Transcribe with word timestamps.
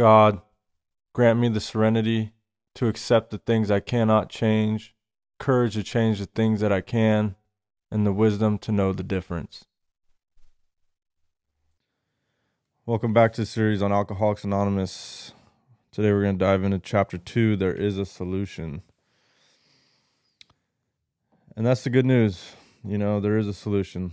God, 0.00 0.40
grant 1.12 1.38
me 1.38 1.50
the 1.50 1.60
serenity 1.60 2.32
to 2.74 2.86
accept 2.86 3.30
the 3.30 3.36
things 3.36 3.70
I 3.70 3.80
cannot 3.80 4.30
change, 4.30 4.94
courage 5.38 5.74
to 5.74 5.82
change 5.82 6.20
the 6.20 6.24
things 6.24 6.62
that 6.62 6.72
I 6.72 6.80
can, 6.80 7.34
and 7.90 8.06
the 8.06 8.12
wisdom 8.14 8.56
to 8.60 8.72
know 8.72 8.94
the 8.94 9.02
difference. 9.02 9.66
Welcome 12.86 13.12
back 13.12 13.34
to 13.34 13.42
the 13.42 13.46
series 13.46 13.82
on 13.82 13.92
Alcoholics 13.92 14.42
Anonymous. 14.42 15.34
Today 15.92 16.12
we're 16.12 16.22
going 16.22 16.38
to 16.38 16.44
dive 16.46 16.64
into 16.64 16.78
chapter 16.78 17.18
two 17.18 17.54
There 17.54 17.74
is 17.74 17.98
a 17.98 18.06
Solution. 18.06 18.80
And 21.54 21.66
that's 21.66 21.84
the 21.84 21.90
good 21.90 22.06
news. 22.06 22.52
You 22.82 22.96
know, 22.96 23.20
there 23.20 23.36
is 23.36 23.46
a 23.46 23.52
solution. 23.52 24.12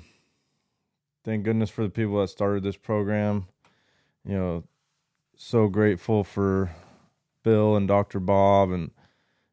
Thank 1.24 1.46
goodness 1.46 1.70
for 1.70 1.84
the 1.84 1.90
people 1.90 2.20
that 2.20 2.28
started 2.28 2.64
this 2.64 2.76
program. 2.76 3.48
You 4.26 4.38
know, 4.38 4.64
so 5.38 5.68
grateful 5.68 6.24
for 6.24 6.72
Bill 7.44 7.76
and 7.76 7.88
Dr. 7.88 8.20
Bob 8.20 8.72
and 8.72 8.92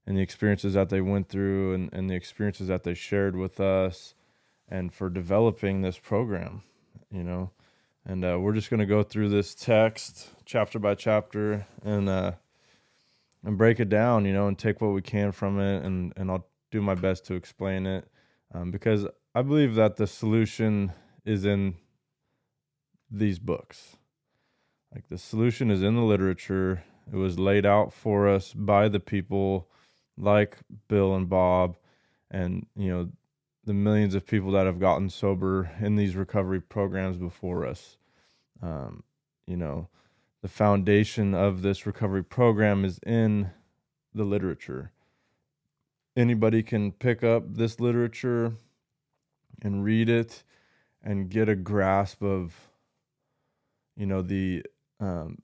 and 0.07 0.19
the 0.19 0.23
experiences 0.23 0.75
that 0.75 0.91
they 0.91 1.01
went 1.01 1.29
through 1.29 1.73
and, 1.75 1.93
and 1.93 2.11
the 2.11 2.15
experiences 2.15 2.69
that 2.69 2.83
they 2.83 2.93
shared 2.93 3.35
with 3.35 3.59
us 3.59 4.15
and 4.69 4.93
for 4.93 5.09
developing 5.09 5.81
this 5.81 5.99
program, 5.99 6.63
you 7.11 7.23
know. 7.23 7.51
And 8.05 8.23
uh, 8.23 8.39
we're 8.39 8.53
just 8.53 8.69
going 8.69 8.81
to 8.81 8.87
go 8.87 9.03
through 9.03 9.31
this 9.31 9.55
text 9.55 10.29
chapter 10.45 10.79
by 10.79 10.95
chapter 10.95 11.67
and 11.83 12.09
uh, 12.09 12.33
and 13.45 13.57
break 13.57 13.81
it 13.81 13.89
down, 13.89 14.25
you 14.25 14.33
know, 14.33 14.47
and 14.47 14.59
take 14.59 14.81
what 14.81 14.89
we 14.89 15.03
can 15.03 15.33
from 15.33 15.59
it. 15.59 15.85
And, 15.85 16.13
and 16.17 16.31
I'll 16.31 16.47
do 16.71 16.81
my 16.83 16.95
best 16.95 17.27
to 17.27 17.35
explain 17.35 17.87
it 17.87 18.07
um, 18.53 18.71
because 18.71 19.07
I 19.35 19.43
believe 19.43 19.75
that 19.75 19.97
the 19.97 20.07
solution 20.07 20.93
is 21.25 21.45
in 21.45 21.77
these 23.11 23.39
books. 23.39 23.97
Like 24.95 25.09
the 25.09 25.19
solution 25.19 25.71
is 25.71 25.83
in 25.83 25.97
the 25.97 26.03
literature. 26.03 26.85
It 27.13 27.17
was 27.17 27.39
laid 27.39 27.67
out 27.67 27.93
for 27.93 28.29
us 28.29 28.53
by 28.55 28.89
the 28.89 29.01
people 29.01 29.69
like 30.17 30.59
Bill 30.89 31.15
and 31.15 31.29
Bob 31.29 31.77
and, 32.31 32.67
you 32.77 32.89
know, 32.89 33.11
the 33.65 33.75
millions 33.75 34.15
of 34.15 34.27
people 34.27 34.53
that 34.53 34.67
have 34.67 34.79
gotten 34.79 35.11
sober 35.11 35.71
in 35.81 35.97
these 35.97 36.15
recovery 36.15 36.61
programs 36.61 37.17
before 37.17 37.67
us. 37.67 37.97
Um, 38.63 39.03
you 39.47 39.57
know, 39.57 39.89
the 40.43 40.49
foundation 40.49 41.35
of 41.35 41.63
this 41.63 41.87
recovery 41.87 42.23
program 42.23 42.85
is 42.85 43.01
in 43.05 43.51
the 44.15 44.25
literature. 44.25 44.93
Anybody 46.17 46.63
can 46.63 46.93
pick 46.93 47.25
up 47.25 47.55
this 47.55 47.81
literature 47.81 48.53
and 49.61 49.83
read 49.83 50.09
it 50.09 50.45
and 51.03 51.29
get 51.29 51.49
a 51.49 51.57
grasp 51.57 52.23
of, 52.23 52.55
you 53.97 54.07
know, 54.07 54.23
the 54.23 54.65
um, 55.05 55.43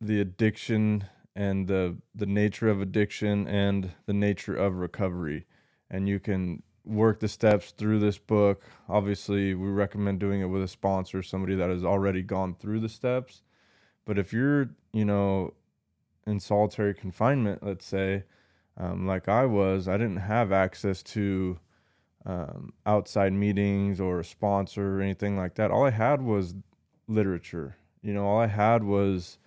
the 0.00 0.20
addiction 0.20 1.04
and 1.36 1.66
the 1.66 1.96
the 2.14 2.26
nature 2.26 2.68
of 2.68 2.80
addiction 2.80 3.46
and 3.46 3.92
the 4.06 4.12
nature 4.12 4.56
of 4.56 4.76
recovery. 4.76 5.46
And 5.90 6.08
you 6.08 6.18
can 6.18 6.62
work 6.84 7.20
the 7.20 7.28
steps 7.28 7.72
through 7.72 7.98
this 7.98 8.18
book. 8.18 8.62
Obviously 8.88 9.54
we 9.54 9.68
recommend 9.68 10.20
doing 10.20 10.40
it 10.40 10.46
with 10.46 10.62
a 10.62 10.68
sponsor 10.68 11.22
somebody 11.22 11.54
that 11.54 11.70
has 11.70 11.84
already 11.84 12.22
gone 12.22 12.54
through 12.54 12.80
the 12.80 12.88
steps. 12.88 13.42
But 14.04 14.18
if 14.18 14.32
you're 14.32 14.70
you 14.92 15.04
know 15.04 15.54
in 16.26 16.40
solitary 16.40 16.94
confinement 16.94 17.62
let's 17.62 17.84
say 17.84 18.24
um, 18.78 19.06
like 19.06 19.28
i 19.28 19.44
was 19.44 19.86
i 19.86 19.98
didn't 19.98 20.16
have 20.16 20.52
access 20.52 21.02
to 21.02 21.58
um, 22.24 22.72
outside 22.86 23.34
meetings 23.34 24.00
or 24.00 24.20
a 24.20 24.24
sponsor 24.24 24.96
or 24.96 25.02
anything 25.02 25.36
like 25.36 25.56
that. 25.56 25.70
All 25.70 25.84
i 25.84 25.90
had 25.90 26.22
was 26.22 26.54
literature 27.06 27.76
you 28.04 28.12
know, 28.12 28.26
all 28.26 28.38
I 28.38 28.46
had 28.46 28.84
was 28.84 29.38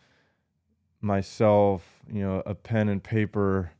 myself, 1.00 2.02
you 2.12 2.22
know, 2.22 2.42
a 2.46 2.56
pen 2.56 2.90
and 2.90 3.04
paper 3.04 3.72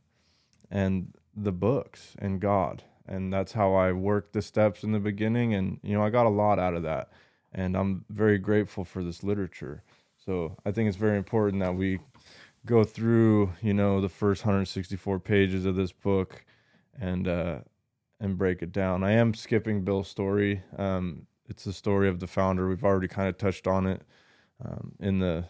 and 0.70 1.12
the 1.36 1.52
books 1.52 2.14
and 2.20 2.40
God. 2.40 2.84
And 3.06 3.32
that's 3.32 3.52
how 3.52 3.74
I 3.74 3.90
worked 3.92 4.34
the 4.34 4.42
steps 4.42 4.84
in 4.84 4.92
the 4.92 5.00
beginning. 5.00 5.52
And, 5.52 5.80
you 5.82 5.94
know, 5.94 6.02
I 6.02 6.10
got 6.10 6.26
a 6.26 6.30
lot 6.30 6.60
out 6.60 6.74
of 6.74 6.84
that. 6.84 7.10
And 7.52 7.76
I'm 7.76 8.04
very 8.08 8.38
grateful 8.38 8.84
for 8.84 9.02
this 9.02 9.24
literature. 9.24 9.82
So 10.24 10.56
I 10.64 10.70
think 10.70 10.88
it's 10.88 10.96
very 10.96 11.16
important 11.16 11.60
that 11.60 11.74
we 11.74 11.98
go 12.64 12.84
through, 12.84 13.52
you 13.60 13.74
know, 13.74 14.00
the 14.00 14.08
first 14.08 14.44
164 14.44 15.18
pages 15.18 15.64
of 15.64 15.74
this 15.74 15.90
book 15.90 16.44
and, 17.00 17.26
uh, 17.26 17.58
and 18.20 18.38
break 18.38 18.62
it 18.62 18.72
down. 18.72 19.02
I 19.02 19.12
am 19.12 19.34
skipping 19.34 19.82
Bill's 19.82 20.08
story. 20.08 20.62
Um, 20.76 21.26
it's 21.48 21.64
the 21.64 21.72
story 21.72 22.08
of 22.08 22.20
the 22.20 22.26
founder. 22.28 22.68
We've 22.68 22.84
already 22.84 23.08
kind 23.08 23.28
of 23.28 23.38
touched 23.38 23.66
on 23.66 23.86
it 23.86 24.02
um, 24.64 24.92
in 25.00 25.18
the 25.18 25.44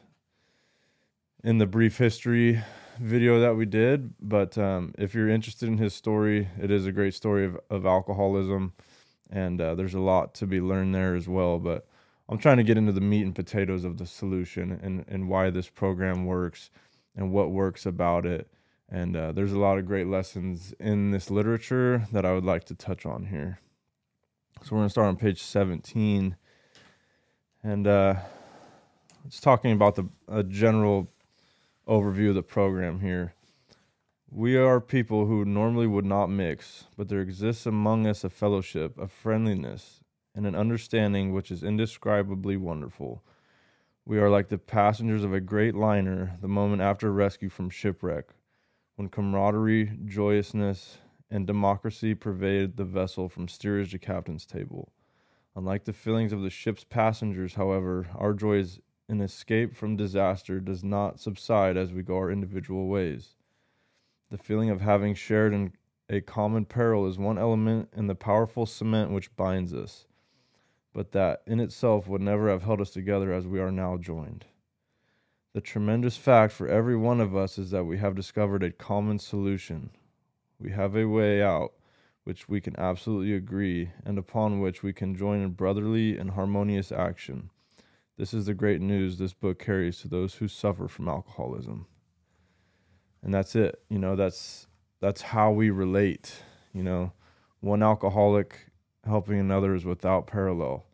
in 1.45 1.59
the 1.59 1.67
brief 1.67 1.99
history 1.99 2.63
video 3.01 3.41
that 3.41 3.55
we 3.55 3.65
did. 3.65 4.15
But 4.21 4.59
um, 4.59 4.95
if 4.99 5.15
you're 5.15 5.29
interested 5.29 5.69
in 5.69 5.79
his 5.79 5.95
story, 5.95 6.49
it 6.61 6.71
is 6.71 6.87
a 6.87 6.93
great 6.93 7.15
story 7.15 7.45
of, 7.47 7.59
of 7.71 7.87
alcoholism, 7.87 8.73
and 9.31 9.61
uh, 9.61 9.75
there's 9.75 9.95
a 9.95 10.01
lot 10.01 10.35
to 10.35 10.47
be 10.47 10.61
learned 10.61 10.95
there 10.95 11.15
as 11.15 11.29
well. 11.29 11.59
But 11.59 11.87
I'm 12.29 12.39
trying 12.39 12.59
to 12.59 12.65
get 12.65 12.77
into 12.77 12.93
the 12.93 13.01
meat 13.01 13.23
and 13.23 13.35
potatoes 13.35 13.85
of 13.85 13.97
the 13.97 14.07
solution 14.07 14.79
and, 14.83 15.05
and 15.09 15.29
why 15.29 15.51
this 15.51 15.69
program 15.69 16.27
works 16.27 16.71
and 17.17 17.33
what 17.33 17.51
works 17.51 17.87
about 17.87 18.27
it. 18.27 18.49
And 18.91 19.17
uh, 19.17 19.33
there's 19.33 19.53
a 19.53 19.59
lot 19.59 19.79
of 19.79 19.87
great 19.87 20.07
lessons 20.07 20.75
in 20.81 21.11
this 21.11 21.31
literature 21.31 22.07
that 22.13 22.25
I 22.25 22.33
would 22.33 22.45
like 22.45 22.65
to 22.65 22.75
touch 22.75 23.07
on 23.07 23.27
here. 23.27 23.61
So 24.63 24.69
we're 24.73 24.81
going 24.81 24.89
to 24.89 24.91
start 24.91 25.09
on 25.09 25.17
page 25.17 25.43
17. 25.43 26.37
And 27.63 27.87
uh, 27.87 28.15
it's 29.29 29.41
talking 29.41 29.73
about 29.73 29.95
the 29.95 30.09
a 30.27 30.43
general 30.43 31.07
overview 31.87 32.31
of 32.31 32.35
the 32.35 32.43
program 32.43 33.01
here. 33.01 33.35
We 34.31 34.57
are 34.57 34.81
people 34.81 35.27
who 35.27 35.45
normally 35.45 35.87
would 35.87 36.07
not 36.07 36.29
mix, 36.29 36.85
but 36.97 37.11
there 37.11 37.21
exists 37.21 37.67
among 37.67 38.07
us 38.07 38.25
a 38.25 38.31
fellowship, 38.31 38.99
a 38.99 39.07
friendliness, 39.07 40.01
and 40.35 40.47
an 40.47 40.55
understanding 40.55 41.35
which 41.35 41.51
is 41.51 41.63
indescribably 41.63 42.57
wonderful. 42.57 43.23
We 44.07 44.19
are 44.19 44.31
like 44.31 44.49
the 44.49 44.57
passengers 44.57 45.25
of 45.25 45.35
a 45.35 45.41
great 45.41 45.75
liner 45.75 46.39
the 46.41 46.49
moment 46.49 46.81
after 46.81 47.13
rescue 47.13 47.51
from 47.51 47.69
shipwreck, 47.69 48.29
when 48.97 49.11
camaraderie, 49.11 49.93
joyousness, 50.07 50.99
and 51.31 51.47
democracy 51.47 52.15
pervaded 52.15 52.79
the 52.79 52.85
vessel 52.87 53.29
from 53.29 53.47
steerage 53.47 53.91
to 53.91 53.99
captain's 53.99 54.47
table. 54.47 54.91
Unlike 55.55 55.85
the 55.85 55.93
feelings 55.93 56.33
of 56.33 56.41
the 56.41 56.49
ship's 56.49 56.85
passengers, 56.85 57.55
however, 57.55 58.07
our 58.15 58.33
joy 58.33 58.61
is 58.61 58.81
an 59.09 59.23
escape 59.23 59.75
from 59.75 59.97
disaster 59.97 60.61
does 60.61 60.85
not 60.85 61.19
subside 61.19 61.77
as 61.77 61.93
we 61.93 62.03
go 62.03 62.17
our 62.17 62.31
individual 62.31 62.89
ways. 62.89 63.37
The 64.31 64.37
feeling 64.37 64.69
of 64.69 64.83
having 64.83 65.15
shared 65.15 65.55
in 65.55 65.73
a 66.11 66.21
common 66.21 66.67
peril 66.67 67.07
is 67.07 67.19
one 67.19 67.39
element 67.39 67.89
in 67.97 68.07
the 68.07 68.15
powerful 68.15 68.67
cement 68.67 69.11
which 69.11 69.35
binds 69.37 69.73
us, 69.73 70.07
but 70.93 71.13
that 71.13 71.43
in 71.47 71.61
itself 71.61 72.07
would 72.07 72.21
never 72.21 72.51
have 72.51 72.63
held 72.63 72.83
us 72.83 72.91
together 72.91 73.33
as 73.33 73.47
we 73.47 73.61
are 73.61 73.73
now 73.73 73.97
joined. 73.97 74.45
The 75.55 75.63
tremendous 75.63 76.19
fact 76.19 76.53
for 76.53 76.69
every 76.69 76.97
one 76.97 77.21
of 77.21 77.35
us 77.35 77.59
is 77.59 77.71
that 77.71 77.85
we 77.85 77.97
have 77.99 78.15
discovered 78.15 78.63
a 78.63 78.71
common 78.71 79.19
solution. 79.19 79.91
We 80.61 80.71
have 80.73 80.95
a 80.95 81.07
way 81.07 81.43
out 81.43 81.73
which 82.25 82.47
we 82.47 82.61
can 82.61 82.79
absolutely 82.79 83.33
agree 83.33 83.91
and 84.05 84.19
upon 84.19 84.61
which 84.61 84.83
we 84.83 84.93
can 84.93 85.17
join 85.17 85.41
in 85.41 85.53
brotherly 85.53 86.19
and 86.19 86.33
harmonious 86.33 86.93
action. 86.93 87.49
This 88.19 88.35
is 88.35 88.47
the 88.47 88.55
great 88.55 88.81
news 88.81 89.17
this 89.17 89.33
book 89.33 89.61
carries 89.61 90.01
to 90.01 90.09
those 90.09 90.35
who 90.35 90.49
suffer 90.49 90.89
from 90.89 91.09
alcoholism. 91.09 91.87
And 93.23 93.33
that's 93.33 93.55
it. 93.55 93.81
You 93.89 94.01
know, 94.01 94.17
that's 94.17 94.67
that's 95.01 95.23
how 95.23 95.53
we 95.53 95.71
relate. 95.71 96.43
You 96.75 96.83
know, 96.83 97.13
one 97.61 97.83
alcoholic 97.83 98.71
helping 99.07 99.39
another 99.39 99.73
is 99.75 99.85
without 99.85 100.27
parallel. 100.27 100.85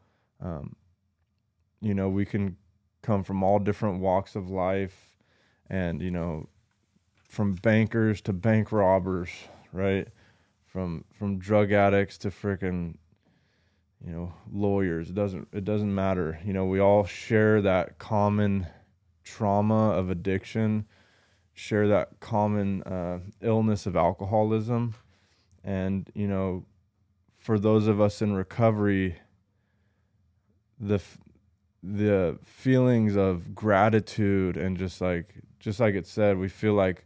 Um, 0.41 0.77
you 1.81 1.95
know, 1.95 2.11
we 2.11 2.27
can 2.27 2.59
come 3.03 3.25
from 3.25 3.43
all 3.43 3.59
different 3.59 4.01
walks 4.01 4.37
of 4.37 4.51
life 4.51 5.16
and, 5.71 6.03
you 6.03 6.10
know, 6.10 6.48
from 7.27 7.54
bankers 7.54 8.21
to 8.22 8.34
bank 8.34 8.71
robbers, 8.71 9.31
right? 9.72 10.09
From 10.66 11.04
from 11.10 11.39
drug 11.39 11.72
addicts 11.72 12.19
to 12.19 12.31
freaking 12.31 12.97
you 14.04 14.12
know 14.12 14.34
lawyers 14.53 15.10
it 15.10 15.15
doesn't 15.15 15.48
it 15.53 15.65
doesn't 15.65 15.95
matter. 15.95 16.39
You 16.45 16.53
know 16.53 16.66
we 16.66 16.80
all 16.80 17.04
share 17.04 17.62
that 17.62 17.98
common 17.98 18.66
trauma 19.24 19.91
of 19.91 20.10
addiction 20.10 20.86
share 21.54 21.89
that 21.89 22.21
common 22.21 22.83
uh, 22.83 23.21
illness 23.41 23.86
of 23.86 23.97
alcoholism. 23.97 24.95
And 25.62 26.10
you 26.15 26.28
know 26.28 26.66
for 27.39 27.59
those 27.59 27.86
of 27.86 28.01
us 28.01 28.21
in 28.21 28.34
recovery 28.34 29.16
the 30.78 31.00
the 31.83 32.39
feelings 32.42 33.16
of 33.16 33.54
gratitude 33.54 34.57
and 34.57 34.77
just 34.77 35.00
like 35.00 35.34
just 35.60 35.78
like 35.78 35.95
it 35.95 36.07
said 36.07 36.39
we 36.39 36.48
feel 36.48 36.72
like 36.72 37.04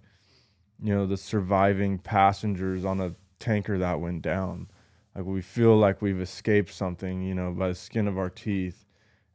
you 0.80 0.94
know 0.94 1.06
the 1.06 1.16
surviving 1.16 1.98
passengers 1.98 2.84
on 2.84 3.00
a 3.00 3.14
tanker 3.40 3.78
that 3.78 4.00
went 4.00 4.22
down 4.22 4.68
like 5.18 5.26
we 5.26 5.42
feel 5.42 5.76
like 5.76 6.00
we've 6.00 6.20
escaped 6.20 6.72
something, 6.72 7.22
you 7.22 7.34
know, 7.34 7.50
by 7.50 7.66
the 7.66 7.74
skin 7.74 8.06
of 8.06 8.16
our 8.16 8.30
teeth, 8.30 8.86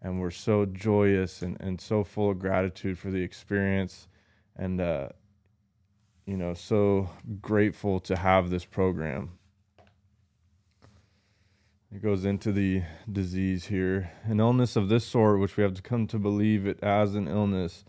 and 0.02 0.18
we're 0.18 0.32
so 0.32 0.66
joyous 0.66 1.42
and, 1.42 1.60
and 1.60 1.82
so 1.82 2.06
full 2.06 2.30
of 2.30 2.40
gratitude 2.40 2.98
for 2.98 3.12
the 3.12 3.22
experience 3.22 4.08
and 4.56 4.80
uh, 4.80 5.10
you 6.26 6.38
know 6.38 6.54
so 6.54 7.10
grateful 7.42 8.00
to 8.00 8.16
have 8.16 8.50
this 8.50 8.64
program. 8.64 9.32
It 11.94 12.02
goes 12.02 12.24
into 12.24 12.54
the 12.54 12.84
disease 13.12 13.66
here. 13.66 14.10
An 14.24 14.40
illness 14.40 14.78
of 14.78 14.88
this 14.88 15.04
sort 15.04 15.42
which 15.42 15.58
we 15.58 15.64
have 15.64 15.74
to 15.74 15.82
come 15.82 16.08
to 16.08 16.18
believe 16.18 16.66
it 16.66 16.82
as 16.82 17.14
an 17.14 17.28
illness 17.28 17.84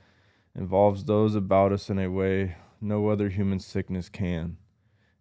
involves 0.56 1.04
those 1.04 1.36
about 1.36 1.70
us 1.70 1.88
in 1.88 2.00
a 2.00 2.10
way 2.10 2.56
no 2.80 3.06
other 3.06 3.28
human 3.28 3.60
sickness 3.60 4.08
can 4.08 4.56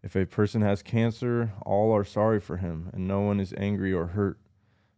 if 0.03 0.15
a 0.15 0.25
person 0.25 0.61
has 0.61 0.83
cancer 0.83 1.53
all 1.65 1.95
are 1.95 2.03
sorry 2.03 2.39
for 2.39 2.57
him 2.57 2.89
and 2.93 3.07
no 3.07 3.21
one 3.21 3.39
is 3.39 3.53
angry 3.57 3.93
or 3.93 4.07
hurt 4.07 4.37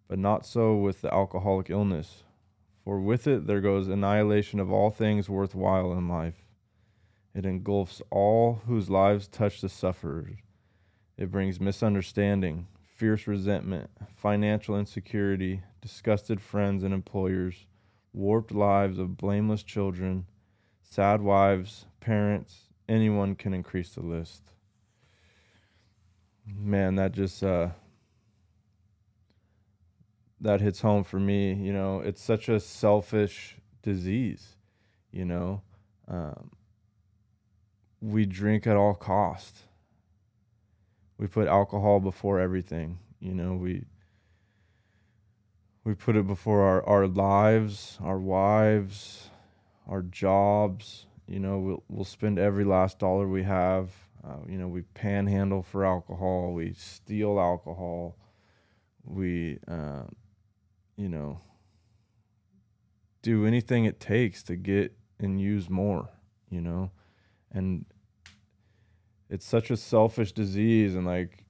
but 0.07 0.19
not 0.19 0.45
so 0.45 0.75
with 0.75 1.01
the 1.01 1.13
alcoholic 1.13 1.69
illness, 1.69 2.23
for 2.83 2.99
with 2.99 3.27
it 3.27 3.47
there 3.47 3.61
goes 3.61 3.87
annihilation 3.87 4.59
of 4.59 4.71
all 4.71 4.91
things 4.91 5.29
worthwhile 5.29 5.91
in 5.93 6.07
life. 6.07 6.45
It 7.33 7.45
engulfs 7.45 8.01
all 8.11 8.61
whose 8.67 8.89
lives 8.89 9.27
touch 9.27 9.61
the 9.61 9.69
sufferers. 9.69 10.37
It 11.17 11.31
brings 11.31 11.59
misunderstanding, 11.59 12.67
fierce 12.95 13.25
resentment, 13.25 13.89
financial 14.15 14.77
insecurity, 14.77 15.61
disgusted 15.81 16.39
friends 16.39 16.83
and 16.83 16.93
employers, 16.93 17.65
warped 18.13 18.51
lives 18.51 18.99
of 18.99 19.17
blameless 19.17 19.63
children, 19.63 20.25
sad 20.81 21.21
wives, 21.21 21.85
parents, 21.99 22.69
anyone 22.87 23.35
can 23.35 23.53
increase 23.53 23.89
the 23.89 24.01
list. 24.01 24.54
Man, 26.47 26.95
that 26.95 27.11
just 27.11 27.43
uh, 27.43 27.69
that 30.41 30.61
hits 30.61 30.81
home 30.81 31.03
for 31.03 31.19
me. 31.19 31.53
You 31.53 31.73
know, 31.73 31.99
it's 31.99 32.21
such 32.21 32.49
a 32.49 32.59
selfish 32.59 33.57
disease. 33.81 34.55
You 35.11 35.25
know, 35.25 35.61
um, 36.07 36.51
we 38.01 38.25
drink 38.25 38.67
at 38.67 38.75
all 38.75 38.93
cost. 38.93 39.59
We 41.17 41.27
put 41.27 41.47
alcohol 41.47 41.99
before 41.99 42.39
everything. 42.39 42.99
You 43.19 43.33
know, 43.33 43.53
we 43.55 43.85
we 45.83 45.95
put 45.95 46.15
it 46.15 46.27
before 46.27 46.61
our, 46.61 46.83
our 46.83 47.07
lives, 47.07 47.97
our 48.03 48.19
wives, 48.19 49.29
our 49.87 50.01
jobs. 50.01 51.05
You 51.27 51.39
know, 51.39 51.57
we'll 51.57 51.83
we'll 51.87 52.05
spend 52.05 52.37
every 52.37 52.65
last 52.65 52.99
dollar 52.99 53.27
we 53.27 53.43
have. 53.43 53.91
Uh, 54.25 54.37
you 54.47 54.57
know, 54.57 54.67
we 54.67 54.81
panhandle 54.81 55.61
for 55.61 55.85
alcohol. 55.85 56.53
We 56.53 56.73
steal 56.73 57.39
alcohol. 57.39 58.17
We 59.03 59.59
uh, 59.67 60.03
you 60.97 61.09
know, 61.09 61.39
do 63.21 63.45
anything 63.45 63.85
it 63.85 63.99
takes 63.99 64.43
to 64.43 64.55
get 64.55 64.95
and 65.19 65.39
use 65.39 65.69
more, 65.69 66.09
you 66.49 66.61
know? 66.61 66.91
And 67.51 67.85
it's 69.29 69.45
such 69.45 69.71
a 69.71 69.77
selfish 69.77 70.31
disease 70.31 70.95
and 70.95 71.05
like 71.05 71.43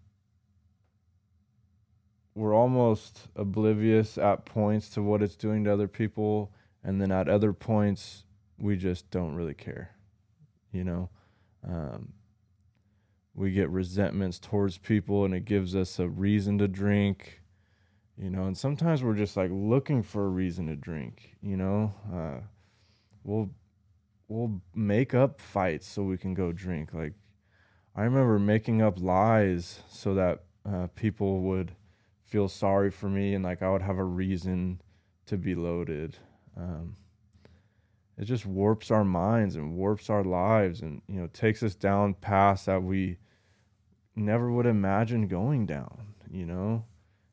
we're 2.33 2.53
almost 2.53 3.27
oblivious 3.35 4.17
at 4.17 4.45
points 4.45 4.89
to 4.89 5.01
what 5.01 5.21
it's 5.21 5.35
doing 5.35 5.63
to 5.63 5.73
other 5.73 5.87
people 5.87 6.51
and 6.83 7.01
then 7.01 7.11
at 7.11 7.27
other 7.29 7.53
points 7.53 8.25
we 8.57 8.75
just 8.75 9.09
don't 9.09 9.35
really 9.35 9.53
care 9.53 9.91
you 10.71 10.83
know 10.83 11.09
um, 11.67 12.13
we 13.35 13.51
get 13.51 13.69
resentments 13.69 14.39
towards 14.39 14.77
people 14.77 15.25
and 15.25 15.33
it 15.33 15.45
gives 15.45 15.75
us 15.75 15.99
a 15.99 16.07
reason 16.07 16.57
to 16.57 16.67
drink 16.67 17.41
you 18.17 18.29
know 18.29 18.45
and 18.45 18.57
sometimes 18.57 19.03
we're 19.03 19.13
just 19.13 19.35
like 19.35 19.51
looking 19.51 20.01
for 20.01 20.25
a 20.25 20.29
reason 20.29 20.67
to 20.67 20.75
drink 20.75 21.35
you 21.41 21.55
know? 21.55 21.93
Uh, 22.13 22.39
we'll 23.23 23.49
we'll 24.27 24.61
make 24.73 25.13
up 25.13 25.39
fights 25.39 25.87
so 25.87 26.01
we 26.03 26.17
can 26.17 26.33
go 26.33 26.51
drink. 26.51 26.93
Like 26.93 27.13
i 27.95 28.03
remember 28.03 28.39
making 28.39 28.81
up 28.81 28.99
lies 28.99 29.79
so 29.89 30.13
that 30.15 30.43
uh, 30.69 30.87
people 30.95 31.41
would 31.41 31.73
feel 32.25 32.49
sorry 32.49 32.91
for 32.91 33.07
me 33.07 33.33
and 33.33 33.45
like 33.45 33.61
i 33.61 33.69
would 33.69 33.83
have 33.83 33.97
a 33.97 34.03
reason 34.03 34.81
to 35.27 35.37
be 35.37 35.55
loaded. 35.55 36.17
Um, 36.57 36.95
it 38.17 38.25
just 38.25 38.45
warps 38.45 38.91
our 38.91 39.03
minds 39.03 39.55
and 39.55 39.75
warps 39.75 40.09
our 40.09 40.23
lives 40.23 40.81
and 40.81 41.01
you 41.07 41.19
know 41.19 41.27
takes 41.27 41.61
us 41.61 41.75
down 41.75 42.13
paths 42.15 42.65
that 42.65 42.81
we 42.81 43.17
never 44.15 44.51
would 44.51 44.65
imagine 44.65 45.27
going 45.27 45.65
down 45.65 46.13
you 46.31 46.45
know 46.45 46.83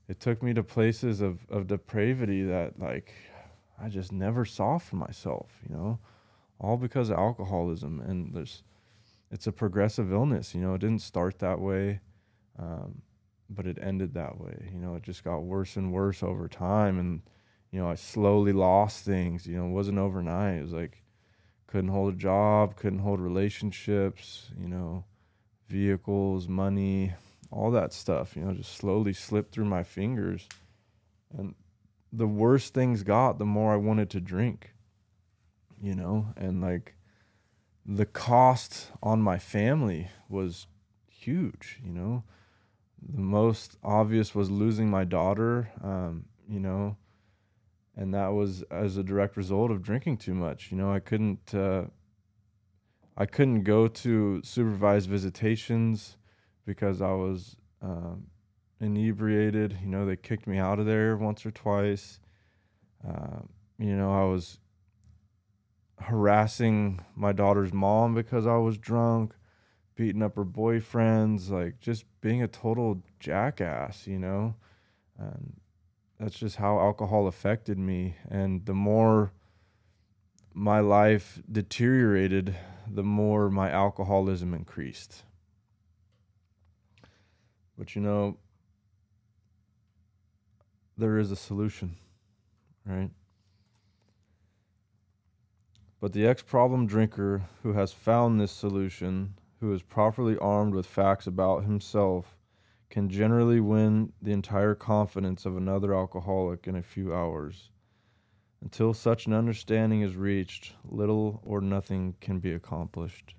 it 0.08 0.20
took 0.20 0.42
me 0.42 0.52
to 0.52 0.62
places 0.62 1.20
of, 1.20 1.38
of 1.48 1.66
depravity 1.66 2.42
that 2.42 2.78
like 2.78 3.14
I 3.82 3.88
just 3.88 4.12
never 4.12 4.44
saw 4.44 4.78
for 4.78 4.96
myself, 4.96 5.50
you 5.68 5.74
know, 5.74 5.98
all 6.60 6.76
because 6.76 7.10
of 7.10 7.18
alcoholism. 7.18 8.00
And 8.00 8.32
there's, 8.32 8.62
it's 9.30 9.48
a 9.48 9.52
progressive 9.52 10.12
illness, 10.12 10.54
you 10.54 10.60
know, 10.60 10.74
it 10.74 10.80
didn't 10.80 11.02
start 11.02 11.40
that 11.40 11.58
way, 11.58 12.00
um, 12.58 13.02
but 13.50 13.66
it 13.66 13.78
ended 13.80 14.14
that 14.14 14.38
way. 14.38 14.70
You 14.72 14.78
know, 14.78 14.94
it 14.94 15.02
just 15.02 15.24
got 15.24 15.42
worse 15.42 15.76
and 15.76 15.92
worse 15.92 16.22
over 16.22 16.46
time. 16.46 16.98
And, 16.98 17.22
you 17.72 17.80
know, 17.80 17.88
I 17.88 17.96
slowly 17.96 18.52
lost 18.52 19.04
things, 19.04 19.46
you 19.46 19.56
know, 19.56 19.66
it 19.66 19.72
wasn't 19.72 19.98
overnight. 19.98 20.58
It 20.58 20.62
was 20.62 20.72
like, 20.72 21.02
couldn't 21.66 21.90
hold 21.90 22.14
a 22.14 22.16
job, 22.16 22.76
couldn't 22.76 23.00
hold 23.00 23.18
relationships, 23.18 24.50
you 24.60 24.68
know, 24.68 25.04
vehicles, 25.68 26.48
money, 26.48 27.14
all 27.50 27.70
that 27.70 27.92
stuff, 27.92 28.36
you 28.36 28.44
know, 28.44 28.52
just 28.52 28.74
slowly 28.74 29.12
slipped 29.12 29.52
through 29.52 29.66
my 29.66 29.82
fingers. 29.82 30.48
And 31.36 31.54
the 32.12 32.26
worse 32.26 32.70
things 32.70 33.02
got, 33.02 33.38
the 33.38 33.46
more 33.46 33.72
I 33.72 33.76
wanted 33.76 34.10
to 34.10 34.20
drink, 34.20 34.74
you 35.80 35.94
know, 35.94 36.28
and 36.36 36.60
like 36.60 36.94
the 37.84 38.06
cost 38.06 38.90
on 39.02 39.20
my 39.20 39.38
family 39.38 40.08
was 40.28 40.66
huge, 41.08 41.80
you 41.84 41.92
know. 41.92 42.24
The 43.14 43.20
most 43.20 43.76
obvious 43.82 44.34
was 44.34 44.50
losing 44.50 44.88
my 44.88 45.04
daughter, 45.04 45.70
um, 45.82 46.26
you 46.48 46.60
know, 46.60 46.96
and 47.96 48.14
that 48.14 48.28
was 48.28 48.62
as 48.70 48.96
a 48.96 49.02
direct 49.02 49.36
result 49.36 49.70
of 49.70 49.82
drinking 49.82 50.18
too 50.18 50.34
much. 50.34 50.70
You 50.70 50.78
know, 50.78 50.92
I 50.92 51.00
couldn't, 51.00 51.54
uh, 51.54 51.86
I 53.16 53.26
couldn't 53.26 53.64
go 53.64 53.88
to 53.88 54.40
supervised 54.42 55.08
visitations 55.08 56.16
because 56.64 57.02
I 57.02 57.12
was 57.12 57.56
um, 57.82 58.28
inebriated. 58.80 59.76
You 59.82 59.88
know, 59.88 60.06
they 60.06 60.16
kicked 60.16 60.46
me 60.46 60.58
out 60.58 60.78
of 60.78 60.86
there 60.86 61.16
once 61.16 61.44
or 61.44 61.50
twice. 61.50 62.20
Uh, 63.06 63.40
you 63.78 63.96
know, 63.96 64.12
I 64.12 64.24
was 64.24 64.58
harassing 66.00 67.00
my 67.14 67.32
daughter's 67.32 67.72
mom 67.72 68.14
because 68.14 68.46
I 68.46 68.56
was 68.56 68.78
drunk, 68.78 69.34
beating 69.94 70.22
up 70.22 70.36
her 70.36 70.44
boyfriends, 70.44 71.50
like 71.50 71.80
just 71.80 72.04
being 72.20 72.42
a 72.42 72.48
total 72.48 73.02
jackass, 73.20 74.06
you 74.06 74.18
know? 74.18 74.54
And 75.18 75.60
that's 76.18 76.38
just 76.38 76.56
how 76.56 76.78
alcohol 76.78 77.26
affected 77.26 77.78
me. 77.78 78.16
And 78.28 78.64
the 78.64 78.74
more 78.74 79.32
my 80.54 80.80
life 80.80 81.42
deteriorated, 81.50 82.56
the 82.90 83.02
more 83.02 83.50
my 83.50 83.70
alcoholism 83.70 84.54
increased. 84.54 85.22
But 87.78 87.94
you 87.94 88.02
know, 88.02 88.38
there 90.96 91.18
is 91.18 91.30
a 91.30 91.36
solution, 91.36 91.96
right? 92.84 93.10
But 96.00 96.12
the 96.12 96.26
ex 96.26 96.42
problem 96.42 96.86
drinker 96.86 97.42
who 97.62 97.72
has 97.74 97.92
found 97.92 98.40
this 98.40 98.52
solution, 98.52 99.34
who 99.60 99.72
is 99.72 99.82
properly 99.82 100.36
armed 100.38 100.74
with 100.74 100.86
facts 100.86 101.26
about 101.26 101.64
himself, 101.64 102.36
can 102.90 103.08
generally 103.08 103.60
win 103.60 104.12
the 104.20 104.32
entire 104.32 104.74
confidence 104.74 105.46
of 105.46 105.56
another 105.56 105.94
alcoholic 105.94 106.66
in 106.66 106.76
a 106.76 106.82
few 106.82 107.14
hours. 107.14 107.70
Until 108.62 108.94
such 108.94 109.26
an 109.26 109.32
understanding 109.32 110.02
is 110.02 110.14
reached, 110.14 110.74
little 110.84 111.42
or 111.44 111.60
nothing 111.60 112.14
can 112.20 112.38
be 112.38 112.52
accomplished. 112.52 113.34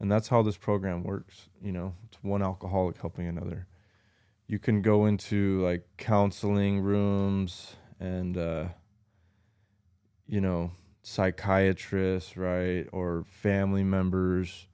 And 0.00 0.10
that's 0.10 0.28
how 0.28 0.42
this 0.42 0.56
program 0.56 1.04
works 1.04 1.48
you 1.62 1.72
know 1.72 1.94
it's 2.06 2.18
one 2.22 2.42
alcoholic 2.42 3.00
helping 3.00 3.26
another. 3.26 3.66
You 4.48 4.58
can 4.58 4.82
go 4.82 5.06
into 5.06 5.62
like 5.62 5.86
counseling 5.96 6.80
rooms 6.80 7.76
and 7.98 8.36
uh 8.36 8.66
you 10.26 10.40
know 10.40 10.72
psychiatrists 11.02 12.36
right 12.36 12.86
or 12.92 13.24
family 13.24 13.84
members. 13.84 14.68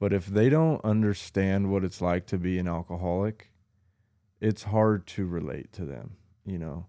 But 0.00 0.12
if 0.12 0.26
they 0.26 0.48
don't 0.48 0.84
understand 0.84 1.70
what 1.70 1.84
it's 1.84 2.00
like 2.00 2.26
to 2.26 2.38
be 2.38 2.58
an 2.58 2.68
alcoholic 2.68 3.52
it's 4.40 4.62
hard 4.64 5.06
to 5.06 5.26
relate 5.26 5.72
to 5.72 5.84
them 5.84 6.16
you 6.44 6.58
know 6.58 6.86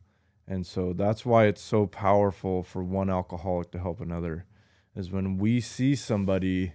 and 0.50 0.65
so 0.65 0.94
that's 0.94 1.27
why 1.27 1.46
it's 1.46 1.62
so 1.62 1.86
powerful 1.86 2.63
for 2.63 2.84
one 2.84 3.08
alcoholic 3.08 3.70
to 3.72 3.79
help 3.79 4.01
another 4.01 4.48
is 4.96 5.12
when 5.12 5.38
we 5.38 5.62
see 5.62 5.96
somebody 5.96 6.74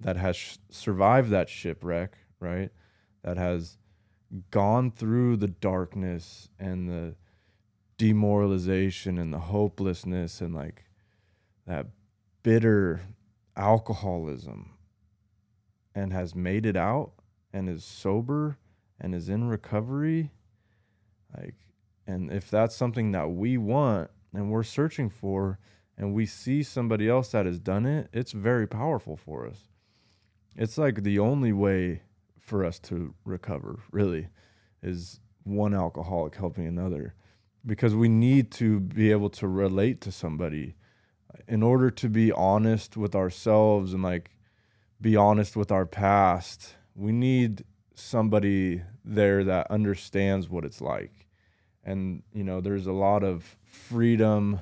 that 0.00 0.16
has 0.16 0.58
survived 0.70 1.28
that 1.28 1.50
shipwreck, 1.50 2.16
right? 2.40 2.70
That 3.22 3.36
has 3.36 3.76
gone 4.50 4.90
through 4.90 5.36
the 5.36 5.48
darkness 5.48 6.48
and 6.58 6.88
the 6.88 7.14
demoralization 7.98 9.18
and 9.18 9.34
the 9.34 9.38
hopelessness 9.38 10.40
and 10.40 10.54
like 10.54 10.86
that 11.66 11.88
bitter 12.42 13.02
alcoholism 13.54 14.70
and 15.94 16.10
has 16.10 16.34
made 16.34 16.64
it 16.64 16.76
out 16.76 17.12
and 17.52 17.68
is 17.68 17.84
sober 17.84 18.56
and 18.98 19.14
is 19.14 19.28
in 19.28 19.46
recovery 19.48 20.30
like 21.36 21.56
and 22.10 22.32
if 22.32 22.50
that's 22.50 22.74
something 22.74 23.12
that 23.12 23.30
we 23.30 23.56
want 23.56 24.10
and 24.34 24.50
we're 24.50 24.62
searching 24.62 25.08
for 25.08 25.58
and 25.96 26.12
we 26.12 26.26
see 26.26 26.62
somebody 26.62 27.08
else 27.08 27.30
that 27.30 27.46
has 27.46 27.58
done 27.58 27.86
it 27.86 28.08
it's 28.12 28.32
very 28.32 28.66
powerful 28.66 29.16
for 29.16 29.46
us. 29.46 29.68
It's 30.56 30.76
like 30.76 31.02
the 31.02 31.18
only 31.18 31.52
way 31.52 32.02
for 32.40 32.64
us 32.64 32.78
to 32.80 33.14
recover 33.24 33.78
really 33.92 34.28
is 34.82 35.20
one 35.44 35.74
alcoholic 35.74 36.34
helping 36.34 36.66
another 36.66 37.14
because 37.64 37.94
we 37.94 38.08
need 38.08 38.50
to 38.50 38.80
be 38.80 39.10
able 39.10 39.30
to 39.30 39.46
relate 39.46 40.00
to 40.00 40.10
somebody. 40.10 40.74
In 41.46 41.62
order 41.62 41.90
to 41.90 42.08
be 42.08 42.32
honest 42.32 42.96
with 42.96 43.14
ourselves 43.14 43.94
and 43.94 44.02
like 44.02 44.32
be 45.00 45.16
honest 45.16 45.56
with 45.56 45.70
our 45.70 45.86
past 45.86 46.74
we 46.94 47.12
need 47.12 47.64
somebody 47.94 48.82
there 49.04 49.44
that 49.44 49.70
understands 49.70 50.48
what 50.48 50.64
it's 50.64 50.80
like 50.80 51.29
and 51.84 52.22
you 52.32 52.44
know 52.44 52.60
there's 52.60 52.86
a 52.86 52.92
lot 52.92 53.22
of 53.22 53.56
freedom 53.64 54.60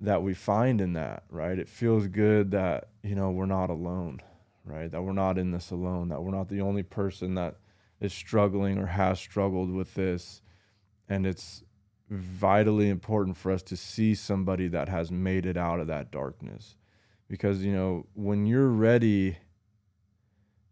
that 0.00 0.22
we 0.22 0.34
find 0.34 0.80
in 0.80 0.92
that 0.94 1.24
right? 1.30 1.58
It 1.58 1.68
feels 1.68 2.06
good 2.06 2.50
that 2.52 2.88
you 3.02 3.14
know 3.14 3.30
we're 3.30 3.46
not 3.46 3.70
alone 3.70 4.20
right? 4.64 4.90
That 4.90 5.02
we're 5.02 5.12
not 5.12 5.38
in 5.38 5.50
this 5.50 5.70
alone 5.70 6.08
that 6.08 6.22
we're 6.22 6.30
not 6.30 6.48
the 6.48 6.60
only 6.60 6.82
person 6.82 7.34
that 7.34 7.56
is 8.00 8.12
struggling 8.12 8.78
or 8.78 8.86
has 8.86 9.18
struggled 9.20 9.70
with 9.70 9.94
this. 9.94 10.42
And 11.08 11.26
it's 11.26 11.62
vitally 12.10 12.88
important 12.88 13.36
for 13.36 13.50
us 13.50 13.62
to 13.62 13.76
see 13.76 14.14
somebody 14.14 14.68
that 14.68 14.88
has 14.88 15.10
made 15.10 15.46
it 15.46 15.56
out 15.56 15.80
of 15.80 15.86
that 15.88 16.10
darkness. 16.10 16.76
Because 17.28 17.64
you 17.64 17.72
know 17.72 18.06
when 18.14 18.46
you're 18.46 18.68
ready 18.68 19.38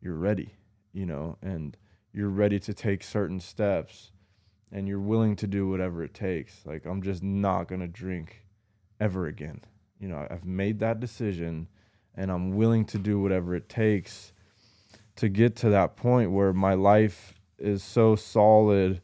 you're 0.01 0.17
ready 0.17 0.55
you 0.93 1.07
know 1.07 1.39
and 1.43 1.77
you're 2.13 2.29
ready 2.29 2.59
to 2.59 2.75
take 2.75 3.03
certain 3.03 3.41
steps 3.41 4.11
and 4.73 4.89
you're 4.89 5.01
willing 5.01 5.37
to 5.37 5.47
do 5.47 5.69
whatever 5.69 6.03
it 6.03 6.15
takes 6.15 6.65
like 6.65 6.85
i'm 6.87 7.03
just 7.03 7.23
not 7.23 7.69
going 7.69 7.81
to 7.81 7.89
drink 7.89 8.43
ever 9.01 9.27
again. 9.27 9.61
You 9.99 10.09
know 10.09 10.27
i've 10.31 10.45
made 10.45 10.81
that 10.81 11.01
decision 11.01 11.69
and 12.15 12.31
i'm 12.31 12.57
willing 12.57 12.85
to 12.87 12.99
do 12.99 13.21
whatever 13.21 13.55
it 13.55 13.69
takes 13.69 14.33
to 15.17 15.29
get 15.29 15.57
to 15.57 15.71
that 15.71 15.97
point 15.97 16.31
where 16.31 16.53
my 16.53 16.75
life 16.75 17.35
is 17.59 17.83
so 17.83 18.17
solid 18.17 19.01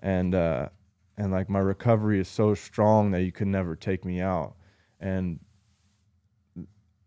and 0.00 0.34
uh 0.34 0.68
and 1.16 1.30
like 1.30 1.48
my 1.48 1.58
recovery 1.58 2.20
is 2.20 2.28
so 2.28 2.54
strong 2.54 3.10
that 3.10 3.22
you 3.22 3.32
can 3.32 3.50
never 3.50 3.76
take 3.76 4.04
me 4.04 4.20
out. 4.20 4.54
And 4.98 5.40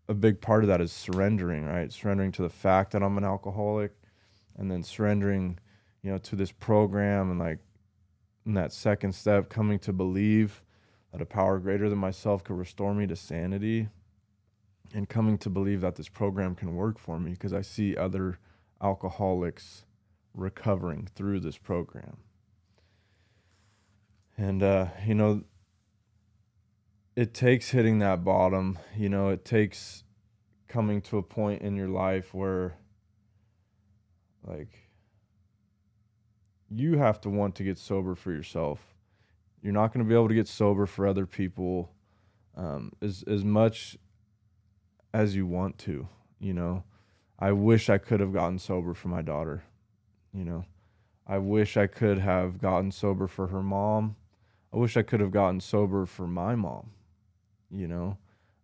a 0.08 0.14
big 0.14 0.40
part 0.40 0.62
of 0.62 0.68
that 0.68 0.80
is 0.80 0.92
surrendering 0.92 1.64
right? 1.64 1.92
Surrendering 1.92 2.32
to 2.32 2.42
the 2.42 2.48
fact 2.48 2.92
that 2.92 3.02
i'm 3.02 3.18
an 3.18 3.24
alcoholic 3.24 3.92
and 4.56 4.70
then 4.70 4.82
surrendering 4.82 5.58
you 6.02 6.10
know 6.10 6.18
to 6.18 6.36
this 6.36 6.52
program 6.52 7.30
and 7.30 7.40
like 7.40 7.58
in 8.46 8.54
that 8.54 8.72
second 8.72 9.14
step 9.14 9.48
coming 9.50 9.78
to 9.80 9.92
believe 9.92 10.62
that 11.12 11.20
a 11.20 11.26
power 11.26 11.58
greater 11.58 11.88
than 11.88 11.98
myself 11.98 12.44
could 12.44 12.56
restore 12.56 12.94
me 12.94 13.06
to 13.06 13.16
sanity 13.16 13.88
and 14.94 15.08
coming 15.08 15.36
to 15.36 15.50
believe 15.50 15.80
that 15.80 15.96
this 15.96 16.08
program 16.08 16.54
can 16.54 16.74
work 16.76 16.98
for 16.98 17.18
me 17.18 17.32
because 17.32 17.52
i 17.52 17.60
see 17.60 17.96
other 17.96 18.38
alcoholics 18.80 19.84
recovering 20.34 21.08
through 21.14 21.40
this 21.40 21.58
program 21.58 22.18
and 24.38 24.62
uh, 24.62 24.88
you 25.06 25.14
know, 25.14 25.42
it 27.14 27.32
takes 27.32 27.70
hitting 27.70 28.00
that 28.00 28.24
bottom. 28.24 28.78
You 28.96 29.08
know, 29.08 29.30
it 29.30 29.44
takes 29.44 30.04
coming 30.68 31.00
to 31.02 31.18
a 31.18 31.22
point 31.22 31.62
in 31.62 31.76
your 31.76 31.88
life 31.88 32.34
where, 32.34 32.76
like, 34.46 34.85
you 36.70 36.98
have 36.98 37.20
to 37.22 37.30
want 37.30 37.54
to 37.56 37.64
get 37.64 37.78
sober 37.78 38.14
for 38.14 38.32
yourself. 38.32 38.94
You're 39.62 39.72
not 39.72 39.92
going 39.92 40.04
to 40.04 40.08
be 40.08 40.14
able 40.14 40.28
to 40.28 40.34
get 40.34 40.48
sober 40.48 40.86
for 40.86 41.06
other 41.06 41.26
people 41.26 41.92
um, 42.56 42.92
as 43.02 43.24
as 43.26 43.44
much 43.44 43.96
as 45.12 45.36
you 45.36 45.46
want 45.46 45.78
to. 45.78 46.08
You 46.38 46.54
know, 46.54 46.84
I 47.38 47.52
wish 47.52 47.88
I 47.88 47.98
could 47.98 48.20
have 48.20 48.32
gotten 48.32 48.58
sober 48.58 48.94
for 48.94 49.08
my 49.08 49.22
daughter. 49.22 49.64
You 50.32 50.44
know, 50.44 50.64
I 51.26 51.38
wish 51.38 51.76
I 51.76 51.86
could 51.86 52.18
have 52.18 52.60
gotten 52.60 52.92
sober 52.92 53.26
for 53.26 53.48
her 53.48 53.62
mom. 53.62 54.16
I 54.72 54.76
wish 54.76 54.96
I 54.96 55.02
could 55.02 55.20
have 55.20 55.30
gotten 55.30 55.60
sober 55.60 56.06
for 56.06 56.26
my 56.26 56.54
mom, 56.54 56.90
you 57.70 57.88
know. 57.88 58.18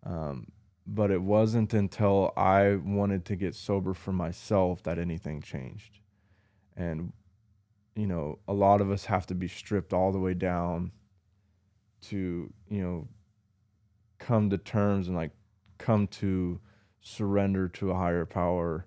Um, 0.05 0.49
but 0.87 1.11
it 1.11 1.23
wasn't 1.23 1.75
until 1.75 2.33
I 2.37 2.75
wanted 2.75 3.25
to 3.27 3.37
get 3.37 3.55
sober 3.55 3.95
for 3.95 4.13
myself 4.13 4.83
that 4.83 4.99
anything 4.99 5.41
changed. 5.41 6.01
And, 6.77 7.13
you 7.95 8.07
know, 8.07 8.39
a 8.49 8.53
lot 8.53 8.81
of 8.81 8.91
us 8.91 9.05
have 9.07 9.27
to 9.27 9.35
be 9.35 9.49
stripped 9.49 9.93
all 9.93 10.13
the 10.13 10.19
way 10.19 10.35
down 10.35 10.93
to, 12.03 12.53
you 12.69 12.83
know, 12.83 13.09
come 14.19 14.51
to 14.51 14.59
terms 14.59 15.09
and 15.09 15.17
like 15.17 15.33
come 15.79 16.07
to 16.07 16.61
surrender 17.01 17.69
to 17.69 17.91
a 17.91 17.95
higher 17.95 18.25
power 18.25 18.87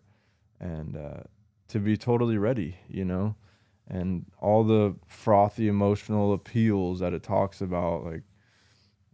and 0.59 0.95
uh, 0.95 1.21
to 1.67 1.79
be 1.79 1.97
totally 1.97 2.37
ready, 2.37 2.77
you 2.87 3.05
know 3.05 3.35
and 3.87 4.25
all 4.39 4.63
the 4.63 4.95
frothy 5.05 5.67
emotional 5.67 6.33
appeals 6.33 6.99
that 6.99 7.13
it 7.13 7.23
talks 7.23 7.61
about, 7.61 8.03
like 8.03 8.23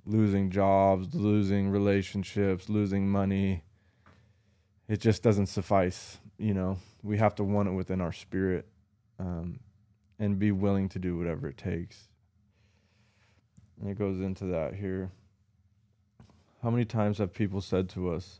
losing 0.05 0.49
jobs, 0.49 1.13
losing 1.13 1.69
relationships, 1.69 2.69
losing 2.69 3.09
money. 3.09 3.63
It 4.87 5.01
just 5.01 5.23
doesn't 5.23 5.47
suffice. 5.47 6.19
You 6.37 6.53
know, 6.53 6.77
we 7.03 7.17
have 7.17 7.35
to 7.35 7.43
want 7.43 7.67
it 7.67 7.73
within 7.73 8.01
our 8.01 8.13
spirit 8.13 8.67
um, 9.19 9.59
and 10.21 10.37
be 10.37 10.51
willing 10.51 10.87
to 10.87 10.99
do 10.99 11.17
whatever 11.17 11.47
it 11.47 11.57
takes. 11.57 12.07
And 13.79 13.89
it 13.89 13.97
goes 13.97 14.19
into 14.19 14.45
that 14.45 14.75
here. 14.75 15.09
How 16.61 16.69
many 16.69 16.85
times 16.85 17.17
have 17.17 17.33
people 17.33 17.59
said 17.59 17.89
to 17.89 18.13
us, 18.13 18.39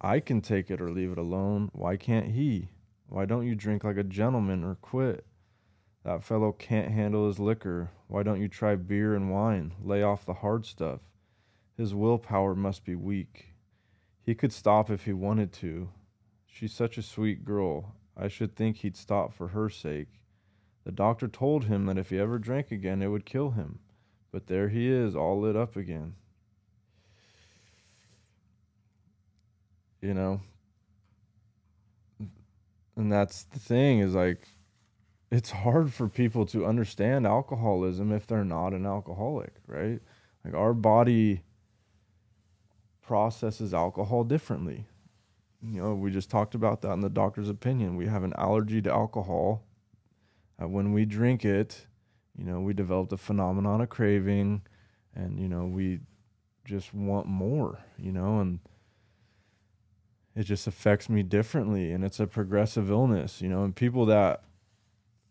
I 0.00 0.20
can 0.20 0.40
take 0.40 0.70
it 0.70 0.80
or 0.80 0.90
leave 0.90 1.12
it 1.12 1.18
alone. 1.18 1.68
Why 1.74 1.98
can't 1.98 2.28
he? 2.28 2.70
Why 3.10 3.26
don't 3.26 3.46
you 3.46 3.54
drink 3.54 3.84
like 3.84 3.98
a 3.98 4.02
gentleman 4.02 4.64
or 4.64 4.76
quit? 4.76 5.26
That 6.04 6.24
fellow 6.24 6.52
can't 6.52 6.90
handle 6.90 7.26
his 7.26 7.38
liquor. 7.38 7.90
Why 8.08 8.22
don't 8.22 8.40
you 8.40 8.48
try 8.48 8.76
beer 8.76 9.14
and 9.14 9.30
wine? 9.30 9.74
Lay 9.84 10.02
off 10.02 10.24
the 10.24 10.32
hard 10.32 10.64
stuff. 10.64 11.00
His 11.76 11.94
willpower 11.94 12.54
must 12.54 12.82
be 12.82 12.94
weak. 12.94 13.48
He 14.22 14.34
could 14.34 14.54
stop 14.54 14.88
if 14.88 15.04
he 15.04 15.12
wanted 15.12 15.52
to. 15.54 15.90
She's 16.46 16.72
such 16.72 16.96
a 16.96 17.02
sweet 17.02 17.44
girl. 17.44 17.94
I 18.16 18.28
should 18.28 18.56
think 18.56 18.78
he'd 18.78 18.96
stop 18.96 19.34
for 19.34 19.48
her 19.48 19.68
sake. 19.68 20.19
The 20.90 20.96
doctor 20.96 21.28
told 21.28 21.66
him 21.66 21.86
that 21.86 21.98
if 21.98 22.10
he 22.10 22.18
ever 22.18 22.36
drank 22.36 22.72
again, 22.72 23.00
it 23.00 23.06
would 23.06 23.24
kill 23.24 23.52
him. 23.52 23.78
But 24.32 24.48
there 24.48 24.70
he 24.70 24.90
is, 24.90 25.14
all 25.14 25.38
lit 25.38 25.54
up 25.54 25.76
again. 25.76 26.16
You 30.02 30.14
know? 30.14 30.40
And 32.96 33.12
that's 33.12 33.44
the 33.44 33.60
thing 33.60 34.00
is 34.00 34.16
like, 34.16 34.48
it's 35.30 35.52
hard 35.52 35.92
for 35.92 36.08
people 36.08 36.44
to 36.46 36.66
understand 36.66 37.24
alcoholism 37.24 38.10
if 38.10 38.26
they're 38.26 38.44
not 38.44 38.72
an 38.72 38.84
alcoholic, 38.84 39.54
right? 39.68 40.00
Like 40.44 40.54
our 40.54 40.74
body 40.74 41.44
processes 43.00 43.72
alcohol 43.72 44.24
differently. 44.24 44.86
You 45.62 45.82
know, 45.82 45.94
we 45.94 46.10
just 46.10 46.30
talked 46.30 46.56
about 46.56 46.82
that 46.82 46.94
in 46.94 47.00
the 47.00 47.08
doctor's 47.08 47.48
opinion. 47.48 47.94
We 47.94 48.08
have 48.08 48.24
an 48.24 48.34
allergy 48.36 48.82
to 48.82 48.90
alcohol. 48.90 49.62
Uh, 50.60 50.68
when 50.68 50.92
we 50.92 51.04
drink 51.04 51.44
it, 51.44 51.86
you 52.36 52.44
know, 52.44 52.60
we 52.60 52.74
develop 52.74 53.12
a 53.12 53.16
phenomenon 53.16 53.80
of 53.80 53.88
craving 53.88 54.62
and, 55.14 55.38
you 55.38 55.48
know, 55.48 55.64
we 55.64 56.00
just 56.64 56.92
want 56.94 57.26
more, 57.26 57.78
you 57.98 58.12
know, 58.12 58.40
and 58.40 58.60
it 60.36 60.44
just 60.44 60.66
affects 60.66 61.08
me 61.08 61.22
differently. 61.22 61.92
And 61.92 62.04
it's 62.04 62.20
a 62.20 62.26
progressive 62.26 62.90
illness, 62.90 63.40
you 63.40 63.48
know, 63.48 63.64
and 63.64 63.74
people 63.74 64.06
that 64.06 64.42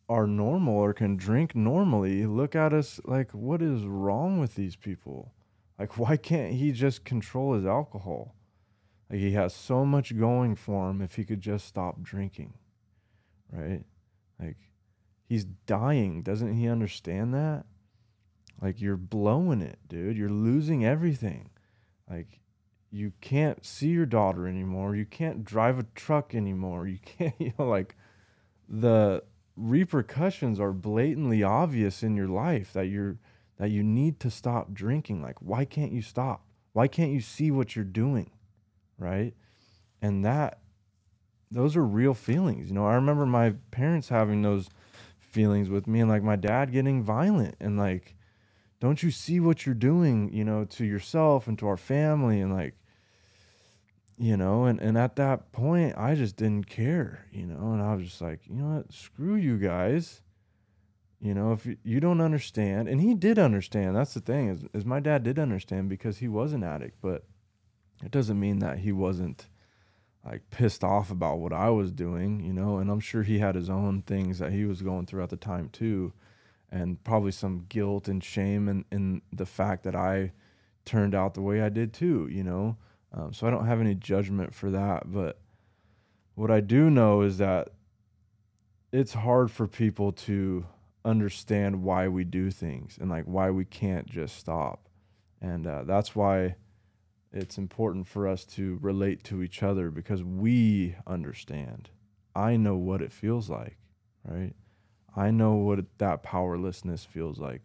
are 0.09 0.25
normal 0.25 0.75
or 0.75 0.93
can 0.93 1.15
drink 1.15 1.55
normally 1.55 2.25
look 2.25 2.55
at 2.55 2.73
us 2.73 2.99
like, 3.05 3.31
what 3.31 3.61
is 3.61 3.83
wrong 3.83 4.39
with 4.39 4.55
these 4.55 4.75
people? 4.75 5.33
Like, 5.77 5.97
why 5.97 6.17
can't 6.17 6.53
he 6.53 6.71
just 6.71 7.05
control 7.05 7.53
his 7.53 7.65
alcohol? 7.65 8.35
Like, 9.09 9.19
he 9.19 9.31
has 9.31 9.53
so 9.53 9.85
much 9.85 10.17
going 10.17 10.55
for 10.55 10.89
him 10.89 11.01
if 11.01 11.15
he 11.15 11.23
could 11.23 11.41
just 11.41 11.65
stop 11.65 12.01
drinking, 12.01 12.53
right? 13.51 13.83
Like, 14.39 14.57
he's 15.29 15.45
dying. 15.45 16.23
Doesn't 16.23 16.55
he 16.55 16.67
understand 16.67 17.33
that? 17.35 17.65
Like, 18.59 18.81
you're 18.81 18.97
blowing 18.97 19.61
it, 19.61 19.77
dude. 19.87 20.17
You're 20.17 20.29
losing 20.29 20.83
everything. 20.83 21.51
Like, 22.09 22.41
you 22.91 23.13
can't 23.21 23.63
see 23.63 23.89
your 23.89 24.07
daughter 24.07 24.47
anymore. 24.47 24.95
You 24.95 25.05
can't 25.05 25.45
drive 25.45 25.77
a 25.77 25.85
truck 25.95 26.33
anymore. 26.33 26.87
You 26.87 26.97
can't, 26.97 27.35
you 27.39 27.53
know, 27.57 27.67
like, 27.67 27.95
the 28.67 29.23
repercussions 29.55 30.59
are 30.59 30.73
blatantly 30.73 31.43
obvious 31.43 32.01
in 32.01 32.15
your 32.15 32.27
life 32.27 32.73
that 32.73 32.87
you're 32.87 33.17
that 33.57 33.69
you 33.69 33.83
need 33.83 34.19
to 34.21 34.31
stop 34.31 34.73
drinking. 34.73 35.21
Like, 35.21 35.35
why 35.41 35.65
can't 35.65 35.91
you 35.91 36.01
stop? 36.01 36.45
Why 36.71 36.87
can't 36.87 37.11
you 37.11 37.19
see 37.19 37.51
what 37.51 37.75
you're 37.75 37.83
doing? 37.83 38.31
Right. 38.97 39.33
And 40.01 40.23
that, 40.23 40.59
those 41.51 41.75
are 41.75 41.85
real 41.85 42.13
feelings. 42.13 42.69
You 42.69 42.75
know, 42.75 42.85
I 42.85 42.95
remember 42.95 43.25
my 43.25 43.55
parents 43.69 44.07
having 44.07 44.41
those 44.43 44.69
feelings 45.29 45.69
with 45.69 45.87
me 45.87 45.99
and 45.99 46.09
like 46.09 46.23
my 46.23 46.35
dad 46.35 46.71
getting 46.71 47.03
violent 47.03 47.55
and 47.59 47.77
like, 47.77 48.15
don't 48.79 49.03
you 49.03 49.11
see 49.11 49.39
what 49.39 49.65
you're 49.65 49.75
doing, 49.75 50.31
you 50.33 50.43
know, 50.43 50.65
to 50.65 50.85
yourself 50.85 51.47
and 51.47 51.57
to 51.59 51.67
our 51.67 51.77
family? 51.77 52.39
And 52.39 52.53
like, 52.53 52.75
you 54.17 54.35
know, 54.35 54.65
and, 54.65 54.79
and 54.81 54.97
at 54.97 55.15
that 55.15 55.51
point, 55.51 55.97
I 55.97 56.15
just 56.15 56.35
didn't 56.35 56.67
care, 56.67 57.25
you 57.31 57.45
know, 57.45 57.73
and 57.73 57.81
I 57.81 57.95
was 57.95 58.05
just 58.05 58.21
like, 58.21 58.41
you 58.47 58.55
know 58.55 58.75
what, 58.77 58.93
screw 58.93 59.35
you 59.35 59.57
guys. 59.57 60.21
You 61.21 61.33
know, 61.33 61.51
if 61.51 61.67
you, 61.83 61.99
don't 61.99 62.21
understand, 62.21 62.87
and 62.87 63.01
he 63.01 63.13
did 63.13 63.37
understand. 63.37 63.93
That's 63.93 64.13
the 64.13 64.21
thing 64.21 64.47
is, 64.47 64.63
is 64.73 64.85
my 64.85 65.01
dad 65.01 65.23
did 65.23 65.37
understand 65.37 65.89
because 65.89 66.19
he 66.19 66.29
was 66.29 66.53
an 66.53 66.63
addict, 66.63 66.97
but 67.01 67.25
it 68.01 68.09
doesn't 68.09 68.39
mean 68.39 68.59
that 68.59 68.79
he 68.79 68.93
wasn't 68.93 69.49
like 70.25 70.49
pissed 70.49 70.83
off 70.83 71.11
about 71.11 71.39
what 71.39 71.53
I 71.53 71.69
was 71.69 71.91
doing, 71.91 72.43
you 72.43 72.53
know. 72.53 72.77
And 72.77 72.89
I'm 72.89 72.99
sure 72.99 73.23
he 73.23 73.39
had 73.39 73.55
his 73.55 73.69
own 73.69 74.01
things 74.03 74.39
that 74.39 74.51
he 74.51 74.65
was 74.65 74.81
going 74.81 75.05
through 75.05 75.23
at 75.23 75.29
the 75.29 75.37
time 75.37 75.69
too, 75.69 76.13
and 76.71 77.03
probably 77.03 77.31
some 77.31 77.65
guilt 77.69 78.07
and 78.07 78.23
shame 78.23 78.67
in 78.67 78.85
in 78.91 79.21
the 79.31 79.45
fact 79.45 79.83
that 79.83 79.95
I 79.95 80.31
turned 80.85 81.15
out 81.15 81.33
the 81.33 81.41
way 81.41 81.61
I 81.61 81.69
did 81.69 81.93
too, 81.93 82.27
you 82.31 82.43
know. 82.43 82.77
Um, 83.11 83.33
so 83.33 83.47
I 83.47 83.49
don't 83.49 83.65
have 83.65 83.81
any 83.81 83.95
judgment 83.95 84.53
for 84.53 84.69
that, 84.71 85.11
but 85.11 85.39
what 86.35 86.51
I 86.51 86.61
do 86.61 86.89
know 86.89 87.21
is 87.21 87.37
that 87.39 87.69
it's 88.91 89.13
hard 89.13 89.51
for 89.51 89.67
people 89.67 90.11
to 90.11 90.65
understand 91.05 91.83
why 91.83 92.07
we 92.07 92.23
do 92.23 92.51
things 92.51 92.97
and 92.99 93.09
like 93.09 93.25
why 93.25 93.49
we 93.49 93.65
can't 93.65 94.07
just 94.07 94.37
stop. 94.37 94.87
And 95.41 95.65
uh, 95.65 95.83
that's 95.83 96.15
why 96.15 96.55
it's 97.31 97.57
important 97.57 98.07
for 98.07 98.27
us 98.27 98.45
to 98.45 98.79
relate 98.81 99.23
to 99.25 99.43
each 99.43 99.61
other 99.63 99.91
because 99.91 100.23
we 100.23 100.95
understand. 101.05 101.89
I 102.35 102.57
know 102.57 102.75
what 102.75 103.01
it 103.01 103.11
feels 103.11 103.49
like, 103.49 103.77
right? 104.23 104.53
I 105.15 105.31
know 105.31 105.55
what 105.55 105.85
that 105.97 106.23
powerlessness 106.23 107.05
feels 107.05 107.39
like. 107.39 107.61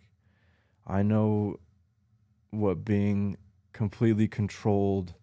I 0.86 1.02
know 1.02 1.60
what 2.50 2.84
being 2.84 3.36
completely 3.72 4.28
controlled 4.28 5.14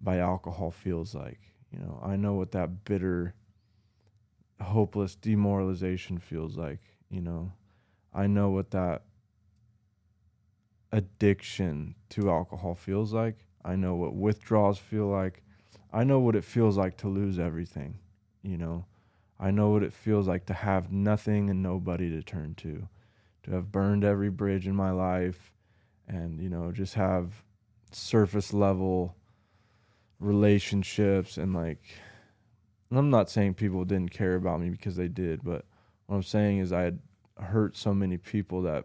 by 0.00 0.18
alcohol 0.18 0.70
feels 0.70 1.14
like. 1.14 1.40
You 1.70 1.80
know, 1.80 2.00
I 2.02 2.16
know 2.16 2.34
what 2.34 2.52
that 2.52 2.84
bitter, 2.84 3.34
hopeless 4.62 5.14
demoralization 5.14 6.18
feels 6.18 6.56
like 6.56 6.80
you 7.10 7.20
know 7.20 7.52
i 8.14 8.26
know 8.26 8.50
what 8.50 8.70
that 8.70 9.02
addiction 10.92 11.94
to 12.10 12.30
alcohol 12.30 12.74
feels 12.74 13.12
like. 13.12 13.46
I 13.64 13.76
know 13.76 13.94
what 13.94 14.14
withdrawals 14.14 14.78
feel 14.78 15.06
like. 15.06 15.42
I 15.92 16.04
know 16.04 16.20
what 16.20 16.36
it 16.36 16.44
feels 16.44 16.76
like 16.76 16.96
to 16.98 17.08
lose 17.08 17.38
everything 17.38 17.98
you 18.42 18.56
know? 18.58 18.84
I 19.38 19.50
know 19.50 19.70
what 19.70 19.82
it 19.82 19.92
feels 19.92 20.28
like 20.28 20.46
to 20.46 20.54
have 20.54 20.92
nothing 20.92 21.50
and 21.50 21.62
nobody 21.62 22.10
to 22.10 22.22
turn 22.22 22.54
to 22.56 22.88
to 23.44 23.50
have 23.50 23.72
burned 23.72 24.04
every 24.04 24.30
bridge 24.30 24.68
in 24.68 24.76
my 24.76 24.92
life 24.92 25.52
and 26.06 26.40
you 26.40 26.48
know 26.48 26.70
just 26.70 26.94
have 26.94 27.42
surface 27.90 28.52
level 28.52 29.16
relationships 30.20 31.38
and 31.38 31.52
like 31.52 31.82
I'm 32.92 33.10
not 33.10 33.30
saying 33.30 33.54
people 33.54 33.84
didn't 33.84 34.12
care 34.12 34.34
about 34.34 34.60
me 34.60 34.68
because 34.68 34.96
they 34.96 35.08
did, 35.08 35.42
but 35.42 35.64
what 36.06 36.16
I'm 36.16 36.22
saying 36.22 36.58
is 36.58 36.74
I 36.74 36.82
had 36.82 36.98
hurt 37.40 37.74
so 37.74 37.94
many 37.94 38.18
people 38.18 38.60
that 38.62 38.84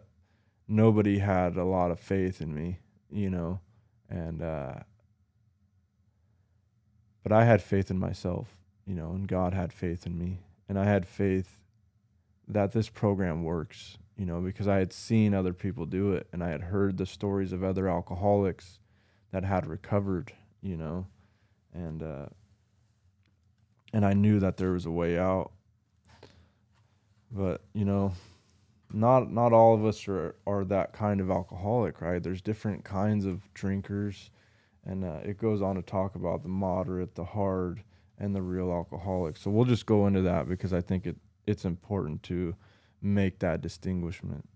nobody 0.68 1.18
had 1.18 1.56
a 1.56 1.64
lot 1.64 1.90
of 1.90 1.98
faith 1.98 2.40
in 2.40 2.54
me, 2.54 2.78
you 3.10 3.30
know, 3.30 3.60
and 4.10 4.42
uh, 4.42 4.74
but 7.22 7.32
I 7.32 7.44
had 7.44 7.62
faith 7.62 7.90
in 7.90 7.98
myself, 7.98 8.48
you 8.86 8.94
know, 8.94 9.10
and 9.10 9.26
God 9.26 9.54
had 9.54 9.72
faith 9.72 10.06
in 10.06 10.18
me, 10.18 10.40
and 10.68 10.78
I 10.78 10.84
had 10.84 11.06
faith 11.06 11.58
that 12.46 12.72
this 12.72 12.88
program 12.88 13.42
works, 13.42 13.98
you 14.16 14.26
know, 14.26 14.40
because 14.40 14.68
I 14.68 14.76
had 14.76 14.92
seen 14.92 15.34
other 15.34 15.54
people 15.54 15.86
do 15.86 16.12
it, 16.12 16.28
and 16.32 16.44
I 16.44 16.50
had 16.50 16.62
heard 16.62 16.98
the 16.98 17.06
stories 17.06 17.52
of 17.52 17.64
other 17.64 17.88
alcoholics 17.88 18.78
that 19.32 19.44
had 19.44 19.66
recovered, 19.66 20.32
you 20.60 20.76
know, 20.76 21.06
and 21.72 22.02
uh, 22.02 22.26
and 23.92 24.04
I 24.04 24.12
knew 24.12 24.38
that 24.40 24.58
there 24.58 24.72
was 24.72 24.84
a 24.84 24.90
way 24.90 25.18
out. 25.18 25.52
But 27.30 27.60
you 27.74 27.84
know 27.84 28.14
not 28.92 29.30
not 29.30 29.52
all 29.52 29.74
of 29.74 29.84
us 29.84 30.08
are 30.08 30.36
are 30.46 30.64
that 30.64 30.92
kind 30.92 31.20
of 31.20 31.30
alcoholic 31.30 32.00
right? 32.00 32.22
There's 32.22 32.42
different 32.42 32.84
kinds 32.84 33.26
of 33.26 33.52
drinkers 33.54 34.30
and 34.84 35.04
uh, 35.04 35.18
it 35.24 35.38
goes 35.38 35.60
on 35.60 35.76
to 35.76 35.82
talk 35.82 36.14
about 36.14 36.42
the 36.42 36.48
moderate 36.48 37.14
the 37.14 37.24
hard 37.24 37.82
and 38.18 38.34
the 38.34 38.42
real 38.42 38.72
alcoholic. 38.72 39.36
So 39.36 39.50
we'll 39.50 39.64
just 39.64 39.86
go 39.86 40.06
into 40.06 40.22
that 40.22 40.48
because 40.48 40.72
i 40.72 40.80
think 40.80 41.06
it 41.06 41.16
it's 41.46 41.64
important 41.64 42.22
to 42.24 42.54
make 43.00 43.38
that 43.38 43.60
distinguishment. 43.62 44.48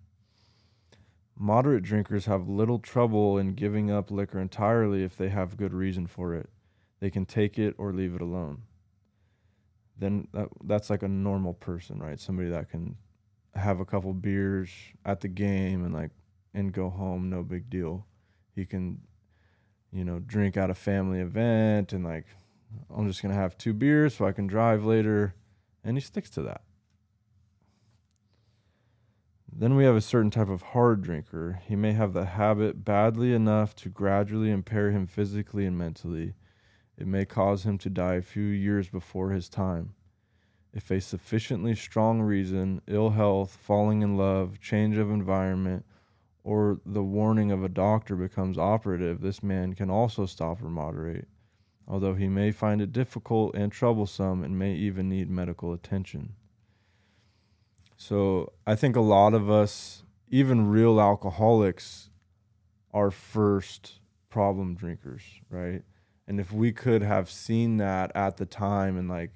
Moderate 1.39 1.83
drinkers 1.83 2.27
have 2.27 2.49
little 2.49 2.79
trouble 2.79 3.39
in 3.39 3.55
giving 3.55 3.91
up 3.91 4.11
liquor 4.11 4.39
entirely 4.39 5.03
if 5.03 5.17
they 5.17 5.31
have 5.31 5.57
good 5.57 5.73
reason 5.73 6.07
for 6.07 6.35
it. 6.35 6.51
They 7.01 7.11
can 7.11 7.25
take 7.25 7.59
it 7.59 7.75
or 7.79 7.93
leave 7.93 8.15
it 8.15 8.21
alone. 8.21 8.63
Then 9.99 10.29
that, 10.33 10.49
that's 10.65 10.91
like 10.91 11.03
a 11.03 11.09
normal 11.09 11.55
person, 11.55 11.99
right? 11.99 12.21
Somebody 12.21 12.51
that 12.51 12.71
can 12.71 12.97
have 13.55 13.81
a 13.81 13.85
couple 13.85 14.13
beers 14.15 14.71
at 15.05 15.21
the 15.21 15.29
game 15.29 15.85
and 15.85 15.95
like 15.95 16.11
and 16.55 16.73
go 16.73 16.91
home, 16.91 17.31
no 17.31 17.43
big 17.43 17.71
deal. 17.71 18.07
He 18.55 18.67
can, 18.67 19.01
you 19.93 20.05
know, 20.05 20.19
drink 20.19 20.57
at 20.57 20.71
a 20.71 20.75
family 20.75 21.21
event 21.21 21.93
and 21.93 22.05
like 22.05 22.27
I'm 22.95 23.07
just 23.09 23.23
gonna 23.23 23.35
have 23.35 23.59
two 23.59 23.73
beers 23.73 24.15
so 24.17 24.27
I 24.27 24.33
can 24.33 24.47
drive 24.47 24.85
later, 24.85 25.35
and 25.85 25.97
he 25.97 26.01
sticks 26.01 26.31
to 26.31 26.43
that. 26.43 26.63
Then 29.55 29.77
we 29.77 29.85
have 29.85 29.97
a 29.97 30.01
certain 30.01 30.31
type 30.31 30.49
of 30.49 30.63
hard 30.63 31.03
drinker. 31.03 31.61
He 31.67 31.77
may 31.77 31.93
have 31.93 32.15
the 32.15 32.25
habit 32.25 32.85
badly 32.85 33.35
enough 33.35 33.77
to 33.77 33.91
gradually 33.91 34.51
impair 34.51 34.91
him 34.91 35.07
physically 35.07 35.67
and 35.67 35.77
mentally. 35.77 36.35
It 36.97 37.07
may 37.07 37.27
cause 37.27 37.65
him 37.65 37.77
to 37.79 37.91
die 37.91 38.15
a 38.15 38.23
few 38.23 38.45
years 38.45 38.89
before 38.89 39.31
his 39.31 39.51
time. 39.51 39.95
If 40.73 40.91
a 40.91 41.01
sufficiently 41.01 41.75
strong 41.75 42.23
reason, 42.23 42.81
ill 42.87 43.11
health, 43.11 43.59
falling 43.61 44.03
in 44.03 44.17
love, 44.17 44.59
change 44.61 44.97
of 44.97 45.11
environment, 45.11 45.85
or 46.45 46.81
the 46.87 47.03
warning 47.03 47.53
of 47.53 47.63
a 47.63 47.69
doctor 47.69 48.17
becomes 48.17 48.57
operative, 48.57 49.21
this 49.21 49.43
man 49.43 49.75
can 49.75 49.91
also 49.91 50.27
stop 50.27 50.63
or 50.63 50.71
moderate, 50.71 51.29
although 51.87 52.15
he 52.15 52.29
may 52.29 52.51
find 52.51 52.81
it 52.81 52.93
difficult 52.93 53.55
and 53.55 53.71
troublesome 53.71 54.43
and 54.43 54.59
may 54.59 54.75
even 54.75 55.09
need 55.09 55.31
medical 55.31 55.73
attention. 55.73 56.35
So 57.97 58.53
I 58.67 58.75
think 58.75 58.97
a 58.97 59.01
lot 59.01 59.35
of 59.35 59.51
us, 59.51 60.03
even 60.29 60.69
real 60.69 61.01
alcoholics, 61.01 62.11
are 62.93 63.11
first 63.11 64.01
problem 64.29 64.75
drinkers, 64.75 65.23
right? 65.51 65.83
And 66.27 66.41
if 66.41 66.51
we 66.51 66.73
could 66.73 67.03
have 67.03 67.31
seen 67.31 67.77
that 67.77 68.11
at 68.15 68.39
the 68.39 68.47
time 68.47 68.97
and 68.97 69.09
like 69.09 69.31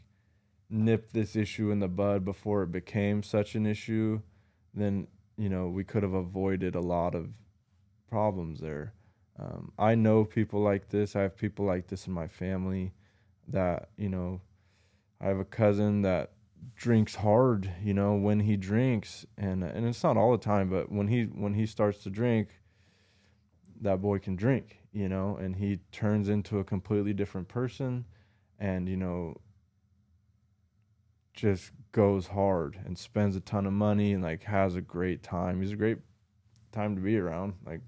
nipped 0.68 1.12
this 1.12 1.36
issue 1.36 1.70
in 1.70 1.78
the 1.78 1.88
bud 1.88 2.24
before 2.24 2.62
it 2.62 2.72
became 2.72 3.22
such 3.22 3.54
an 3.54 3.66
issue, 3.66 4.20
then 4.74 5.06
you 5.36 5.48
know 5.48 5.68
we 5.68 5.84
could 5.84 6.02
have 6.02 6.14
avoided 6.14 6.74
a 6.74 6.80
lot 6.80 7.14
of 7.14 7.30
problems 8.08 8.60
there. 8.60 8.92
Um, 9.38 9.72
I 9.78 9.94
know 9.94 10.24
people 10.24 10.60
like 10.60 10.88
this. 10.88 11.14
I 11.14 11.22
have 11.22 11.36
people 11.36 11.66
like 11.66 11.88
this 11.88 12.06
in 12.06 12.12
my 12.12 12.26
family. 12.26 12.92
That 13.48 13.90
you 13.96 14.08
know, 14.08 14.40
I 15.20 15.26
have 15.28 15.38
a 15.38 15.44
cousin 15.44 16.02
that 16.02 16.32
drinks 16.74 17.14
hard. 17.14 17.70
You 17.82 17.94
know, 17.94 18.14
when 18.14 18.40
he 18.40 18.56
drinks, 18.56 19.26
and 19.36 19.62
and 19.62 19.86
it's 19.86 20.02
not 20.02 20.16
all 20.16 20.32
the 20.32 20.38
time, 20.38 20.68
but 20.68 20.90
when 20.90 21.08
he 21.08 21.24
when 21.24 21.54
he 21.54 21.66
starts 21.66 22.02
to 22.04 22.10
drink, 22.10 22.48
that 23.80 24.00
boy 24.00 24.18
can 24.18 24.36
drink 24.36 24.78
you 24.96 25.10
know, 25.10 25.36
and 25.36 25.56
he 25.56 25.78
turns 25.92 26.30
into 26.30 26.58
a 26.58 26.64
completely 26.64 27.12
different 27.12 27.48
person 27.48 28.06
and, 28.58 28.88
you 28.88 28.96
know, 28.96 29.36
just 31.36 31.70
goes 31.92 32.28
hard 32.28 32.80
and 32.84 32.98
spends 32.98 33.36
a 33.36 33.40
ton 33.40 33.66
of 33.66 33.72
money 33.72 34.12
and 34.12 34.22
like 34.22 34.42
has 34.44 34.74
a 34.74 34.80
great 34.80 35.22
time. 35.22 35.60
He's 35.60 35.72
a 35.72 35.76
great 35.76 35.98
time 36.72 36.96
to 36.96 37.00
be 37.00 37.16
around, 37.16 37.54
like 37.64 37.80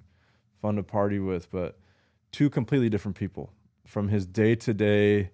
fun 0.63 0.77
to 0.77 0.83
party 0.83 1.19
with, 1.19 1.51
but 1.51 1.79
two 2.31 2.49
completely 2.51 2.89
different 2.89 3.17
people 3.17 3.53
from 3.87 4.09
his 4.09 4.27
day 4.27 4.55
to 4.55 4.75
day, 4.75 5.31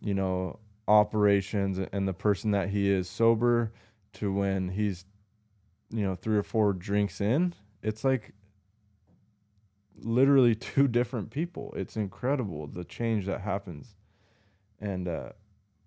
you 0.00 0.14
know, 0.14 0.58
operations 0.88 1.78
and 1.92 2.06
the 2.06 2.12
person 2.12 2.50
that 2.50 2.68
he 2.68 2.90
is 2.90 3.08
sober 3.08 3.72
to 4.14 4.32
when 4.32 4.68
he's, 4.68 5.04
you 5.90 6.02
know, 6.02 6.14
three 6.14 6.36
or 6.36 6.42
four 6.42 6.72
drinks 6.72 7.20
in. 7.20 7.54
It's 7.82 8.04
like 8.04 8.34
literally 9.96 10.54
two 10.56 10.88
different 10.88 11.30
people. 11.30 11.72
It's 11.76 11.96
incredible 11.96 12.66
the 12.66 12.84
change 12.84 13.26
that 13.26 13.42
happens. 13.42 13.94
And 14.80 15.06
uh 15.06 15.30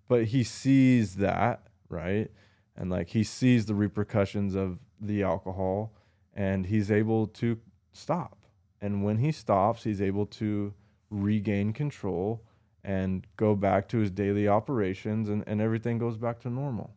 but 0.08 0.26
he 0.26 0.44
sees 0.44 1.16
that, 1.16 1.66
right? 1.88 2.30
And 2.76 2.90
like 2.90 3.08
he 3.08 3.24
sees 3.24 3.66
the 3.66 3.74
repercussions 3.74 4.54
of 4.54 4.78
the 5.00 5.22
alcohol 5.22 5.92
and 6.34 6.66
he's 6.66 6.90
able 6.90 7.26
to 7.28 7.58
stop. 7.92 8.44
And 8.80 9.02
when 9.02 9.18
he 9.18 9.32
stops, 9.32 9.84
he's 9.84 10.02
able 10.02 10.26
to 10.26 10.74
regain 11.10 11.72
control 11.72 12.44
and 12.84 13.26
go 13.36 13.54
back 13.56 13.88
to 13.88 13.98
his 13.98 14.10
daily 14.10 14.46
operations 14.46 15.28
and, 15.28 15.42
and 15.46 15.60
everything 15.60 15.98
goes 15.98 16.16
back 16.16 16.40
to 16.40 16.50
normal. 16.50 16.94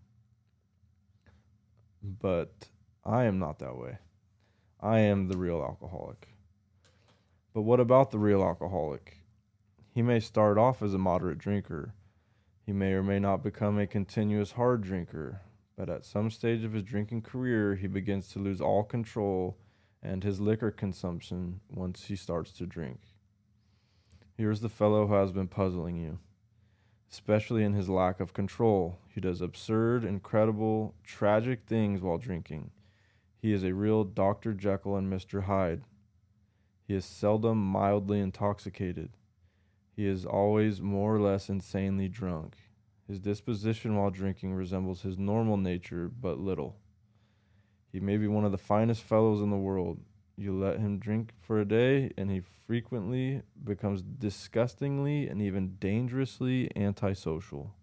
But 2.02 2.54
I 3.04 3.24
am 3.24 3.40
not 3.40 3.60
that 3.60 3.78
way. 3.78 3.98
I 4.80 5.00
am 5.00 5.28
the 5.28 5.38
real 5.38 5.62
alcoholic. 5.62 6.28
But 7.54 7.64
what 7.64 7.80
about 7.80 8.12
the 8.12 8.20
real 8.20 8.44
alcoholic? 8.44 9.18
He 9.94 10.02
may 10.02 10.20
start 10.20 10.58
off 10.58 10.82
as 10.82 10.94
a 10.94 11.00
moderate 11.00 11.40
drinker. 11.40 11.94
He 12.70 12.74
may 12.74 12.94
or 12.94 13.02
may 13.02 13.18
not 13.18 13.42
become 13.42 13.80
a 13.80 13.88
continuous 13.88 14.52
hard 14.52 14.84
drinker, 14.84 15.42
but 15.76 15.90
at 15.90 16.06
some 16.06 16.30
stage 16.30 16.64
of 16.64 16.74
his 16.74 16.84
drinking 16.84 17.24
career, 17.24 17.74
he 17.74 17.88
begins 17.88 18.28
to 18.28 18.38
lose 18.38 18.62
all 18.62 18.84
control 18.84 19.58
and 20.04 20.24
his 20.24 20.40
liquor 20.40 20.70
consumption 20.70 21.62
once 21.72 22.06
he 22.06 22.16
starts 22.16 22.52
to 22.52 22.68
drink. 22.68 23.00
Here's 24.38 24.62
the 24.62 24.70
fellow 24.70 25.08
who 25.08 25.16
has 25.16 25.32
been 25.32 25.48
puzzling 25.48 25.96
you, 25.96 26.20
especially 27.12 27.64
in 27.64 27.74
his 27.74 27.90
lack 27.90 28.20
of 28.20 28.34
control. 28.34 29.00
He 29.08 29.20
does 29.20 29.42
absurd, 29.42 30.04
incredible, 30.04 30.94
tragic 31.04 31.62
things 31.66 32.02
while 32.02 32.20
drinking. 32.20 32.70
He 33.42 33.52
is 33.52 33.64
a 33.64 33.74
real 33.74 34.04
Dr. 34.04 34.54
Jekyll 34.54 34.96
and 34.96 35.12
Mr. 35.12 35.46
Hyde. 35.46 35.82
He 36.88 36.94
is 36.94 37.04
seldom 37.04 37.58
mildly 37.58 38.20
intoxicated. 38.20 39.10
He 40.00 40.08
is 40.08 40.26
always 40.26 40.80
more 40.80 41.14
or 41.14 41.20
less 41.20 41.50
insanely 41.50 42.08
drunk. 42.08 42.56
His 43.06 43.20
disposition 43.20 43.98
while 43.98 44.12
drinking 44.12 44.54
resembles 44.54 45.02
his 45.02 45.18
normal 45.18 45.58
nature 45.58 46.10
but 46.10 46.40
little. 46.40 46.78
He 47.92 48.00
may 48.00 48.16
be 48.16 48.26
one 48.26 48.46
of 48.46 48.54
the 48.54 48.58
finest 48.58 49.04
fellows 49.04 49.42
in 49.42 49.50
the 49.50 49.58
world. 49.58 50.00
You 50.38 50.58
let 50.58 50.80
him 50.80 51.00
drink 51.00 51.34
for 51.42 51.60
a 51.60 51.68
day, 51.68 52.12
and 52.18 52.32
he 52.32 52.40
frequently 52.66 53.42
becomes 53.62 54.02
disgustingly 54.02 55.28
and 55.28 55.42
even 55.42 55.76
dangerously 55.82 56.72
antisocial. 56.78 57.74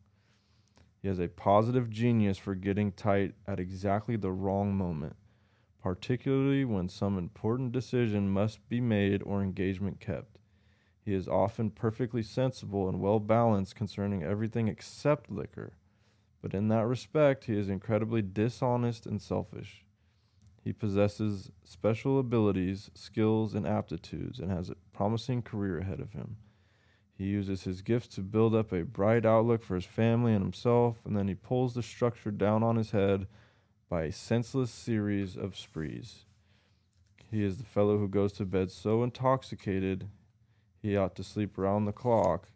He 1.02 1.08
has 1.08 1.18
a 1.18 1.28
positive 1.28 1.90
genius 1.90 2.38
for 2.38 2.54
getting 2.54 2.92
tight 2.92 3.34
at 3.46 3.60
exactly 3.60 4.16
the 4.16 4.32
wrong 4.32 4.74
moment, 4.74 5.16
particularly 5.82 6.64
when 6.64 6.88
some 6.88 7.18
important 7.18 7.72
decision 7.72 8.30
must 8.30 8.66
be 8.70 8.80
made 8.80 9.22
or 9.22 9.42
engagement 9.42 10.00
kept. 10.00 10.35
He 11.06 11.14
is 11.14 11.28
often 11.28 11.70
perfectly 11.70 12.24
sensible 12.24 12.88
and 12.88 13.00
well 13.00 13.20
balanced 13.20 13.76
concerning 13.76 14.24
everything 14.24 14.66
except 14.66 15.30
liquor, 15.30 15.74
but 16.42 16.52
in 16.52 16.66
that 16.66 16.84
respect 16.84 17.44
he 17.44 17.56
is 17.56 17.68
incredibly 17.68 18.22
dishonest 18.22 19.06
and 19.06 19.22
selfish. 19.22 19.84
He 20.64 20.72
possesses 20.72 21.52
special 21.62 22.18
abilities, 22.18 22.90
skills, 22.94 23.54
and 23.54 23.68
aptitudes, 23.68 24.40
and 24.40 24.50
has 24.50 24.68
a 24.68 24.74
promising 24.92 25.42
career 25.42 25.78
ahead 25.78 26.00
of 26.00 26.12
him. 26.12 26.38
He 27.16 27.26
uses 27.26 27.62
his 27.62 27.82
gifts 27.82 28.08
to 28.16 28.20
build 28.20 28.52
up 28.52 28.72
a 28.72 28.82
bright 28.82 29.24
outlook 29.24 29.62
for 29.62 29.76
his 29.76 29.84
family 29.84 30.32
and 30.34 30.42
himself, 30.42 30.96
and 31.04 31.16
then 31.16 31.28
he 31.28 31.36
pulls 31.36 31.74
the 31.74 31.84
structure 31.84 32.32
down 32.32 32.64
on 32.64 32.74
his 32.74 32.90
head 32.90 33.28
by 33.88 34.02
a 34.02 34.12
senseless 34.12 34.72
series 34.72 35.36
of 35.36 35.56
sprees. 35.56 36.24
He 37.30 37.44
is 37.44 37.58
the 37.58 37.64
fellow 37.64 37.96
who 37.96 38.08
goes 38.08 38.32
to 38.32 38.44
bed 38.44 38.72
so 38.72 39.04
intoxicated 39.04 40.08
he 40.80 40.96
ought 40.96 41.16
to 41.16 41.24
sleep 41.24 41.58
around 41.58 41.84
the 41.84 41.92
clock. 41.92 42.48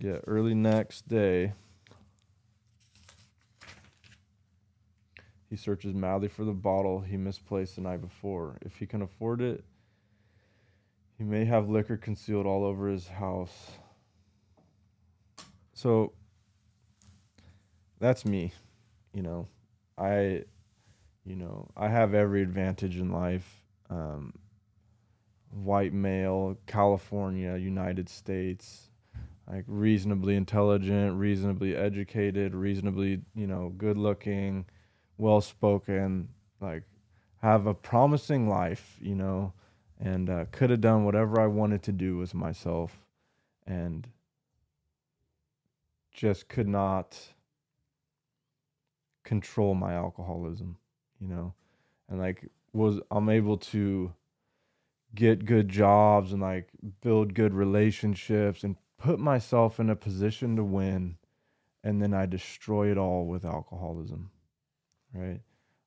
Yet 0.00 0.22
early 0.26 0.54
next 0.54 1.08
day, 1.08 1.52
he 5.50 5.56
searches 5.56 5.94
madly 5.94 6.28
for 6.28 6.44
the 6.44 6.52
bottle 6.52 7.00
he 7.00 7.16
misplaced 7.16 7.76
the 7.76 7.82
night 7.82 8.00
before. 8.00 8.58
If 8.62 8.76
he 8.76 8.86
can 8.86 9.02
afford 9.02 9.40
it, 9.40 9.64
he 11.16 11.24
may 11.24 11.44
have 11.46 11.68
liquor 11.68 11.96
concealed 11.96 12.46
all 12.46 12.64
over 12.64 12.88
his 12.88 13.08
house. 13.08 13.72
So 15.72 16.12
that's 17.98 18.24
me, 18.24 18.52
you 19.12 19.22
know. 19.22 19.48
I, 19.96 20.44
you 21.24 21.34
know, 21.34 21.70
I 21.76 21.88
have 21.88 22.14
every 22.14 22.42
advantage 22.42 22.96
in 22.96 23.10
life. 23.10 23.64
Um, 23.90 24.32
white 25.50 25.92
male, 25.92 26.56
California, 26.66 27.56
United 27.56 28.08
States, 28.08 28.90
like 29.50 29.64
reasonably 29.66 30.36
intelligent, 30.36 31.18
reasonably 31.18 31.74
educated, 31.74 32.54
reasonably, 32.54 33.20
you 33.34 33.46
know, 33.46 33.72
good 33.76 33.96
looking, 33.96 34.66
well 35.16 35.40
spoken, 35.40 36.28
like 36.60 36.82
have 37.40 37.66
a 37.66 37.74
promising 37.74 38.48
life, 38.48 38.96
you 39.00 39.14
know, 39.14 39.52
and 40.00 40.28
uh, 40.28 40.44
could 40.52 40.70
have 40.70 40.80
done 40.80 41.04
whatever 41.04 41.40
I 41.40 41.46
wanted 41.46 41.82
to 41.84 41.92
do 41.92 42.18
with 42.18 42.34
myself 42.34 43.04
and 43.66 44.06
just 46.12 46.48
could 46.48 46.68
not 46.68 47.18
control 49.24 49.74
my 49.74 49.94
alcoholism, 49.94 50.76
you 51.20 51.28
know, 51.28 51.54
and 52.08 52.18
like 52.18 52.48
was 52.72 53.00
I'm 53.10 53.28
able 53.28 53.56
to 53.58 54.12
get 55.18 55.44
good 55.44 55.68
jobs 55.68 56.32
and 56.32 56.40
like 56.40 56.68
build 57.00 57.34
good 57.34 57.52
relationships 57.52 58.62
and 58.62 58.76
put 58.98 59.18
myself 59.18 59.80
in 59.80 59.90
a 59.90 59.96
position 59.96 60.54
to 60.54 60.62
win 60.62 61.16
and 61.82 62.00
then 62.00 62.14
I 62.14 62.24
destroy 62.26 62.92
it 62.92 62.98
all 62.98 63.26
with 63.26 63.44
alcoholism. 63.44 64.30
Right? 65.12 65.40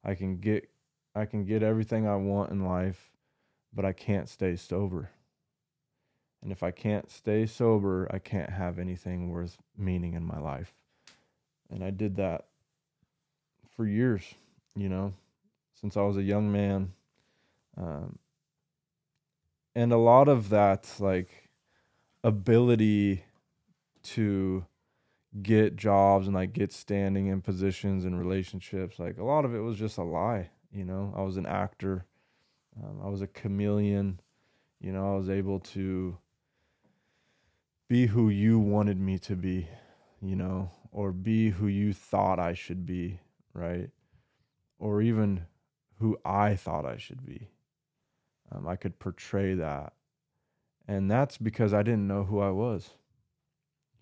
I 0.03 0.15
can 0.15 0.37
get 0.37 0.69
I 1.15 1.25
can 1.25 1.45
get 1.45 1.63
everything 1.63 2.07
I 2.07 2.17
want 2.17 2.51
in 2.51 2.65
life, 2.65 3.09
but 3.73 3.85
I 3.85 3.93
can't 3.93 4.27
stay 4.27 4.57
sober. 4.57 5.09
And 6.41 6.51
if 6.51 6.61
I 6.61 6.71
can't 6.71 7.09
stay 7.09 7.45
sober, 7.45 8.09
I 8.13 8.19
can't 8.19 8.49
have 8.49 8.79
anything 8.79 9.29
worth 9.29 9.57
meaning 9.77 10.13
in 10.13 10.25
my 10.25 10.39
life. 10.39 10.73
And 11.69 11.83
I 11.83 11.89
did 11.91 12.17
that 12.17 12.47
for 13.77 13.85
years, 13.85 14.23
you 14.75 14.89
know, 14.89 15.13
since 15.79 15.95
I 15.95 16.01
was 16.01 16.17
a 16.17 16.23
young 16.23 16.51
man. 16.51 16.91
Um, 17.77 18.19
and 19.75 19.93
a 19.93 19.97
lot 19.97 20.27
of 20.27 20.49
that 20.49 20.89
like 20.99 21.49
ability 22.23 23.23
to 24.03 24.65
get 25.41 25.75
jobs 25.75 26.27
and 26.27 26.35
like 26.35 26.53
get 26.53 26.73
standing 26.73 27.27
in 27.27 27.41
positions 27.41 28.03
and 28.03 28.19
relationships 28.19 28.99
like 28.99 29.17
a 29.17 29.23
lot 29.23 29.45
of 29.45 29.55
it 29.55 29.59
was 29.59 29.77
just 29.77 29.97
a 29.97 30.03
lie 30.03 30.49
you 30.73 30.85
know? 30.85 31.13
I 31.15 31.21
was 31.21 31.37
an 31.37 31.45
actor. 31.45 32.05
Um, 32.81 33.01
i 33.03 33.09
was 33.09 33.21
a 33.21 33.27
chameleon. 33.27 34.19
You 34.79 34.91
know 34.93 35.13
i 35.13 35.17
was 35.17 35.29
able 35.29 35.59
to 35.59 36.17
be 37.87 38.07
who 38.07 38.29
you 38.29 38.57
wanted 38.57 38.99
me 38.99 39.19
to 39.19 39.35
be 39.35 39.67
you 40.21 40.35
know? 40.35 40.71
Or 40.93 41.11
be 41.13 41.49
who 41.49 41.67
you 41.67 41.93
thought 41.93 42.39
i 42.39 42.53
should 42.53 42.85
be 42.85 43.19
right? 43.53 43.89
Or 44.79 45.01
even 45.01 45.45
who 45.99 46.17
i 46.25 46.55
thought 46.55 46.85
i 46.85 46.97
should 46.97 47.25
be 47.25 47.49
um, 48.51 48.67
I 48.67 48.75
could 48.75 48.99
portray 48.99 49.53
that. 49.55 49.93
And 50.87 51.09
that's 51.09 51.37
because 51.37 51.73
I 51.73 51.83
didn't 51.83 52.07
know 52.07 52.23
who 52.23 52.39
I 52.39 52.49
was, 52.49 52.89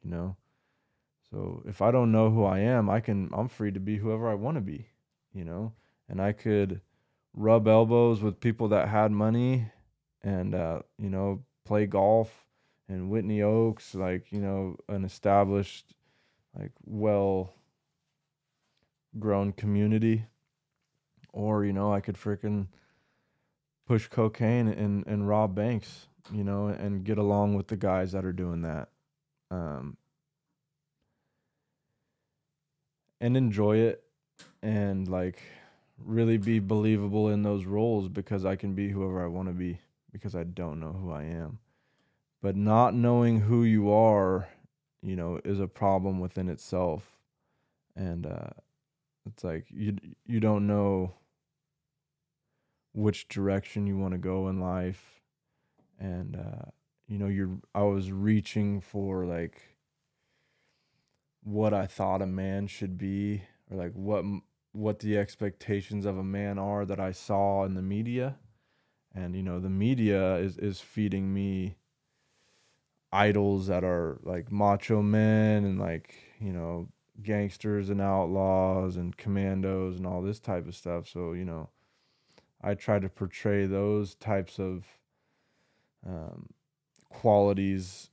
you 0.04 0.10
know? 0.10 0.36
So 1.30 1.62
if 1.68 1.82
I 1.82 1.92
don't 1.92 2.12
know 2.12 2.32
who 2.32 2.44
I 2.44 2.60
am, 2.60 2.90
I 2.90 3.00
can, 3.00 3.30
I'm 3.34 3.48
free 3.48 3.72
to 3.72 3.80
be 3.80 3.98
whoever 3.98 4.30
I 4.30 4.34
want 4.34 4.56
to 4.56 4.62
be, 4.62 4.88
you 5.34 5.46
know? 5.46 5.74
And 6.08 6.20
I 6.22 6.32
could 6.32 6.82
rub 7.34 7.68
elbows 7.68 8.22
with 8.22 8.40
people 8.40 8.70
that 8.70 8.88
had 8.88 9.12
money 9.12 9.72
and, 10.24 10.56
uh, 10.56 10.80
you 10.98 11.10
know, 11.10 11.44
play 11.66 11.86
golf 11.86 12.48
and 12.88 13.12
Whitney 13.12 13.44
Oaks, 13.44 13.94
like, 13.94 14.32
you 14.32 14.40
know, 14.40 14.78
an 14.88 15.06
established, 15.06 15.94
like, 16.58 16.72
well 16.84 17.54
grown 19.20 19.52
community. 19.52 20.26
Or, 21.32 21.64
you 21.64 21.74
know, 21.74 21.94
I 21.94 22.00
could 22.00 22.16
freaking, 22.16 22.68
push 23.90 24.08
cocaine 24.08 24.68
and, 24.68 25.04
and 25.08 25.28
rob 25.28 25.56
banks, 25.56 26.06
you 26.32 26.44
know, 26.44 26.68
and 26.68 27.04
get 27.04 27.18
along 27.18 27.56
with 27.56 27.68
the 27.68 27.76
guys 27.76 28.12
that 28.12 28.24
are 28.24 28.32
doing 28.32 28.62
that. 28.62 28.88
Um, 29.50 29.98
and 33.20 33.36
enjoy 33.36 33.78
it 33.78 34.04
and 34.62 35.08
like 35.08 35.42
really 35.98 36.38
be 36.38 36.60
believable 36.60 37.30
in 37.30 37.42
those 37.42 37.66
roles 37.66 38.08
because 38.08 38.46
I 38.46 38.56
can 38.56 38.76
be 38.76 38.90
whoever 38.90 39.24
I 39.24 39.28
want 39.28 39.48
to 39.48 39.56
be 39.56 39.80
because 40.12 40.36
I 40.36 40.44
don't 40.44 40.80
know 40.80 40.94
who 40.94 41.12
I 41.12 41.24
am. 41.24 41.58
But 42.44 42.56
not 42.56 42.94
knowing 42.94 43.40
who 43.40 43.64
you 43.64 43.92
are, 43.92 44.48
you 45.02 45.16
know, 45.16 45.42
is 45.44 45.60
a 45.60 45.68
problem 45.68 46.20
within 46.20 46.48
itself. 46.48 47.04
And 47.96 48.28
uh, 48.28 48.52
it's 49.26 49.44
like 49.44 49.66
you 49.72 49.98
you 50.28 50.40
don't 50.40 50.68
know 50.68 51.16
which 52.94 53.28
direction 53.28 53.88
you 53.88 53.98
want 53.98 54.14
to 54.14 54.18
go 54.18 54.50
in 54.50 54.60
life 54.60 55.22
and 56.00 56.36
uh, 56.36 56.70
you 57.08 57.18
know 57.18 57.28
you're 57.28 57.58
i 57.76 57.82
was 57.82 58.12
reaching 58.12 58.82
for 58.82 59.26
like 59.26 59.76
what 61.44 61.74
i 61.74 61.86
thought 61.86 62.22
a 62.22 62.28
man 62.28 62.68
should 62.68 62.98
be 62.98 63.42
or 63.70 63.78
like 63.78 63.94
what 63.94 64.24
what 64.72 65.00
the 65.00 65.18
expectations 65.18 66.06
of 66.06 66.18
a 66.18 66.24
man 66.24 66.60
are 66.60 66.86
that 66.86 67.00
I 67.00 67.12
saw 67.12 67.64
in 67.66 67.74
the 67.74 67.82
media. 67.82 68.38
And 69.14 69.36
you 69.36 69.44
know, 69.44 69.60
the 69.60 69.70
media 69.70 70.36
is 70.36 70.58
is 70.58 70.80
feeding 70.80 71.34
me 71.34 71.78
idols 73.12 73.68
that 73.68 73.84
are 73.84 74.20
like 74.24 74.52
macho 74.52 75.02
men 75.02 75.66
and 75.66 75.80
like, 75.80 76.14
you 76.40 76.54
know, 76.54 76.90
gangsters 77.24 77.90
and 77.90 78.00
outlaws 78.00 78.98
and 78.98 79.18
commandos 79.18 79.98
and 79.98 80.06
all 80.06 80.22
this 80.22 80.40
type 80.40 80.68
of 80.68 80.76
stuff. 80.76 81.08
So, 81.08 81.34
you 81.34 81.44
know, 81.44 81.70
I 82.62 82.74
try 82.74 83.00
to 83.00 83.10
portray 83.10 83.66
those 83.66 84.16
types 84.16 84.60
of 84.60 84.86
um, 86.06 86.50
qualities 87.10 88.10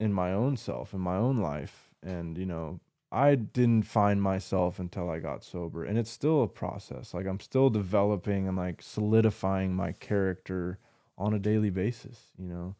in 0.00 0.12
my 0.12 0.32
own 0.32 0.56
self, 0.56 0.94
in 0.94 1.00
my 1.00 1.16
own 1.16 1.38
life. 1.38 1.90
And, 2.02 2.36
you 2.36 2.46
know, 2.46 2.80
I 3.12 3.36
didn't 3.36 3.82
find 3.84 4.20
myself 4.20 4.78
until 4.78 5.08
I 5.08 5.18
got 5.20 5.44
sober. 5.44 5.84
And 5.84 5.96
it's 5.96 6.10
still 6.10 6.42
a 6.42 6.48
process. 6.48 7.14
Like 7.14 7.26
I'm 7.26 7.40
still 7.40 7.70
developing 7.70 8.48
and 8.48 8.56
like 8.56 8.82
solidifying 8.82 9.74
my 9.74 9.92
character 9.92 10.78
on 11.16 11.32
a 11.32 11.38
daily 11.38 11.70
basis, 11.70 12.32
you 12.36 12.48
know. 12.48 12.74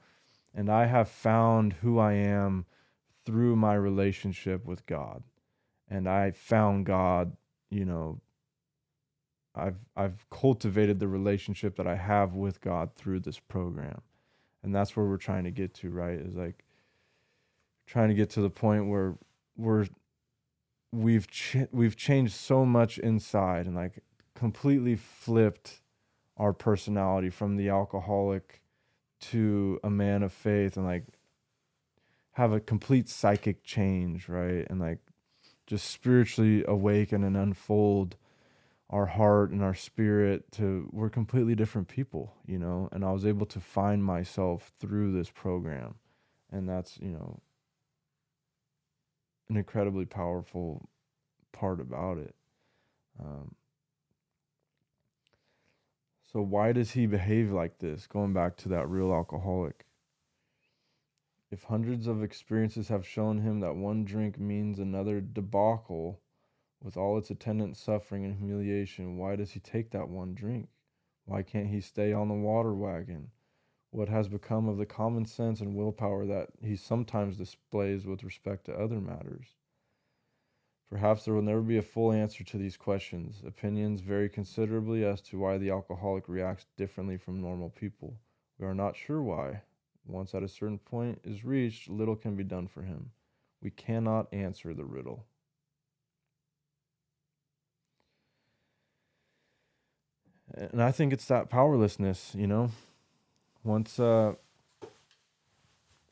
And 0.55 0.71
I 0.71 0.87
have 0.87 1.09
found 1.09 1.75
who 1.75 1.99
I 1.99 2.15
am 2.15 2.67
through 3.25 3.57
my 3.57 3.75
relationship 3.75 4.65
with 4.65 4.87
God. 4.87 5.23
And 5.89 6.09
I 6.09 6.33
found 6.33 6.87
God, 6.87 7.37
you 7.71 7.85
know, 7.85 8.21
I've 9.55 9.79
I've 9.97 10.29
cultivated 10.31 10.99
the 10.99 11.09
relationship 11.09 11.77
that 11.77 11.87
I 11.87 11.97
have 11.97 12.35
with 12.35 12.61
God 12.61 12.95
through 12.97 13.21
this 13.21 13.39
program. 13.39 14.01
And 14.63 14.75
that's 14.75 14.97
where 14.97 15.07
we're 15.07 15.17
trying 15.19 15.45
to 15.45 15.51
get 15.51 15.75
to, 15.75 15.91
right? 15.91 16.19
Is 16.19 16.35
like 16.37 16.65
trying 17.87 18.09
to 18.09 18.15
get 18.15 18.31
to 18.31 18.41
the 18.41 18.51
point 18.51 18.89
where 18.89 19.15
we're 19.57 19.87
we've 20.93 21.29
ch- 21.31 21.69
we've 21.71 21.97
changed 21.97 22.35
so 22.35 22.65
much 22.65 22.99
inside 22.99 23.67
and 23.67 23.75
like 23.75 24.03
completely 24.35 24.97
flipped 24.97 25.83
our 26.37 26.53
personality 26.53 27.31
from 27.31 27.57
the 27.57 27.69
alcoholic 27.69 28.63
to 29.21 29.79
a 29.85 29.91
man 29.91 30.23
of 30.23 30.33
faith 30.33 30.77
and 30.77 30.87
like 30.87 31.05
have 32.33 32.53
a 32.53 32.61
complete 32.61 33.09
psychic 33.09 33.63
change 33.63 34.29
right 34.29 34.67
and 34.69 34.81
like 34.81 34.99
just 35.67 35.91
spiritually 35.91 36.65
awaken 36.67 37.23
and 37.25 37.37
unfold 37.37 38.17
our 38.91 39.07
heart 39.07 39.51
and 39.51 39.63
our 39.63 39.75
spirit 39.75 40.51
to 40.53 40.89
we're 40.93 41.11
completely 41.11 41.55
different 41.55 41.89
people 41.89 42.35
you 42.47 42.59
know 42.59 42.89
and 42.93 43.05
i 43.05 43.11
was 43.11 43.25
able 43.25 43.47
to 43.47 43.59
find 43.59 44.05
myself 44.05 44.73
through 44.79 45.13
this 45.13 45.31
program 45.31 45.95
and 46.53 46.69
that's 46.69 46.99
you 47.01 47.11
know 47.11 47.41
an 49.49 49.57
incredibly 49.57 50.07
powerful 50.07 50.89
part 51.53 51.81
about 51.81 52.19
it. 52.19 52.35
Um, 53.21 53.55
so 56.33 56.41
why 56.41 56.73
does 56.73 56.93
he 56.93 57.07
behave 57.07 57.53
like 57.53 57.79
this? 57.79 58.07
Going 58.07 58.33
back 58.33 58.57
to 58.59 58.69
that 58.71 58.89
real 58.89 59.13
alcoholic. 59.13 59.87
If 61.51 61.65
hundreds 61.65 62.07
of 62.09 62.23
experiences 62.23 62.89
have 62.89 63.07
shown 63.07 63.39
him 63.39 63.61
that 63.61 63.77
one 63.77 64.05
drink 64.05 64.41
means 64.41 64.79
another 64.79 65.21
debacle 65.21 66.21
with 66.85 66.99
all 66.99 67.17
its 67.17 67.31
attendant 67.31 67.79
suffering 67.79 68.27
and 68.27 68.37
humiliation, 68.37 69.17
why 69.17 69.35
does 69.35 69.53
he 69.53 69.61
take 69.61 69.91
that 69.91 70.11
one 70.11 70.35
drink? 70.35 70.69
Why 71.25 71.43
can't 71.43 71.69
he 71.69 71.81
stay 71.81 72.13
on 72.13 72.29
the 72.29 72.35
water 72.35 72.75
wagon? 72.75 73.31
What 73.91 74.11
has 74.11 74.29
become 74.29 74.69
of 74.69 74.77
the 74.77 74.85
common 74.85 75.25
sense 75.25 75.61
and 75.61 75.75
willpower 75.75 76.27
that 76.27 76.51
he 76.63 76.77
sometimes 76.77 77.39
displays 77.39 78.05
with 78.05 78.23
respect 78.23 78.67
to 78.67 78.79
other 78.79 79.01
matters? 79.01 79.57
Perhaps 80.91 81.25
there 81.25 81.33
will 81.33 81.41
never 81.41 81.63
be 81.63 81.79
a 81.79 81.83
full 81.83 82.13
answer 82.13 82.45
to 82.45 82.59
these 82.59 82.77
questions. 82.77 83.43
Opinions 83.47 84.03
vary 84.03 84.29
considerably 84.29 85.07
as 85.07 85.23
to 85.23 85.39
why 85.39 85.57
the 85.57 85.71
alcoholic 85.71 86.29
reacts 86.29 86.67
differently 86.77 87.17
from 87.17 87.41
normal 87.41 87.71
people. 87.71 88.19
We 88.59 88.67
are 88.67 88.75
not 88.75 88.95
sure 88.95 89.23
why. 89.23 89.63
Once 90.07 90.35
at 90.35 90.43
a 90.43 90.49
certain 90.49 90.79
point 90.79 91.21
is 91.25 91.47
reached, 91.47 91.89
little 91.89 92.15
can 92.15 92.37
be 92.37 92.45
done 92.45 92.69
for 92.69 92.83
him. 92.83 93.11
We 93.63 93.71
cannot 93.71 94.33
answer 94.35 94.75
the 94.75 94.85
riddle. 94.85 95.25
And 100.57 100.83
I 100.83 100.93
think 100.93 101.13
it's 101.13 101.27
that 101.27 101.51
powerlessness, 101.51 102.33
you 102.35 102.47
know. 102.47 102.71
Once 103.65 103.99
uh 103.99 104.35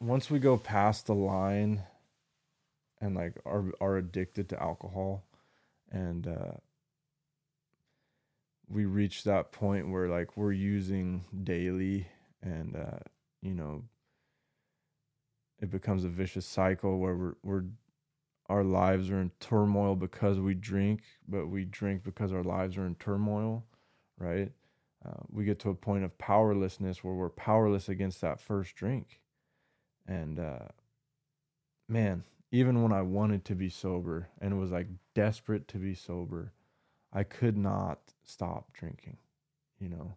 once 0.01 0.31
we 0.31 0.39
go 0.39 0.57
past 0.57 1.07
the 1.07 1.15
line 1.15 1.83
and 3.01 3.15
like 3.15 3.35
are 3.47 3.65
are 3.81 3.97
addicted 3.97 4.49
to 4.49 4.61
alcohol 4.61 5.25
and 5.91 6.27
uh 6.27 6.53
we 8.69 8.85
reach 8.85 9.25
that 9.25 9.53
point 9.53 9.91
where 9.91 10.09
like 10.09 10.37
we're 10.37 10.53
using 10.53 11.25
daily 11.45 12.07
and 12.43 12.75
uh 12.75 12.99
you 13.43 13.55
know 13.55 13.85
it 15.61 15.71
becomes 15.71 16.05
a 16.05 16.09
vicious 16.09 16.47
cycle 16.47 16.99
where 16.99 17.15
we're 17.15 17.35
we're 17.43 17.65
our 18.49 18.65
lives 18.65 19.11
are 19.11 19.21
in 19.21 19.31
turmoil 19.41 19.95
because 19.95 20.41
we 20.41 20.55
drink 20.55 21.03
but 21.29 21.47
we 21.49 21.65
drink 21.65 22.03
because 22.03 22.33
our 22.33 22.43
lives 22.43 22.77
are 22.77 22.87
in 22.87 22.95
turmoil 22.97 23.65
right? 24.19 24.53
Uh, 25.05 25.21
we 25.31 25.45
get 25.45 25.59
to 25.61 25.71
a 25.71 25.75
point 25.75 26.05
of 26.05 26.17
powerlessness 26.19 27.03
where 27.03 27.15
we're 27.15 27.29
powerless 27.29 27.89
against 27.89 28.21
that 28.21 28.41
first 28.41 28.75
drink. 28.75 29.21
And 30.07 30.39
uh 30.39 30.69
man 31.89 32.25
even 32.53 32.83
when 32.83 32.93
I 32.93 33.01
wanted 33.01 33.47
to 33.47 33.55
be 33.55 33.71
sober 33.71 34.29
and 34.41 34.61
was 34.61 34.71
like 34.71 34.87
desperate 35.15 35.67
to 35.69 35.79
be 35.79 35.95
sober, 35.95 36.53
I 37.13 37.25
could 37.25 37.57
not 37.57 37.99
stop 38.25 38.75
drinking, 38.75 39.17
you 39.81 39.89
know, 39.89 40.17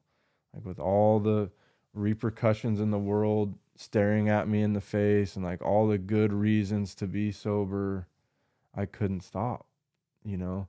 like 0.53 0.65
with 0.65 0.77
all 0.79 1.19
the 1.21 1.49
repercussions 1.93 2.81
in 2.81 2.91
the 2.91 2.99
world 2.99 3.57
staring 3.77 4.27
at 4.27 4.49
me 4.49 4.61
in 4.61 4.73
the 4.73 4.81
face 4.81 5.37
and 5.37 5.45
like 5.45 5.61
all 5.61 5.87
the 5.87 5.97
good 5.97 6.33
reasons 6.33 6.93
to 6.95 7.07
be 7.07 7.31
sober, 7.31 8.07
I 8.75 8.85
couldn't 8.85 9.21
stop, 9.21 9.65
you 10.25 10.35
know. 10.35 10.67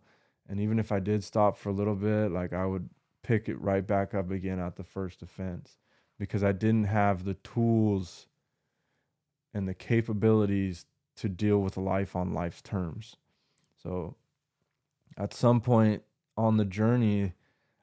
And 0.48 0.60
even 0.60 0.78
if 0.78 0.92
I 0.92 1.00
did 1.00 1.24
stop 1.24 1.56
for 1.56 1.70
a 1.70 1.74
little 1.74 1.96
bit, 1.96 2.30
like 2.30 2.52
I 2.52 2.64
would 2.64 2.88
pick 3.26 3.48
it 3.48 3.60
right 3.60 3.84
back 3.84 4.14
up 4.14 4.30
again 4.30 4.60
at 4.60 4.76
the 4.76 4.84
first 4.84 5.20
offense 5.20 5.76
because 6.16 6.44
I 6.44 6.52
didn't 6.52 6.84
have 6.84 7.24
the 7.24 7.34
tools 7.34 8.28
and 9.52 9.66
the 9.66 9.74
capabilities 9.74 10.86
to 11.16 11.28
deal 11.28 11.58
with 11.58 11.76
life 11.76 12.14
on 12.14 12.32
life's 12.32 12.62
terms. 12.62 13.16
So 13.82 14.14
at 15.18 15.34
some 15.34 15.60
point 15.60 16.04
on 16.36 16.56
the 16.56 16.64
journey, 16.64 17.32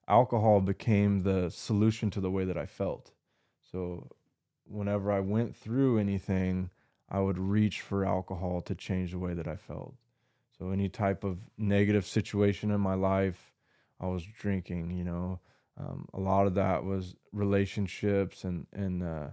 alcohol 0.08 0.62
became 0.62 1.24
the 1.24 1.50
solution 1.50 2.10
to 2.12 2.22
the 2.22 2.32
way 2.32 2.46
that 2.46 2.58
I 2.58 2.66
felt. 2.66 3.12
So 3.70 4.08
whenever 4.66 5.12
I 5.12 5.20
went 5.20 5.56
through 5.56 5.98
anything, 5.98 6.70
I 7.10 7.20
would 7.20 7.38
reach 7.38 7.82
for 7.82 8.06
alcohol 8.06 8.62
to 8.62 8.76
change 8.76 9.12
the 9.12 9.20
way 9.20 9.34
that 9.34 9.48
I 9.48 9.58
felt. 9.58 9.96
So 10.58 10.70
any 10.70 10.88
type 10.88 11.26
of 11.26 11.40
negative 11.58 12.06
situation 12.06 12.72
in 12.72 12.80
my 12.80 12.94
life, 12.94 13.53
I 14.04 14.08
was 14.08 14.24
drinking. 14.24 14.92
You 14.92 15.04
know, 15.04 15.39
um, 15.78 16.08
a 16.13 16.20
lot 16.20 16.48
of 16.48 16.56
that 16.56 16.84
was 16.84 17.16
relationships 17.32 18.44
and 18.44 18.68
and 18.74 19.04
uh, 19.04 19.28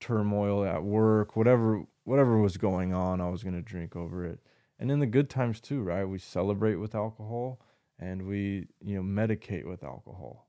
turmoil 0.00 0.64
at 0.64 0.82
work, 0.82 1.36
whatever 1.36 1.84
whatever 2.04 2.38
was 2.38 2.56
going 2.56 2.92
on, 2.92 3.20
I 3.20 3.28
was 3.28 3.42
going 3.42 3.54
to 3.54 3.62
drink 3.62 3.96
over 3.96 4.24
it. 4.24 4.38
And 4.78 4.90
in 4.90 4.98
the 4.98 5.06
good 5.06 5.30
times 5.30 5.60
too, 5.60 5.82
right? 5.82 6.04
We 6.04 6.18
celebrate 6.18 6.76
with 6.76 6.94
alcohol 6.94 7.60
and 7.98 8.26
we, 8.26 8.66
you 8.82 8.96
know, 8.96 9.02
medicate 9.02 9.66
with 9.66 9.82
alcohol. 9.82 10.48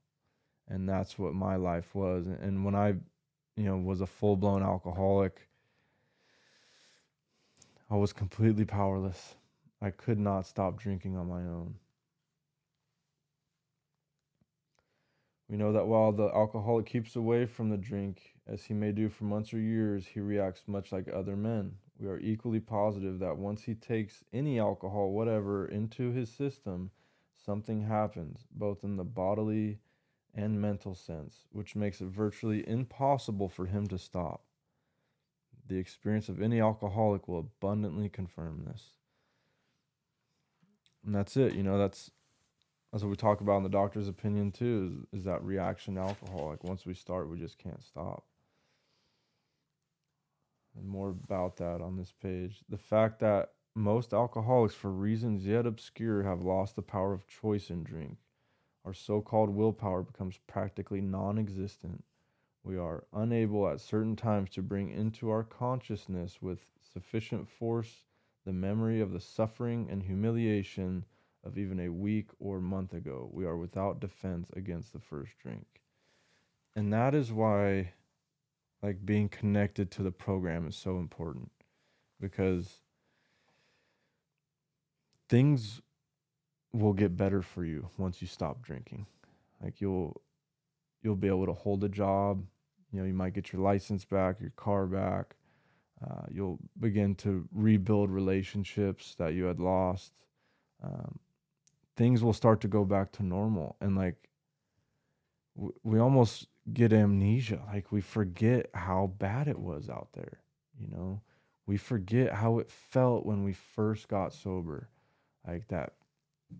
And 0.68 0.88
that's 0.88 1.18
what 1.18 1.32
my 1.32 1.56
life 1.56 1.94
was. 1.94 2.26
And 2.26 2.64
when 2.64 2.74
I, 2.74 2.88
you 3.56 3.64
know, 3.64 3.76
was 3.76 4.00
a 4.00 4.06
full-blown 4.06 4.62
alcoholic, 4.62 5.48
I 7.88 7.94
was 7.96 8.12
completely 8.12 8.64
powerless. 8.64 9.36
I 9.80 9.90
could 9.90 10.18
not 10.18 10.46
stop 10.46 10.78
drinking 10.78 11.16
on 11.16 11.28
my 11.28 11.42
own. 11.42 11.76
We 15.48 15.56
know 15.56 15.72
that 15.72 15.86
while 15.86 16.12
the 16.12 16.28
alcoholic 16.34 16.86
keeps 16.86 17.14
away 17.14 17.46
from 17.46 17.70
the 17.70 17.76
drink, 17.76 18.34
as 18.48 18.64
he 18.64 18.74
may 18.74 18.90
do 18.90 19.08
for 19.08 19.24
months 19.24 19.54
or 19.54 19.60
years, 19.60 20.06
he 20.06 20.20
reacts 20.20 20.62
much 20.66 20.90
like 20.90 21.08
other 21.08 21.36
men. 21.36 21.76
We 21.98 22.08
are 22.08 22.18
equally 22.18 22.60
positive 22.60 23.20
that 23.20 23.38
once 23.38 23.62
he 23.62 23.74
takes 23.74 24.24
any 24.32 24.58
alcohol, 24.58 25.12
whatever, 25.12 25.66
into 25.66 26.10
his 26.10 26.30
system, 26.30 26.90
something 27.36 27.82
happens, 27.82 28.46
both 28.50 28.82
in 28.82 28.96
the 28.96 29.04
bodily 29.04 29.78
and 30.34 30.60
mental 30.60 30.94
sense, 30.94 31.44
which 31.52 31.76
makes 31.76 32.00
it 32.00 32.08
virtually 32.08 32.68
impossible 32.68 33.48
for 33.48 33.66
him 33.66 33.86
to 33.86 33.98
stop. 33.98 34.42
The 35.68 35.78
experience 35.78 36.28
of 36.28 36.42
any 36.42 36.60
alcoholic 36.60 37.28
will 37.28 37.38
abundantly 37.38 38.08
confirm 38.08 38.64
this. 38.66 38.90
And 41.04 41.14
that's 41.14 41.36
it. 41.36 41.54
You 41.54 41.62
know, 41.62 41.78
that's 41.78 42.10
that's 42.96 43.04
what 43.04 43.10
we 43.10 43.16
talk 43.16 43.42
about 43.42 43.58
in 43.58 43.62
the 43.62 43.68
doctor's 43.68 44.08
opinion 44.08 44.50
too, 44.50 45.04
is, 45.12 45.20
is 45.20 45.24
that 45.26 45.44
reaction 45.44 45.98
alcohol. 45.98 46.48
Like 46.48 46.64
once 46.64 46.86
we 46.86 46.94
start, 46.94 47.28
we 47.28 47.38
just 47.38 47.58
can't 47.58 47.82
stop 47.84 48.24
and 50.74 50.88
more 50.88 51.10
about 51.10 51.56
that 51.56 51.82
on 51.82 51.98
this 51.98 52.14
page. 52.22 52.60
The 52.70 52.78
fact 52.78 53.20
that 53.20 53.50
most 53.74 54.14
alcoholics, 54.14 54.74
for 54.74 54.90
reasons 54.90 55.46
yet 55.46 55.66
obscure, 55.66 56.22
have 56.22 56.40
lost 56.40 56.74
the 56.74 56.82
power 56.82 57.12
of 57.12 57.26
choice 57.26 57.68
in 57.68 57.82
drink. 57.82 58.16
Our 58.86 58.94
so 58.94 59.20
called 59.20 59.50
willpower 59.50 60.02
becomes 60.02 60.38
practically 60.46 61.02
non 61.02 61.38
existent. 61.38 62.02
We 62.64 62.78
are 62.78 63.04
unable 63.12 63.68
at 63.68 63.82
certain 63.82 64.16
times 64.16 64.48
to 64.50 64.62
bring 64.62 64.88
into 64.88 65.28
our 65.28 65.44
consciousness 65.44 66.40
with 66.40 66.60
sufficient 66.80 67.46
force 67.46 68.04
the 68.46 68.54
memory 68.54 69.02
of 69.02 69.12
the 69.12 69.20
suffering 69.20 69.88
and 69.90 70.02
humiliation 70.02 71.04
of 71.46 71.56
even 71.58 71.80
a 71.80 71.88
week 71.88 72.28
or 72.38 72.60
month 72.60 72.92
ago. 72.92 73.30
We 73.32 73.44
are 73.44 73.56
without 73.56 74.00
defense 74.00 74.50
against 74.54 74.92
the 74.92 74.98
first 74.98 75.38
drink. 75.38 75.66
And 76.74 76.92
that 76.92 77.14
is 77.14 77.32
why 77.32 77.92
like 78.82 79.06
being 79.06 79.28
connected 79.28 79.90
to 79.92 80.02
the 80.02 80.10
program 80.10 80.66
is 80.68 80.76
so 80.76 80.98
important 80.98 81.50
because 82.20 82.80
things 85.28 85.80
will 86.72 86.92
get 86.92 87.16
better 87.16 87.42
for 87.42 87.64
you 87.64 87.88
once 87.96 88.20
you 88.20 88.28
stop 88.28 88.62
drinking. 88.62 89.06
Like 89.62 89.80
you'll 89.80 90.20
you'll 91.02 91.16
be 91.16 91.28
able 91.28 91.46
to 91.46 91.52
hold 91.52 91.84
a 91.84 91.88
job. 91.88 92.44
You 92.92 93.00
know, 93.00 93.06
you 93.06 93.14
might 93.14 93.32
get 93.32 93.52
your 93.52 93.62
license 93.62 94.04
back, 94.04 94.40
your 94.40 94.52
car 94.56 94.86
back. 94.86 95.36
Uh, 96.04 96.26
you'll 96.30 96.58
begin 96.78 97.14
to 97.14 97.48
rebuild 97.52 98.10
relationships 98.10 99.14
that 99.18 99.32
you 99.32 99.44
had 99.44 99.60
lost. 99.60 100.12
Um, 100.82 101.18
things 101.96 102.22
will 102.22 102.32
start 102.32 102.60
to 102.60 102.68
go 102.68 102.84
back 102.84 103.12
to 103.12 103.22
normal, 103.22 103.76
and 103.80 103.96
like 103.96 104.28
we 105.82 105.98
almost 105.98 106.48
get 106.72 106.92
amnesia. 106.92 107.60
Like 107.66 107.90
we 107.92 108.00
forget 108.00 108.70
how 108.74 109.12
bad 109.18 109.48
it 109.48 109.58
was 109.58 109.88
out 109.88 110.08
there. 110.12 110.40
You 110.78 110.88
know, 110.88 111.22
we 111.66 111.76
forget 111.76 112.32
how 112.32 112.58
it 112.58 112.70
felt 112.70 113.24
when 113.24 113.42
we 113.42 113.52
first 113.52 114.08
got 114.08 114.32
sober 114.32 114.90
like 115.46 115.68
that 115.68 115.94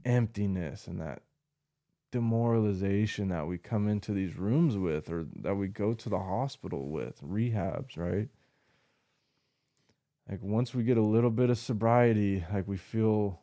emptiness 0.05 0.87
and 0.87 1.01
that 1.01 1.23
demoralization 2.13 3.29
that 3.29 3.47
we 3.47 3.59
come 3.59 3.89
into 3.89 4.13
these 4.13 4.37
rooms 4.37 4.77
with 4.77 5.11
or 5.11 5.27
that 5.37 5.57
we 5.57 5.69
go 5.69 5.93
to 5.93 6.09
the 6.09 6.19
hospital 6.19 6.89
with, 6.89 7.21
rehabs, 7.23 7.97
right? 7.97 8.29
Like 10.29 10.43
once 10.43 10.75
we 10.75 10.83
get 10.83 10.97
a 10.97 11.03
little 11.03 11.31
bit 11.31 11.51
of 11.51 11.59
sobriety, 11.59 12.45
like 12.53 12.67
we 12.67 12.77
feel 12.77 13.41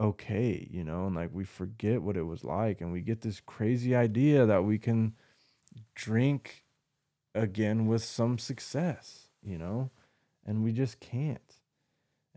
okay, 0.00 0.68
you 0.70 0.84
know, 0.84 1.06
and 1.06 1.16
like 1.16 1.30
we 1.32 1.44
forget 1.44 2.02
what 2.02 2.16
it 2.16 2.22
was 2.22 2.44
like 2.44 2.80
and 2.80 2.92
we 2.92 3.00
get 3.00 3.20
this 3.20 3.40
crazy 3.40 3.94
idea 3.94 4.46
that 4.46 4.64
we 4.64 4.78
can 4.78 5.14
drink 5.94 6.64
again 7.34 7.86
with 7.86 8.02
some 8.02 8.38
success, 8.38 9.28
you 9.42 9.58
know, 9.58 9.90
and 10.46 10.62
we 10.62 10.72
just 10.72 11.00
can't. 11.00 11.56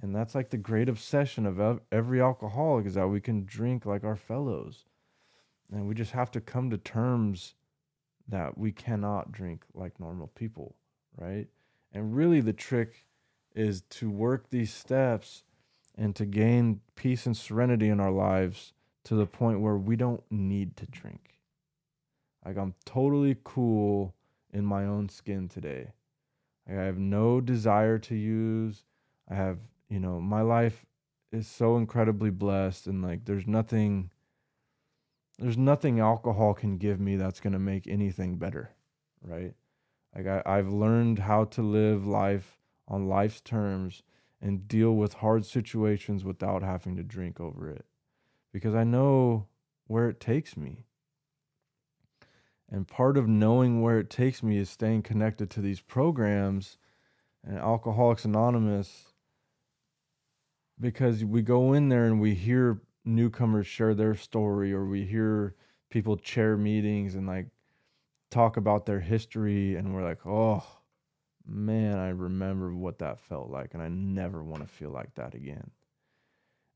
And 0.01 0.15
that's 0.15 0.33
like 0.33 0.49
the 0.49 0.57
great 0.57 0.89
obsession 0.89 1.45
of 1.45 1.79
every 1.91 2.21
alcoholic 2.21 2.87
is 2.87 2.95
that 2.95 3.07
we 3.07 3.21
can 3.21 3.45
drink 3.45 3.85
like 3.85 4.03
our 4.03 4.15
fellows. 4.15 4.85
And 5.71 5.87
we 5.87 5.93
just 5.93 6.11
have 6.11 6.31
to 6.31 6.41
come 6.41 6.69
to 6.71 6.77
terms 6.77 7.53
that 8.27 8.57
we 8.57 8.71
cannot 8.71 9.31
drink 9.31 9.63
like 9.73 9.99
normal 9.99 10.27
people, 10.27 10.75
right? 11.15 11.47
And 11.93 12.15
really 12.15 12.41
the 12.41 12.53
trick 12.53 13.05
is 13.53 13.81
to 13.81 14.09
work 14.09 14.49
these 14.49 14.73
steps 14.73 15.43
and 15.97 16.15
to 16.15 16.25
gain 16.25 16.81
peace 16.95 17.25
and 17.25 17.35
serenity 17.35 17.89
in 17.89 17.99
our 17.99 18.11
lives 18.11 18.73
to 19.03 19.15
the 19.15 19.25
point 19.25 19.61
where 19.61 19.77
we 19.77 19.95
don't 19.95 20.23
need 20.29 20.75
to 20.77 20.85
drink. 20.85 21.39
Like 22.45 22.57
I'm 22.57 22.75
totally 22.85 23.37
cool 23.43 24.15
in 24.53 24.65
my 24.65 24.85
own 24.85 25.09
skin 25.09 25.47
today. 25.47 25.91
Like 26.67 26.77
I 26.77 26.83
have 26.83 26.97
no 26.97 27.41
desire 27.41 27.97
to 27.99 28.15
use. 28.15 28.83
I 29.29 29.35
have 29.35 29.59
you 29.89 29.99
know, 29.99 30.21
my 30.21 30.41
life 30.41 30.85
is 31.31 31.47
so 31.47 31.77
incredibly 31.77 32.29
blessed 32.29 32.87
and 32.87 33.01
like 33.01 33.25
there's 33.25 33.47
nothing 33.47 34.09
there's 35.37 35.57
nothing 35.57 35.99
alcohol 35.99 36.53
can 36.53 36.77
give 36.77 36.99
me 36.99 37.15
that's 37.15 37.39
going 37.39 37.53
to 37.53 37.59
make 37.59 37.87
anything 37.87 38.35
better, 38.35 38.69
right? 39.23 39.53
Like 40.15 40.27
I, 40.27 40.43
I've 40.45 40.69
learned 40.69 41.19
how 41.19 41.45
to 41.45 41.61
live 41.61 42.05
life 42.05 42.59
on 42.87 43.07
life's 43.07 43.41
terms 43.41 44.03
and 44.41 44.67
deal 44.67 44.95
with 44.95 45.13
hard 45.15 45.45
situations 45.45 46.23
without 46.23 46.63
having 46.63 46.95
to 46.95 47.03
drink 47.03 47.39
over 47.39 47.69
it 47.69 47.85
because 48.51 48.73
I 48.73 48.83
know 48.83 49.47
where 49.87 50.09
it 50.09 50.19
takes 50.19 50.57
me. 50.57 50.85
And 52.69 52.87
part 52.87 53.17
of 53.17 53.27
knowing 53.27 53.81
where 53.81 53.99
it 53.99 54.09
takes 54.09 54.41
me 54.41 54.57
is 54.57 54.69
staying 54.69 55.03
connected 55.03 55.49
to 55.51 55.61
these 55.61 55.81
programs 55.81 56.77
and 57.43 57.57
Alcoholics 57.57 58.25
Anonymous 58.25 59.13
because 60.79 61.23
we 61.23 61.41
go 61.41 61.73
in 61.73 61.89
there 61.89 62.05
and 62.05 62.19
we 62.19 62.33
hear 62.33 62.81
newcomers 63.03 63.67
share 63.67 63.93
their 63.93 64.15
story 64.15 64.73
or 64.73 64.85
we 64.85 65.05
hear 65.05 65.55
people 65.89 66.17
chair 66.17 66.55
meetings 66.55 67.13
and 67.15 67.27
like 67.27 67.47
talk 68.29 68.57
about 68.57 68.85
their 68.85 69.01
history 69.01 69.75
and 69.75 69.93
we're 69.93 70.03
like, 70.03 70.25
"Oh, 70.25 70.63
man, 71.45 71.97
I 71.97 72.09
remember 72.09 72.73
what 72.73 72.99
that 72.99 73.19
felt 73.19 73.49
like 73.49 73.73
and 73.73 73.81
I 73.81 73.87
never 73.87 74.43
want 74.43 74.63
to 74.63 74.67
feel 74.67 74.91
like 74.91 75.15
that 75.15 75.35
again." 75.35 75.71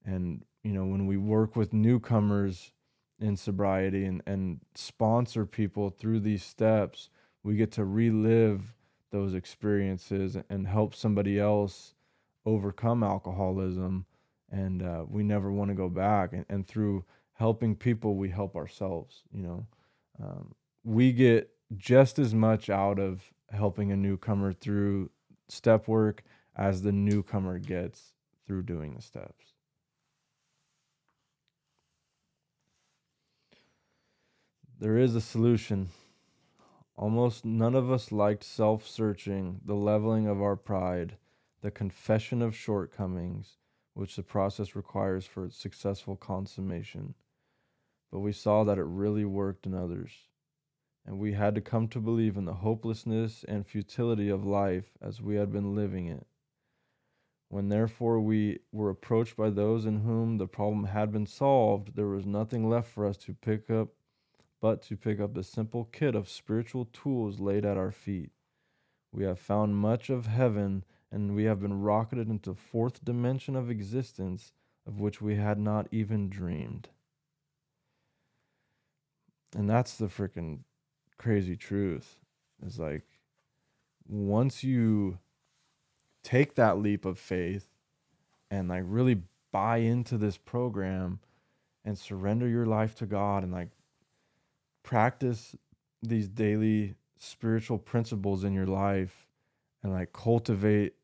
And 0.06 0.43
you 0.63 0.71
know, 0.71 0.86
when 0.86 1.08
we 1.08 1.17
work 1.17 1.56
with 1.56 1.73
newcomers 1.73 2.71
in 3.19 3.38
sobriety 3.38 4.06
and 4.06 4.21
and 4.25 4.60
sponsor 4.75 5.45
people 5.45 5.89
through 5.89 6.19
these 6.21 6.43
steps, 6.43 7.10
we 7.43 7.56
get 7.56 7.71
to 7.73 7.86
relive 7.86 8.75
those 9.12 9.34
experiences 9.34 10.38
and 10.49 10.67
help 10.67 10.93
somebody 10.93 11.39
else 11.39 11.93
overcome 12.45 13.04
alcoholism 13.04 14.06
and 14.51 14.84
uh, 14.84 15.04
we 15.08 15.23
never 15.23 15.51
want 15.51 15.69
to 15.69 15.75
go 15.75 15.89
back 15.89 16.34
and, 16.34 16.45
and, 16.49 16.67
through 16.67 17.04
helping 17.34 17.75
people 17.75 18.15
we 18.15 18.30
help 18.30 18.56
ourselves 18.56 19.23
you 19.32 19.41
know 19.41 19.65
um, 20.21 20.54
we 20.84 21.12
get 21.12 21.49
just 21.75 22.19
as 22.19 22.34
much 22.34 22.69
out 22.69 22.99
of 22.99 23.23
helping 23.51 23.91
a 23.91 23.95
newcomer 23.95 24.53
through 24.53 25.10
step 25.47 25.88
work 25.88 26.23
as 26.55 26.81
the 26.81 26.91
newcomer 26.91 27.60
gets 27.60 28.13
through 28.45 28.63
doing 28.63 28.95
the 28.95 29.01
steps. 29.01 29.45
There 34.79 34.97
is 34.97 35.15
a 35.15 35.21
solution. 35.21 35.89
Almost 36.97 37.45
none 37.45 37.75
of 37.75 37.91
us 37.91 38.12
liked 38.12 38.43
self-searching 38.43 39.62
the 39.65 39.75
leveling 39.75 40.27
of 40.27 40.41
our 40.41 40.55
pride 40.55 41.17
the 41.62 41.71
confession 41.71 42.43
of 42.43 42.55
shortcomings, 42.55 43.58
which 43.95 44.15
the 44.15 44.21
process 44.21 44.75
requires 44.75 45.25
for 45.25 45.45
its 45.45 45.58
successful 45.58 46.15
consummation. 46.15 47.15
But 48.12 48.19
we 48.19 48.34
saw 48.34 48.63
that 48.65 48.77
it 48.77 48.84
really 48.84 49.25
worked 49.25 49.65
in 49.65 49.73
others, 49.73 50.12
and 51.06 51.20
we 51.20 51.34
had 51.34 51.54
to 51.56 51.62
come 51.62 51.88
to 51.89 52.00
believe 52.00 52.36
in 52.36 52.46
the 52.46 52.56
hopelessness 52.56 53.46
and 53.48 53.68
futility 53.68 54.30
of 54.30 54.46
life 54.46 54.98
as 55.02 55.22
we 55.22 55.36
had 55.36 55.52
been 55.52 55.76
living 55.76 56.08
it. 56.08 56.26
When 57.50 57.70
therefore 57.70 58.20
we 58.20 58.60
were 58.72 58.89
approached 58.89 59.38
by 59.38 59.52
those 59.52 59.86
in 59.86 60.00
whom 60.00 60.38
the 60.38 60.48
problem 60.48 60.86
had 60.86 61.12
been 61.12 61.28
solved, 61.28 61.96
there 61.96 62.08
was 62.08 62.26
nothing 62.26 62.70
left 62.70 62.89
for 62.89 63.06
us 63.06 63.18
to 63.18 63.34
pick 63.34 63.70
up 63.70 63.89
but 64.62 64.82
to 64.82 64.98
pick 64.98 65.20
up 65.20 65.36
the 65.36 65.44
simple 65.44 65.86
kit 65.91 66.15
of 66.15 66.28
spiritual 66.28 66.86
tools 66.86 67.39
laid 67.39 67.65
at 67.65 67.78
our 67.78 67.91
feet. 67.91 68.32
We 69.12 69.24
have 69.26 69.39
found 69.39 69.76
much 69.76 70.10
of 70.10 70.26
heaven 70.26 70.84
and 71.12 71.36
we 71.36 71.44
have 71.44 71.62
been 71.62 71.82
rocketed 71.82 72.30
into 72.30 72.56
fourth 72.56 73.06
dimension 73.06 73.56
of 73.56 73.70
existence 73.70 74.54
of 74.88 75.00
which 75.00 75.22
we 75.22 75.36
had 75.36 75.60
not 75.60 75.88
even 75.91 76.30
dreamed. 76.30 76.89
And 79.56 79.70
that's 79.70 79.96
the 79.96 80.08
freaking 80.08 80.60
crazy 81.17 81.56
truth. 81.56 82.19
Is 82.65 82.80
like 82.80 83.04
once 84.08 84.63
you 84.63 85.19
take 86.23 86.56
that 86.56 86.80
leap 86.80 87.06
of 87.06 87.19
faith 87.19 87.67
and 88.49 88.69
like 88.69 88.84
really 88.86 89.21
buy 89.51 89.78
into 89.78 90.17
this 90.17 90.38
program 90.38 91.19
and 91.83 91.98
surrender 91.98 92.48
your 92.48 92.65
life 92.65 92.96
to 92.96 93.06
God 93.06 93.44
and 93.44 93.52
like 93.52 93.69
practice 94.83 95.56
these 96.02 96.27
daily 96.27 96.96
spiritual 97.17 97.77
principles 97.77 98.44
in 98.44 98.54
your 98.54 98.67
life 98.67 99.27
and 99.83 99.94
like 99.94 100.13
cultivate 100.13 100.96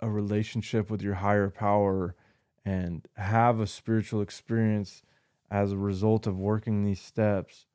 a 0.00 0.08
relationship 0.08 0.90
with 0.90 1.02
your 1.02 1.14
higher 1.14 1.50
power 1.50 2.14
and 2.64 3.06
have 3.16 3.60
a 3.60 3.66
spiritual 3.66 4.20
experience 4.20 5.02
as 5.50 5.72
a 5.72 5.76
result 5.78 6.26
of 6.26 6.38
working 6.38 6.84
these 6.84 7.00
steps, 7.00 7.66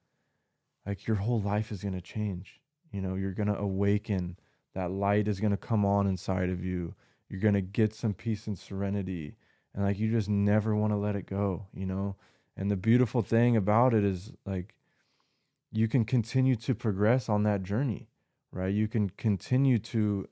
like 0.85 1.07
your 1.07 1.17
whole 1.17 1.41
life 1.41 1.71
is 1.71 1.81
going 1.81 1.93
to 1.93 2.01
change. 2.01 2.59
You 2.91 3.01
know, 3.01 3.15
you're 3.15 3.33
going 3.33 3.47
to 3.47 3.57
awaken. 3.57 4.37
That 4.73 4.91
light 4.91 5.27
is 5.27 5.39
going 5.39 5.51
to 5.51 5.57
come 5.57 5.85
on 5.85 6.07
inside 6.07 6.49
of 6.49 6.63
you. 6.63 6.95
You're 7.29 7.41
going 7.41 7.55
to 7.55 7.61
get 7.61 7.93
some 7.93 8.13
peace 8.13 8.47
and 8.47 8.57
serenity. 8.57 9.35
And 9.73 9.83
like 9.83 9.99
you 9.99 10.11
just 10.11 10.29
never 10.29 10.75
want 10.75 10.93
to 10.93 10.97
let 10.97 11.15
it 11.15 11.25
go, 11.25 11.67
you 11.73 11.85
know? 11.85 12.15
And 12.57 12.71
the 12.71 12.77
beautiful 12.77 13.21
thing 13.21 13.57
about 13.57 13.93
it 13.93 14.03
is 14.03 14.31
like 14.45 14.75
you 15.71 15.87
can 15.87 16.05
continue 16.05 16.55
to 16.55 16.73
progress 16.73 17.27
on 17.27 17.43
that 17.43 17.63
journey, 17.63 18.07
right? 18.51 18.73
You 18.73 18.87
can 18.87 19.09
continue 19.09 19.77
to 19.79 20.27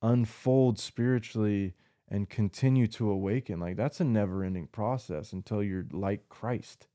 unfold 0.00 0.78
spiritually 0.78 1.74
and 2.08 2.28
continue 2.28 2.86
to 2.86 3.10
awaken. 3.10 3.60
Like 3.60 3.76
that's 3.76 4.00
a 4.00 4.04
never 4.04 4.42
ending 4.42 4.66
process 4.68 5.32
until 5.32 5.62
you're 5.62 5.86
like 5.92 6.28
Christ, 6.28 6.86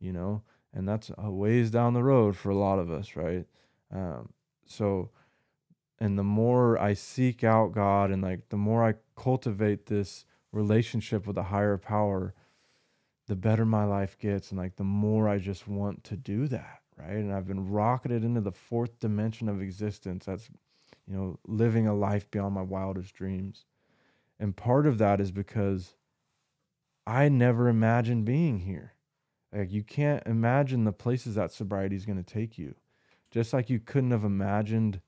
you 0.00 0.12
know, 0.12 0.42
and 0.76 0.86
that's 0.86 1.10
a 1.16 1.30
ways 1.30 1.70
down 1.70 1.94
the 1.94 2.04
road 2.04 2.36
for 2.36 2.50
a 2.50 2.54
lot 2.54 2.78
of 2.78 2.90
us, 2.90 3.16
right? 3.16 3.46
Um, 3.90 4.28
so, 4.66 5.08
and 5.98 6.18
the 6.18 6.22
more 6.22 6.78
I 6.78 6.92
seek 6.92 7.42
out 7.42 7.72
God 7.72 8.10
and 8.10 8.22
like 8.22 8.50
the 8.50 8.58
more 8.58 8.86
I 8.86 8.94
cultivate 9.16 9.86
this 9.86 10.26
relationship 10.52 11.26
with 11.26 11.38
a 11.38 11.44
higher 11.44 11.78
power, 11.78 12.34
the 13.26 13.36
better 13.36 13.64
my 13.64 13.84
life 13.84 14.18
gets. 14.18 14.50
And 14.50 14.58
like 14.58 14.76
the 14.76 14.84
more 14.84 15.30
I 15.30 15.38
just 15.38 15.66
want 15.66 16.04
to 16.04 16.16
do 16.16 16.46
that, 16.48 16.82
right? 16.98 17.16
And 17.16 17.32
I've 17.32 17.48
been 17.48 17.70
rocketed 17.70 18.22
into 18.22 18.42
the 18.42 18.52
fourth 18.52 19.00
dimension 19.00 19.48
of 19.48 19.62
existence. 19.62 20.26
That's, 20.26 20.50
you 21.08 21.16
know, 21.16 21.38
living 21.46 21.86
a 21.86 21.94
life 21.94 22.30
beyond 22.30 22.54
my 22.54 22.62
wildest 22.62 23.14
dreams. 23.14 23.64
And 24.38 24.54
part 24.54 24.86
of 24.86 24.98
that 24.98 25.22
is 25.22 25.30
because 25.30 25.94
I 27.06 27.30
never 27.30 27.68
imagined 27.68 28.26
being 28.26 28.60
here. 28.60 28.92
Like 29.56 29.72
you 29.72 29.82
can't 29.82 30.22
imagine 30.26 30.84
the 30.84 30.92
places 30.92 31.34
that 31.36 31.50
sobriety 31.50 31.96
is 31.96 32.04
going 32.04 32.22
to 32.22 32.34
take 32.34 32.58
you. 32.58 32.74
Just 33.30 33.54
like 33.54 33.70
you 33.70 33.80
couldn't 33.80 34.10
have 34.10 34.24
imagined, 34.24 35.00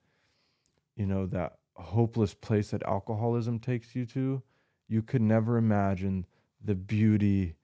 you 0.96 1.04
know, 1.04 1.26
that 1.26 1.58
hopeless 1.74 2.32
place 2.32 2.70
that 2.70 2.82
alcoholism 2.84 3.58
takes 3.58 3.94
you 3.94 4.06
to, 4.06 4.42
you 4.88 5.02
could 5.02 5.20
never 5.20 5.58
imagine 5.58 6.24
the 6.64 6.74
beauty 6.74 7.56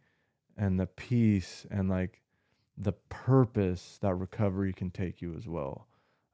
and 0.59 0.78
the 0.78 0.87
peace 0.87 1.66
and 1.70 1.89
like 1.89 2.20
the 2.76 2.93
purpose 3.09 3.99
that 4.03 4.14
recovery 4.14 4.72
can 4.72 4.91
take 4.91 5.22
you 5.22 5.35
as 5.37 5.49
well. 5.49 5.89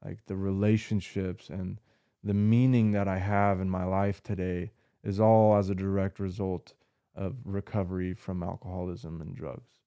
Like 0.04 0.18
the 0.26 0.36
relationships 0.36 1.48
and 1.48 1.80
the 2.24 2.34
meaning 2.34 2.90
that 2.92 3.06
I 3.06 3.18
have 3.18 3.60
in 3.60 3.70
my 3.70 3.84
life 3.84 4.20
today 4.22 4.72
is 5.04 5.20
all 5.20 5.56
as 5.56 5.70
a 5.70 5.74
direct 5.76 6.18
result 6.18 6.74
of 7.14 7.36
recovery 7.44 8.14
from 8.14 8.42
alcoholism 8.42 9.20
and 9.20 9.34
drugs. 9.34 9.79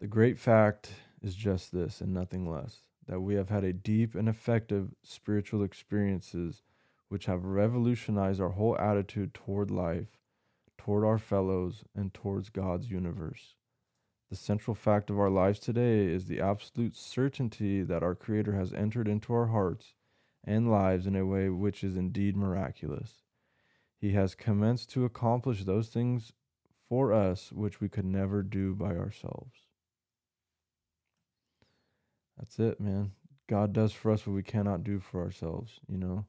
The 0.00 0.06
great 0.08 0.38
fact 0.38 0.92
is 1.22 1.34
just 1.34 1.72
this 1.72 2.00
and 2.00 2.12
nothing 2.12 2.50
less 2.50 2.82
that 3.06 3.20
we 3.20 3.34
have 3.34 3.48
had 3.48 3.64
a 3.64 3.72
deep 3.72 4.14
and 4.14 4.28
effective 4.28 4.94
spiritual 5.02 5.62
experiences 5.62 6.62
which 7.08 7.26
have 7.26 7.44
revolutionized 7.44 8.40
our 8.40 8.50
whole 8.50 8.76
attitude 8.78 9.34
toward 9.34 9.70
life, 9.70 10.18
toward 10.76 11.04
our 11.04 11.18
fellows, 11.18 11.84
and 11.94 12.12
towards 12.12 12.48
God's 12.48 12.90
universe. 12.90 13.54
The 14.30 14.36
central 14.36 14.74
fact 14.74 15.10
of 15.10 15.18
our 15.18 15.30
lives 15.30 15.60
today 15.60 16.06
is 16.06 16.26
the 16.26 16.40
absolute 16.40 16.96
certainty 16.96 17.82
that 17.82 18.02
our 18.02 18.14
Creator 18.14 18.54
has 18.54 18.72
entered 18.72 19.06
into 19.06 19.32
our 19.32 19.46
hearts 19.46 19.94
and 20.42 20.70
lives 20.70 21.06
in 21.06 21.14
a 21.14 21.26
way 21.26 21.48
which 21.48 21.84
is 21.84 21.96
indeed 21.96 22.36
miraculous. 22.36 23.22
He 23.96 24.12
has 24.12 24.34
commenced 24.34 24.90
to 24.90 25.04
accomplish 25.04 25.64
those 25.64 25.88
things 25.88 26.32
for 26.88 27.12
us 27.12 27.52
which 27.52 27.80
we 27.80 27.88
could 27.88 28.04
never 28.04 28.42
do 28.42 28.74
by 28.74 28.96
ourselves. 28.96 29.63
That's 32.38 32.58
it, 32.58 32.80
man. 32.80 33.12
God 33.46 33.72
does 33.72 33.92
for 33.92 34.10
us 34.10 34.26
what 34.26 34.34
we 34.34 34.42
cannot 34.42 34.84
do 34.84 35.00
for 35.00 35.22
ourselves, 35.22 35.80
you 35.88 35.98
know. 35.98 36.24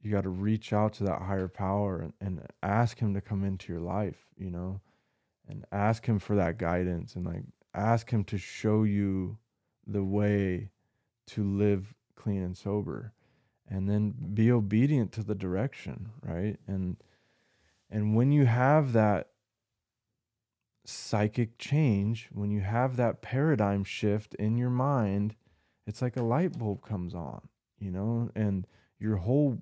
You 0.00 0.12
got 0.12 0.22
to 0.22 0.28
reach 0.28 0.72
out 0.72 0.94
to 0.94 1.04
that 1.04 1.22
higher 1.22 1.48
power 1.48 2.00
and, 2.00 2.12
and 2.20 2.46
ask 2.62 2.98
Him 2.98 3.14
to 3.14 3.20
come 3.20 3.44
into 3.44 3.72
your 3.72 3.82
life, 3.82 4.26
you 4.36 4.50
know, 4.50 4.80
and 5.48 5.64
ask 5.72 6.06
Him 6.06 6.18
for 6.18 6.36
that 6.36 6.58
guidance 6.58 7.16
and 7.16 7.26
like 7.26 7.42
ask 7.74 8.10
Him 8.10 8.24
to 8.24 8.38
show 8.38 8.84
you 8.84 9.38
the 9.86 10.04
way 10.04 10.70
to 11.28 11.44
live 11.44 11.94
clean 12.14 12.42
and 12.42 12.56
sober 12.56 13.12
and 13.68 13.88
then 13.88 14.14
be 14.34 14.50
obedient 14.50 15.12
to 15.12 15.22
the 15.22 15.34
direction 15.34 16.10
right 16.22 16.58
and 16.66 16.96
and 17.90 18.14
when 18.16 18.32
you 18.32 18.44
have 18.44 18.92
that 18.92 19.28
psychic 20.88 21.58
change 21.58 22.28
when 22.32 22.50
you 22.50 22.60
have 22.60 22.96
that 22.96 23.20
paradigm 23.20 23.84
shift 23.84 24.34
in 24.36 24.56
your 24.56 24.70
mind 24.70 25.34
it's 25.86 26.00
like 26.02 26.16
a 26.16 26.22
light 26.22 26.58
bulb 26.58 26.82
comes 26.82 27.14
on 27.14 27.40
you 27.78 27.90
know 27.90 28.30
and 28.34 28.66
your 28.98 29.16
whole 29.16 29.60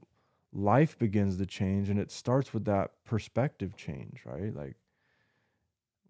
life 0.53 0.99
begins 0.99 1.37
to 1.37 1.47
change 1.47 1.91
and 1.91 1.99
it 1.99 2.11
starts 2.11 2.55
with 2.55 2.65
that 2.65 2.91
perspective 3.05 3.77
change 3.77 4.23
right? 4.25 4.55
Like 4.55 4.77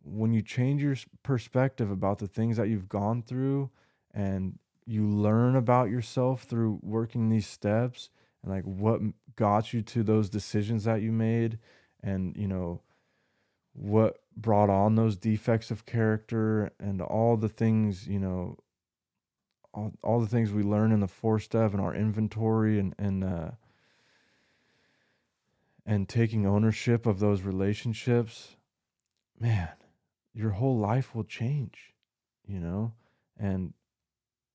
when 0.05 0.33
you 0.33 0.41
change 0.41 0.83
your 0.83 0.97
perspective 1.23 1.91
about 1.91 2.19
the 2.19 2.29
things 2.29 2.57
that 2.57 2.69
you've 2.69 2.89
gone 2.89 3.23
through 3.23 3.71
and 4.15 4.59
you 4.87 5.05
learn 5.05 5.57
about 5.57 5.91
yourself 5.91 6.45
through 6.45 6.79
working 6.83 7.29
these 7.29 7.47
steps 7.47 8.09
and 8.43 8.53
like 8.53 8.63
what 8.65 9.01
got 9.35 9.73
you 9.73 9.83
to 9.83 10.05
those 10.05 10.31
decisions 10.31 10.85
that 10.85 11.03
you 11.03 11.11
made 11.11 11.59
and 12.03 12.37
you 12.37 12.47
know 12.47 12.81
what 13.77 14.21
brought 14.37 14.71
on 14.71 14.95
those 14.95 15.17
defects 15.17 15.71
of 15.71 15.87
character 15.87 16.71
and 16.81 17.01
all 17.01 17.37
the 17.37 17.49
things 17.49 18.07
you 18.07 18.19
know 18.19 18.57
all, 19.73 19.93
all 20.03 20.21
the 20.21 20.27
things 20.27 20.53
we 20.53 20.63
learn 20.63 20.93
in 20.93 21.01
the 21.01 21.09
four 21.09 21.39
step 21.39 21.73
and 21.73 21.81
our 21.81 21.95
inventory 21.95 22.79
and 22.79 22.95
and 22.99 23.23
uh 23.25 23.51
and 25.85 26.09
taking 26.09 26.47
ownership 26.47 27.07
of 27.07 27.19
those 27.19 27.43
relationships 27.43 28.57
man 29.39 29.69
your 30.35 30.51
whole 30.51 30.79
life 30.79 31.15
will 31.15 31.25
change 31.25 31.95
you 32.47 32.61
know? 32.61 32.93
And 33.39 33.75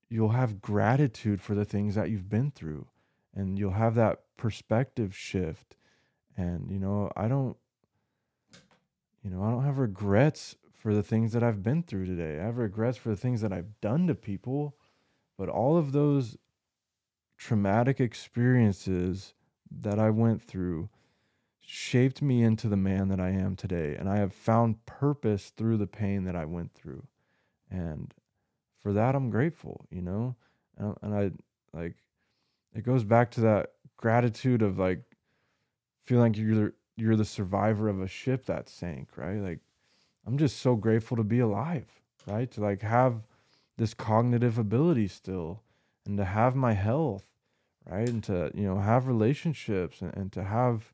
you'll 0.08 0.30
have 0.30 0.60
gratitude 0.60 1.40
for 1.40 1.54
the 1.54 1.64
things 1.64 1.94
that 1.94 2.10
you've 2.10 2.28
been 2.28 2.50
through 2.50 2.86
and 3.34 3.58
you'll 3.58 3.72
have 3.72 3.94
that 3.94 4.20
perspective 4.36 5.16
shift. 5.16 5.76
And 6.36 6.70
you 6.70 6.78
know 6.78 7.12
i 7.14 7.28
don't 7.28 7.58
you 9.22 9.30
know 9.30 9.42
i 9.42 9.50
don't 9.50 9.64
have 9.64 9.78
regrets 9.78 10.56
for 10.72 10.94
the 10.94 11.02
things 11.02 11.32
that 11.32 11.42
i've 11.42 11.62
been 11.62 11.82
through 11.82 12.06
today 12.06 12.40
i 12.40 12.44
have 12.44 12.58
regrets 12.58 12.98
for 12.98 13.10
the 13.10 13.16
things 13.16 13.40
that 13.40 13.52
i've 13.52 13.80
done 13.80 14.06
to 14.06 14.14
people 14.14 14.76
but 15.38 15.48
all 15.48 15.76
of 15.76 15.92
those 15.92 16.36
traumatic 17.36 18.00
experiences 18.00 19.34
that 19.70 19.98
i 19.98 20.10
went 20.10 20.42
through 20.42 20.88
shaped 21.60 22.20
me 22.20 22.42
into 22.42 22.68
the 22.68 22.76
man 22.76 23.08
that 23.08 23.20
i 23.20 23.30
am 23.30 23.56
today 23.56 23.94
and 23.96 24.08
i 24.08 24.16
have 24.16 24.32
found 24.32 24.84
purpose 24.86 25.50
through 25.56 25.76
the 25.76 25.86
pain 25.86 26.24
that 26.24 26.36
i 26.36 26.44
went 26.44 26.72
through 26.74 27.02
and 27.70 28.12
for 28.82 28.92
that 28.92 29.14
I'm 29.14 29.30
grateful, 29.30 29.86
you 29.90 30.02
know? 30.02 30.36
And, 30.76 30.96
and 31.02 31.14
I 31.14 31.30
like 31.76 31.94
it 32.74 32.84
goes 32.84 33.04
back 33.04 33.30
to 33.32 33.40
that 33.42 33.70
gratitude 33.96 34.62
of 34.62 34.78
like 34.78 35.02
feeling 36.04 36.32
like 36.32 36.38
you're 36.38 36.74
you're 37.02 37.16
the 37.16 37.24
survivor 37.24 37.88
of 37.88 38.00
a 38.00 38.08
ship 38.08 38.46
that 38.46 38.68
sank, 38.68 39.08
right? 39.16 39.38
Like 39.40 39.60
I'm 40.26 40.38
just 40.38 40.58
so 40.58 40.76
grateful 40.76 41.16
to 41.16 41.24
be 41.24 41.40
alive, 41.40 41.86
right? 42.26 42.50
To 42.52 42.60
like 42.60 42.82
have 42.82 43.26
this 43.76 43.94
cognitive 43.94 44.58
ability 44.58 45.08
still 45.08 45.62
and 46.06 46.16
to 46.18 46.24
have 46.24 46.54
my 46.54 46.74
health, 46.74 47.26
right? 47.88 48.08
And 48.08 48.22
to, 48.24 48.50
you 48.54 48.64
know, 48.64 48.78
have 48.78 49.06
relationships 49.06 50.00
and, 50.00 50.14
and 50.14 50.32
to 50.32 50.44
have 50.44 50.92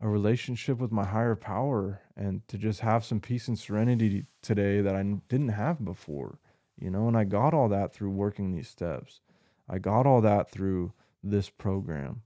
a 0.00 0.08
relationship 0.08 0.78
with 0.78 0.92
my 0.92 1.04
higher 1.04 1.36
power 1.36 2.00
and 2.16 2.46
to 2.48 2.58
just 2.58 2.80
have 2.80 3.04
some 3.04 3.20
peace 3.20 3.48
and 3.48 3.58
serenity 3.58 4.26
today 4.42 4.80
that 4.80 4.94
I 4.94 5.02
didn't 5.28 5.48
have 5.48 5.84
before 5.84 6.38
you 6.78 6.90
know, 6.90 7.08
and 7.08 7.16
I 7.16 7.24
got 7.24 7.54
all 7.54 7.68
that 7.68 7.94
through 7.94 8.10
working 8.10 8.52
these 8.52 8.68
steps. 8.68 9.20
I 9.68 9.78
got 9.78 10.06
all 10.06 10.20
that 10.22 10.50
through 10.50 10.92
this 11.22 11.48
program. 11.48 12.22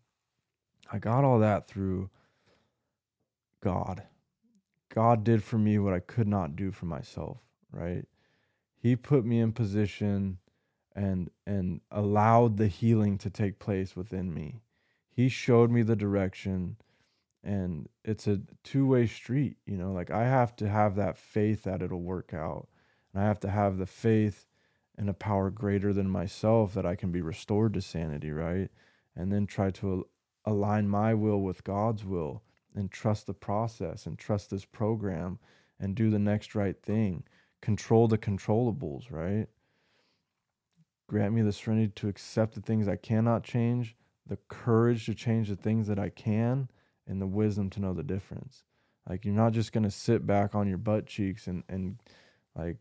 I 0.91 0.99
got 0.99 1.25
all 1.25 1.39
that 1.41 1.69
through 1.69 2.11
God. 3.61 4.03
God 4.89 5.25
did 5.25 5.43
for 5.43 5.59
me 5.59 5.79
what 5.79 5.95
I 5.95 6.01
could 6.01 6.29
not 6.29 6.57
do 6.57 6.71
for 6.71 6.87
myself, 6.87 7.39
right? 7.71 8.05
He 8.77 8.97
put 8.97 9.25
me 9.25 9.41
in 9.41 9.53
position 9.53 10.39
and 10.95 11.31
and 11.47 11.81
allowed 11.91 12.57
the 12.57 12.69
healing 12.69 13.19
to 13.19 13.31
take 13.31 13.59
place 13.59 13.95
within 13.95 14.33
me. 14.33 14.63
He 15.11 15.29
showed 15.29 15.71
me 15.71 15.83
the 15.83 15.97
direction 15.97 16.77
and 17.45 17.89
it's 18.05 18.27
a 18.27 18.41
two-way 18.65 19.07
street, 19.07 19.57
you 19.65 19.77
know, 19.77 19.93
like 19.93 20.11
I 20.11 20.25
have 20.25 20.57
to 20.57 20.69
have 20.69 20.97
that 20.97 21.17
faith 21.17 21.63
that 21.65 21.83
it'll 21.83 22.03
work 22.03 22.35
out. 22.35 22.69
And 23.13 23.23
I 23.23 23.27
have 23.27 23.41
to 23.41 23.51
have 23.51 23.79
the 23.79 23.87
faith 23.87 24.47
and 24.97 25.09
a 25.09 25.15
power 25.15 25.51
greater 25.51 25.93
than 25.93 26.11
myself 26.11 26.75
that 26.75 26.85
I 26.85 26.97
can 26.97 27.13
be 27.13 27.21
restored 27.21 27.75
to 27.75 27.81
sanity, 27.81 28.33
right? 28.33 28.69
And 29.15 29.33
then 29.33 29.47
try 29.47 29.71
to 29.73 30.09
align 30.45 30.89
my 30.89 31.15
will 31.15 31.41
with 31.41 31.65
God's 31.65 32.05
will 32.05 32.43
and 32.79 32.91
trust 32.91 33.27
the 33.27 33.35
process 33.35 34.07
and 34.07 34.19
trust 34.19 34.51
this 34.51 34.65
program 34.65 35.39
and 35.81 35.95
do 35.95 36.11
the 36.11 36.19
next 36.19 36.55
right 36.55 36.81
thing. 36.83 37.25
Control 37.61 38.09
the 38.09 38.19
controllables, 38.19 39.11
right? 39.11 39.47
Grant 41.09 41.35
me 41.35 41.43
the 41.43 41.53
serenity 41.53 41.93
to 41.97 42.09
accept 42.09 42.55
the 42.55 42.61
things 42.61 42.87
I 42.87 42.97
cannot 42.97 43.43
change, 43.43 43.97
the 44.27 44.39
courage 44.49 45.07
to 45.07 45.15
change 45.15 45.49
the 45.49 45.57
things 45.57 45.89
that 45.89 45.99
I 45.99 46.11
can, 46.11 46.69
and 47.07 47.21
the 47.21 47.27
wisdom 47.27 47.71
to 47.71 47.81
know 47.81 47.95
the 47.95 48.03
difference. 48.03 48.63
Like 49.09 49.25
you're 49.25 49.35
not 49.35 49.53
just 49.53 49.73
gonna 49.73 49.91
sit 49.91 50.27
back 50.27 50.55
on 50.55 50.69
your 50.69 50.79
butt 50.79 51.07
cheeks 51.07 51.47
and 51.47 51.65
and 51.69 51.99
like 52.55 52.77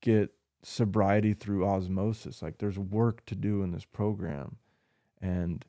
get 0.00 0.32
sobriety 0.62 1.32
through 1.32 1.66
osmosis. 1.66 2.42
Like 2.42 2.58
there's 2.58 2.78
work 2.78 3.24
to 3.26 3.34
do 3.34 3.62
in 3.62 3.72
this 3.72 3.84
program. 3.84 4.56
And 5.22 5.64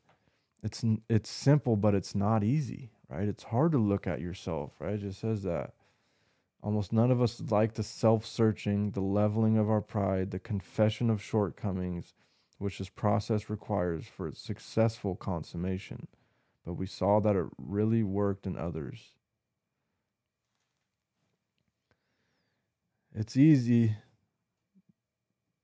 it's 0.62 0.84
it's 1.08 1.30
simple, 1.30 1.76
but 1.76 1.94
it's 1.94 2.14
not 2.14 2.44
easy, 2.44 2.92
right? 3.08 3.28
It's 3.28 3.44
hard 3.44 3.72
to 3.72 3.78
look 3.78 4.06
at 4.06 4.20
yourself, 4.20 4.72
right? 4.78 4.94
It 4.94 5.00
just 5.00 5.20
says 5.20 5.42
that. 5.42 5.72
Almost 6.62 6.92
none 6.92 7.10
of 7.10 7.20
us 7.20 7.40
like 7.50 7.74
the 7.74 7.82
self 7.82 8.24
searching, 8.24 8.92
the 8.92 9.00
leveling 9.00 9.58
of 9.58 9.68
our 9.68 9.80
pride, 9.80 10.30
the 10.30 10.38
confession 10.38 11.10
of 11.10 11.20
shortcomings, 11.20 12.14
which 12.58 12.78
this 12.78 12.88
process 12.88 13.50
requires 13.50 14.06
for 14.06 14.28
its 14.28 14.40
successful 14.40 15.16
consummation. 15.16 16.06
But 16.64 16.74
we 16.74 16.86
saw 16.86 17.18
that 17.20 17.34
it 17.34 17.46
really 17.58 18.04
worked 18.04 18.46
in 18.46 18.56
others. 18.56 19.00
It's 23.12 23.36
easy. 23.36 23.96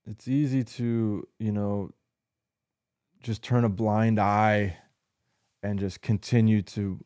It's 0.04 0.26
easy 0.26 0.64
to, 0.64 1.28
you 1.38 1.52
know, 1.52 1.92
just 3.22 3.42
turn 3.42 3.64
a 3.64 3.68
blind 3.68 4.18
eye 4.18 4.76
and 5.62 5.78
just 5.78 6.00
continue 6.00 6.62
to 6.62 7.04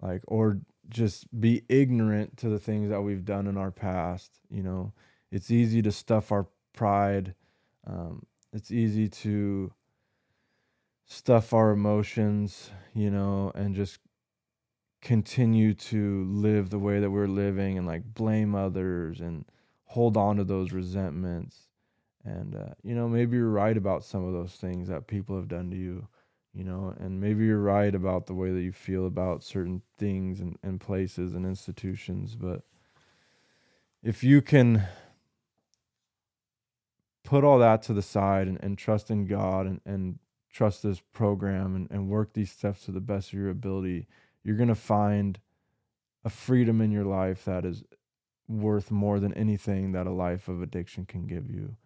like 0.00 0.22
or 0.26 0.60
just 0.88 1.26
be 1.38 1.62
ignorant 1.68 2.36
to 2.38 2.48
the 2.48 2.58
things 2.58 2.88
that 2.88 3.02
we've 3.02 3.24
done 3.24 3.46
in 3.46 3.56
our 3.56 3.70
past 3.70 4.40
you 4.50 4.62
know? 4.62 4.92
It's 5.30 5.50
easy 5.50 5.82
to 5.82 5.92
stuff 5.92 6.32
our 6.32 6.46
pride 6.72 7.34
um, 7.86 8.24
it's 8.52 8.70
easy 8.70 9.08
to 9.08 9.72
stuff 11.06 11.52
our 11.52 11.70
emotions 11.70 12.70
you 12.94 13.10
know 13.10 13.52
and 13.54 13.74
just 13.74 13.98
continue 15.00 15.74
to 15.74 16.24
live 16.24 16.70
the 16.70 16.78
way 16.78 17.00
that 17.00 17.10
we're 17.10 17.28
living 17.28 17.78
and 17.78 17.86
like 17.86 18.02
blame 18.14 18.54
others 18.54 19.20
and 19.20 19.44
hold 19.84 20.16
on 20.16 20.36
to 20.36 20.44
those 20.44 20.72
resentments. 20.72 21.68
And 22.24 22.54
uh, 22.54 22.74
you 22.82 22.94
know 22.94 23.08
maybe 23.08 23.36
you're 23.36 23.48
right 23.48 23.76
about 23.76 24.04
some 24.04 24.24
of 24.24 24.32
those 24.32 24.52
things 24.52 24.88
that 24.88 25.06
people 25.06 25.36
have 25.36 25.48
done 25.48 25.70
to 25.70 25.76
you 25.76 26.08
you 26.54 26.64
know 26.64 26.94
and 26.98 27.20
maybe 27.20 27.44
you're 27.44 27.60
right 27.60 27.94
about 27.94 28.26
the 28.26 28.34
way 28.34 28.50
that 28.50 28.62
you 28.62 28.72
feel 28.72 29.06
about 29.06 29.42
certain 29.42 29.82
things 29.98 30.40
and, 30.40 30.58
and 30.62 30.80
places 30.80 31.34
and 31.34 31.44
institutions 31.44 32.34
but 32.34 32.62
if 34.02 34.22
you 34.22 34.40
can 34.40 34.86
put 37.24 37.44
all 37.44 37.58
that 37.58 37.82
to 37.82 37.92
the 37.92 38.02
side 38.02 38.48
and, 38.48 38.58
and 38.62 38.78
trust 38.78 39.10
in 39.10 39.26
god 39.26 39.66
and, 39.66 39.80
and 39.84 40.18
trust 40.50 40.82
this 40.82 41.00
program 41.12 41.76
and, 41.76 41.90
and 41.90 42.08
work 42.08 42.32
these 42.32 42.50
steps 42.50 42.84
to 42.84 42.90
the 42.90 43.00
best 43.00 43.32
of 43.32 43.38
your 43.38 43.50
ability 43.50 44.06
you're 44.42 44.56
going 44.56 44.68
to 44.68 44.74
find 44.74 45.38
a 46.24 46.30
freedom 46.30 46.80
in 46.80 46.90
your 46.90 47.04
life 47.04 47.44
that 47.44 47.64
is 47.64 47.84
worth 48.48 48.90
more 48.90 49.20
than 49.20 49.34
anything 49.34 49.92
that 49.92 50.06
a 50.06 50.10
life 50.10 50.48
of 50.48 50.62
addiction 50.62 51.04
can 51.04 51.26
give 51.26 51.50
you. 51.50 51.76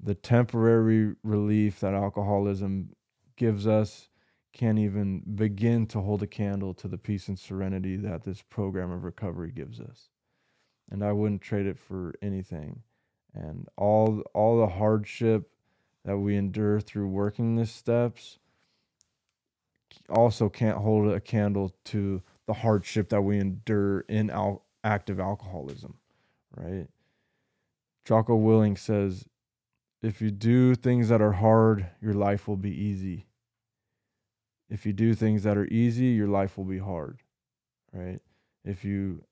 The 0.00 0.14
temporary 0.14 1.14
relief 1.22 1.80
that 1.80 1.94
alcoholism 1.94 2.90
gives 3.38 3.66
us 3.66 4.10
can't 4.52 4.78
even 4.78 5.22
begin 5.36 5.86
to 5.86 6.00
hold 6.00 6.22
a 6.22 6.26
candle 6.26 6.74
to 6.74 6.88
the 6.88 6.98
peace 6.98 7.28
and 7.28 7.38
serenity 7.38 7.96
that 7.96 8.24
this 8.24 8.42
program 8.42 8.90
of 8.90 9.04
recovery 9.04 9.52
gives 9.52 9.80
us. 9.80 10.08
And 10.90 11.04
I 11.04 11.12
wouldn't 11.12 11.42
trade 11.42 11.66
it 11.66 11.78
for 11.78 12.14
anything. 12.20 12.82
And 13.34 13.68
all 13.76 14.22
all 14.34 14.58
the 14.58 14.66
hardship 14.66 15.50
that 16.04 16.18
we 16.18 16.36
endure 16.36 16.80
through 16.80 17.08
working 17.08 17.56
these 17.56 17.70
steps 17.70 18.38
also 20.08 20.48
can't 20.48 20.78
hold 20.78 21.12
a 21.12 21.20
candle 21.20 21.74
to 21.84 22.22
the 22.46 22.54
hardship 22.54 23.10
that 23.10 23.22
we 23.22 23.38
endure 23.38 24.00
in 24.00 24.30
al- 24.30 24.64
active 24.82 25.20
alcoholism, 25.20 25.98
right? 26.56 26.88
Jocko 28.04 28.38
Willink 28.38 28.78
says, 28.78 29.26
if 30.02 30.22
you 30.22 30.30
do 30.30 30.74
things 30.74 31.10
that 31.10 31.20
are 31.20 31.32
hard, 31.32 31.86
your 32.00 32.14
life 32.14 32.48
will 32.48 32.56
be 32.56 32.70
easy. 32.72 33.27
If 34.70 34.84
you 34.84 34.92
do 34.92 35.14
things 35.14 35.42
that 35.44 35.56
are 35.56 35.66
easy, 35.66 36.06
your 36.06 36.28
life 36.28 36.58
will 36.58 36.64
be 36.64 36.78
hard, 36.78 37.20
right? 37.92 38.20
If 38.64 38.84
you 38.84 39.24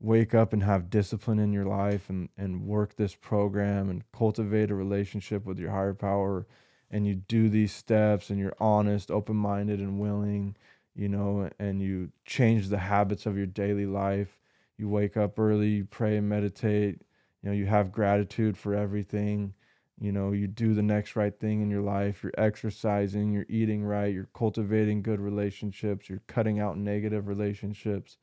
wake 0.00 0.34
up 0.34 0.52
and 0.52 0.62
have 0.62 0.90
discipline 0.90 1.38
in 1.38 1.52
your 1.52 1.64
life 1.64 2.08
and, 2.08 2.28
and 2.36 2.66
work 2.66 2.94
this 2.94 3.14
program 3.14 3.88
and 3.88 4.04
cultivate 4.12 4.70
a 4.70 4.74
relationship 4.74 5.44
with 5.44 5.58
your 5.58 5.70
higher 5.70 5.94
power 5.94 6.46
and 6.90 7.06
you 7.06 7.14
do 7.14 7.48
these 7.48 7.72
steps 7.72 8.30
and 8.30 8.38
you're 8.38 8.56
honest, 8.60 9.10
open 9.10 9.36
minded, 9.36 9.80
and 9.80 9.98
willing, 9.98 10.56
you 10.94 11.08
know, 11.08 11.50
and 11.58 11.82
you 11.82 12.10
change 12.24 12.68
the 12.68 12.78
habits 12.78 13.26
of 13.26 13.36
your 13.36 13.46
daily 13.46 13.86
life. 13.86 14.38
You 14.76 14.88
wake 14.88 15.16
up 15.16 15.38
early, 15.38 15.68
you 15.68 15.84
pray 15.84 16.16
and 16.16 16.28
meditate, 16.28 17.02
you 17.42 17.50
know, 17.50 17.54
you 17.54 17.66
have 17.66 17.92
gratitude 17.92 18.56
for 18.56 18.74
everything 18.74 19.54
you 20.00 20.12
know 20.12 20.32
you 20.32 20.46
do 20.46 20.74
the 20.74 20.82
next 20.82 21.16
right 21.16 21.38
thing 21.40 21.60
in 21.60 21.70
your 21.70 21.82
life 21.82 22.22
you're 22.22 22.32
exercising 22.38 23.32
you're 23.32 23.46
eating 23.48 23.84
right 23.84 24.14
you're 24.14 24.28
cultivating 24.34 25.02
good 25.02 25.20
relationships 25.20 26.08
you're 26.08 26.22
cutting 26.26 26.60
out 26.60 26.76
negative 26.76 27.26
relationships 27.26 28.16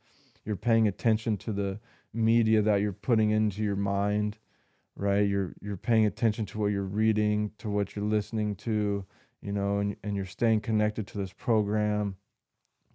you're 0.46 0.56
paying 0.56 0.88
attention 0.88 1.38
to 1.38 1.52
the 1.52 1.80
media 2.14 2.62
that 2.62 2.82
you're 2.82 2.94
putting 2.94 3.32
into 3.32 3.62
your 3.62 3.76
mind 3.76 4.38
right? 4.96 5.28
You're 5.28 5.54
you're 5.62 5.78
paying 5.78 6.06
attention 6.06 6.46
to 6.48 6.60
what 6.60 6.68
you're 6.68 6.84
reading 6.84 7.52
to 7.58 7.70
what 7.70 7.96
you're 7.96 8.06
listening 8.06 8.56
to 8.58 9.06
you 9.42 9.52
know 9.52 9.80
and, 9.80 9.96
and 10.04 10.16
you're 10.16 10.26
staying 10.26 10.62
connected 10.62 11.08
to 11.08 11.18
this 11.18 11.34
program 11.34 12.16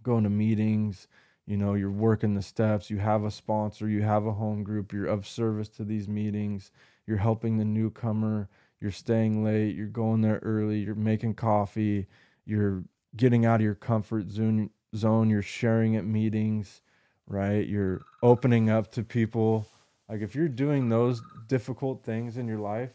going 0.03 0.25
to 0.25 0.31
meetings 0.31 1.07
you 1.47 1.57
know 1.57 1.75
you're 1.75 1.91
working 1.91 2.35
the 2.35 2.43
steps 2.43 2.91
you 2.91 2.99
have 2.99 3.25
a 3.25 3.31
sponsor 3.31 3.89
you 3.89 4.03
have 4.03 4.27
a 4.27 4.33
home 4.33 4.65
group 4.65 4.93
you're 4.93 5.07
of 5.07 5.27
service 5.27 5.69
to 5.69 5.85
these 5.85 6.09
meetings 6.09 6.73
you're 7.07 7.19
helping 7.19 7.59
the 7.59 7.65
newcomer 7.65 8.49
you're 8.81 8.91
staying 8.91 9.45
late, 9.45 9.77
you're 9.77 9.87
going 9.87 10.23
there 10.23 10.41
early, 10.43 10.79
you're 10.79 10.95
making 10.95 11.35
coffee, 11.35 12.07
you're 12.45 12.83
getting 13.17 13.45
out 13.45 13.57
of 13.57 13.65
your 13.65 13.75
comfort 13.75 14.31
zone, 14.31 14.71
zone, 14.97 15.29
you're 15.29 15.43
sharing 15.43 15.97
at 15.97 16.05
meetings, 16.05 16.81
right? 17.27 17.67
You're 17.67 18.01
opening 18.23 18.71
up 18.71 18.91
to 18.93 19.03
people. 19.03 19.67
Like 20.09 20.23
if 20.23 20.35
you're 20.35 20.49
doing 20.49 20.89
those 20.89 21.23
difficult 21.47 22.03
things 22.05 22.37
in 22.37 22.49
your 22.49 22.59
life, 22.59 22.91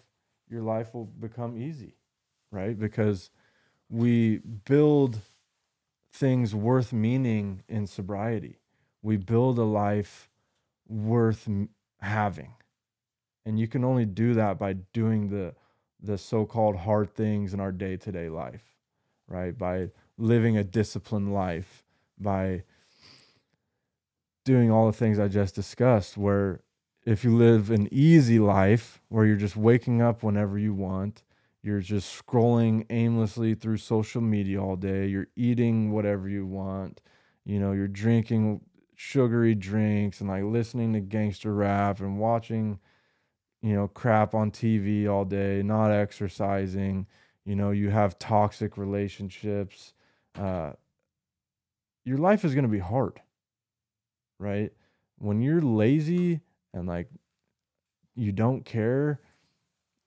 your 0.50 0.62
life 0.62 0.94
will 0.94 1.06
become 1.06 1.58
easy, 1.58 1.96
right? 2.52 2.78
Because 2.78 3.30
we 3.90 4.38
build 4.38 5.20
things 6.12 6.56
worth 6.56 6.94
meaning 6.94 7.62
in 7.68 7.88
sobriety. 7.88 8.60
We 9.02 9.18
build 9.18 9.60
a 9.60 9.64
life 9.64 10.30
worth 10.88 11.48
having. 12.00 12.54
And 13.46 13.60
you 13.60 13.68
can 13.68 13.84
only 13.84 14.06
do 14.06 14.34
that 14.34 14.58
by 14.58 14.74
doing 14.74 15.30
the 15.30 15.54
the 16.06 16.18
so-called 16.18 16.76
hard 16.76 17.14
things 17.14 17.54
in 17.54 17.60
our 17.60 17.72
day-to-day 17.72 18.30
life 18.30 18.64
right? 19.28 19.58
By 19.58 19.90
living 20.18 20.58
a 20.58 20.64
disciplined 20.64 21.34
life 21.34 21.84
by 22.20 22.64
doing 24.46 24.72
all 24.72 24.86
the 24.86 24.94
things 24.94 25.20
i 25.20 25.28
just 25.28 25.56
discussed 25.56 26.18
where 26.18 26.62
if 27.06 27.24
you 27.24 27.36
live 27.36 27.70
an 27.70 27.88
easy 27.92 28.40
life 28.40 29.02
where 29.10 29.26
you're 29.26 29.36
just 29.36 29.58
waking 29.58 30.02
up 30.02 30.24
whenever 30.24 30.58
you 30.58 30.74
want 30.74 31.24
you're 31.62 31.82
just 31.82 32.26
scrolling 32.26 32.86
aimlessly 32.90 33.56
through 33.56 33.78
social 33.78 34.22
media 34.22 34.62
all 34.62 34.76
day 34.76 35.08
you're 35.08 35.28
eating 35.36 35.92
whatever 35.92 36.30
you 36.30 36.46
want 36.46 37.02
you 37.44 37.60
know 37.60 37.74
you're 37.74 37.88
drinking 37.88 38.62
sugary 38.96 39.54
drinks 39.54 40.22
and 40.22 40.30
like 40.30 40.44
listening 40.44 40.94
to 40.94 41.02
gangster 41.02 41.54
rap 41.54 42.00
and 42.00 42.18
watching 42.18 42.80
you 43.66 43.74
know, 43.74 43.88
crap 43.88 44.36
on 44.36 44.52
TV 44.52 45.10
all 45.10 45.26
day, 45.26 45.64
not 45.64 45.90
exercising, 45.90 47.08
you 47.46 47.56
know, 47.56 47.72
you 47.72 47.90
have 47.90 48.20
toxic 48.20 48.78
relationships, 48.78 49.94
uh, 50.36 50.74
your 52.04 52.20
life 52.20 52.46
is 52.46 52.54
going 52.54 52.66
to 52.66 52.70
be 52.70 52.78
hard, 52.78 53.20
right? 54.38 54.72
When 55.18 55.42
you're 55.42 55.64
lazy 55.64 56.42
and 56.76 56.88
like 56.88 57.10
you 58.14 58.32
don't 58.32 58.64
care, 58.64 59.20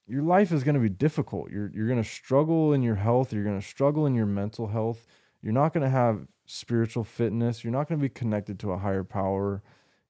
your 0.07 0.23
life 0.23 0.53
is 0.53 0.63
going 0.63 0.75
to 0.75 0.81
be 0.81 0.87
difficult. 0.87 1.51
You're 1.51 1.69
you're 1.73 1.87
going 1.87 2.01
to 2.01 2.09
struggle 2.09 2.71
in 2.71 2.81
your 2.81 2.95
health, 2.95 3.33
you're 3.33 3.43
going 3.43 3.59
to 3.59 3.67
struggle 3.67 4.05
in 4.05 4.15
your 4.15 4.25
mental 4.25 4.67
health. 4.67 5.05
You're 5.41 5.51
not 5.51 5.73
going 5.73 5.83
to 5.83 5.89
have 5.89 6.25
spiritual 6.45 7.03
fitness, 7.03 7.65
you're 7.65 7.73
not 7.73 7.89
going 7.89 7.99
to 7.99 8.01
be 8.01 8.07
connected 8.07 8.57
to 8.59 8.71
a 8.71 8.77
higher 8.77 9.03
power. 9.03 9.61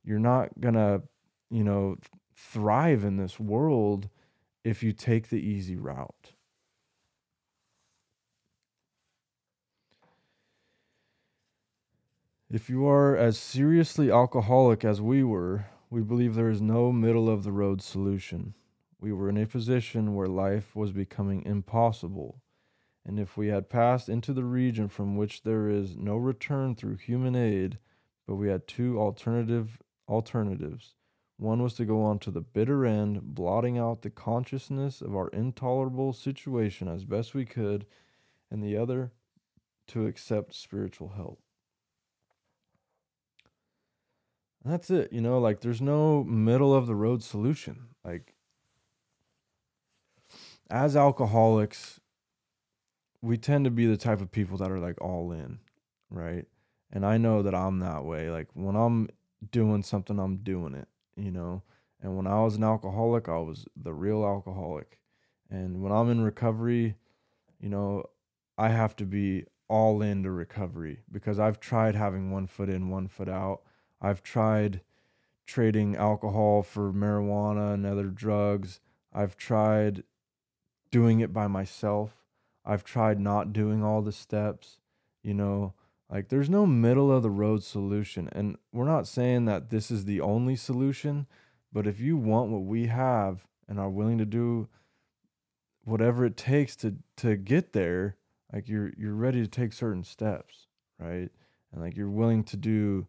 You're 0.04 0.20
not 0.20 0.50
going 0.62 0.76
to, 0.76 1.02
you 1.50 1.64
know, 1.64 1.97
thrive 2.39 3.03
in 3.03 3.17
this 3.17 3.39
world 3.39 4.09
if 4.63 4.81
you 4.81 4.93
take 4.93 5.29
the 5.29 5.39
easy 5.39 5.75
route. 5.75 6.33
If 12.49 12.69
you 12.69 12.87
are 12.87 13.15
as 13.15 13.37
seriously 13.37 14.09
alcoholic 14.09 14.83
as 14.83 14.99
we 14.99 15.23
were, 15.23 15.67
we 15.91 16.01
believe 16.01 16.33
there 16.33 16.49
is 16.49 16.61
no 16.61 16.91
middle 16.91 17.29
of 17.29 17.43
the 17.43 17.51
road 17.51 17.81
solution. 17.81 18.55
We 18.99 19.13
were 19.13 19.29
in 19.29 19.37
a 19.37 19.45
position 19.45 20.15
where 20.15 20.27
life 20.27 20.75
was 20.75 20.91
becoming 20.91 21.43
impossible, 21.45 22.41
and 23.05 23.19
if 23.19 23.37
we 23.37 23.47
had 23.49 23.69
passed 23.69 24.09
into 24.09 24.33
the 24.33 24.45
region 24.45 24.87
from 24.87 25.15
which 25.15 25.43
there 25.43 25.69
is 25.69 25.95
no 25.95 26.17
return 26.17 26.73
through 26.73 26.97
human 26.97 27.35
aid, 27.35 27.77
but 28.25 28.35
we 28.35 28.47
had 28.47 28.67
two 28.67 28.99
alternative 28.99 29.79
alternatives 30.07 30.95
one 31.39 31.63
was 31.63 31.73
to 31.75 31.85
go 31.85 32.03
on 32.03 32.19
to 32.19 32.31
the 32.31 32.41
bitter 32.41 32.85
end, 32.85 33.21
blotting 33.33 33.77
out 33.77 34.01
the 34.01 34.09
consciousness 34.09 35.01
of 35.01 35.15
our 35.15 35.29
intolerable 35.29 36.11
situation 36.11 36.87
as 36.87 37.05
best 37.05 37.33
we 37.33 37.45
could, 37.45 37.85
and 38.51 38.61
the 38.61 38.75
other 38.75 39.11
to 39.87 40.05
accept 40.05 40.53
spiritual 40.53 41.13
help. 41.15 41.39
that's 44.65 44.89
it, 44.89 45.11
you 45.11 45.21
know, 45.21 45.39
like 45.39 45.61
there's 45.61 45.81
no 45.81 46.23
middle 46.23 46.73
of 46.75 46.85
the 46.85 46.95
road 46.95 47.23
solution. 47.23 47.87
Like 48.03 48.35
as 50.69 50.95
alcoholics, 50.95 51.99
we 53.21 53.37
tend 53.37 53.65
to 53.65 53.71
be 53.71 53.85
the 53.85 53.97
type 53.97 54.21
of 54.21 54.31
people 54.31 54.57
that 54.57 54.71
are 54.71 54.79
like 54.79 54.99
all 55.01 55.31
in, 55.31 55.59
right? 56.09 56.45
And 56.91 57.05
I 57.05 57.17
know 57.17 57.41
that 57.41 57.55
I'm 57.55 57.79
that 57.79 58.05
way. 58.05 58.29
Like 58.29 58.47
when 58.53 58.75
I'm 58.75 59.09
doing 59.51 59.83
something, 59.83 60.19
I'm 60.19 60.37
doing 60.37 60.75
it, 60.75 60.87
you 61.20 61.32
know. 61.32 61.63
And 62.01 62.15
when 62.15 62.28
I 62.28 62.41
was 62.41 62.55
an 62.55 62.63
alcoholic, 62.63 63.28
I 63.28 63.38
was 63.39 63.65
the 63.76 63.93
real 63.93 64.24
alcoholic. 64.24 64.99
And 65.49 65.82
when 65.82 65.91
I'm 65.91 66.09
in 66.09 66.22
recovery, 66.22 66.95
you 67.59 67.70
know, 67.70 68.05
I 68.57 68.70
have 68.70 68.95
to 68.97 69.05
be 69.05 69.45
all 69.67 70.01
into 70.01 70.32
recovery 70.32 70.99
because 71.11 71.39
I've 71.39 71.59
tried 71.59 71.95
having 71.95 72.32
one 72.32 72.47
foot 72.47 72.70
in, 72.70 72.89
one 72.89 73.07
foot 73.07 73.30
out. 73.30 73.61
I've 74.01 74.24
tried 74.24 74.82
trading 75.45 75.95
alcohol 75.95 76.63
for 76.63 76.93
marijuana 76.93 77.74
and 77.74 77.86
other 77.86 78.07
drugs. 78.07 78.80
I've 79.13 79.36
tried 79.36 80.03
doing 80.91 81.20
it 81.20 81.34
by 81.34 81.47
myself. 81.47 82.24
I've 82.65 82.84
tried 82.84 83.20
not 83.20 83.53
doing 83.53 83.84
all 83.84 84.01
the 84.01 84.11
steps, 84.11 84.78
you 85.24 85.34
know, 85.34 85.74
like 86.10 86.30
there's 86.30 86.49
no 86.49 86.66
middle 86.66 87.12
of 87.12 87.22
the 87.22 87.30
road 87.30 87.64
solution. 87.64 88.30
And 88.32 88.57
we're 88.72 88.86
not 88.86 89.07
saying 89.07 89.45
that 89.45 89.70
this 89.70 89.91
is 89.91 90.05
the 90.05 90.22
only 90.22 90.55
solution, 90.55 91.28
but 91.72 91.86
if 91.86 91.99
you 91.99 92.18
want 92.18 92.49
what 92.49 92.64
we 92.64 92.88
have 92.88 93.45
and 93.68 93.80
are 93.80 93.89
willing 93.89 94.18
to 94.18 94.26
do 94.26 94.68
whatever 95.84 96.26
it 96.26 96.36
takes 96.36 96.76
to 96.78 96.95
to 97.18 97.36
get 97.36 97.74
there, 97.74 98.16
like 98.51 98.68
you're 98.68 98.91
you're 98.97 99.14
ready 99.14 99.41
to 99.41 99.47
take 99.47 99.72
certain 99.72 100.03
steps, 100.03 100.68
right? 100.99 101.30
And 101.72 101.82
like 101.82 101.95
you're 101.95 102.10
willing 102.10 102.43
to 102.45 102.57
do 102.57 103.07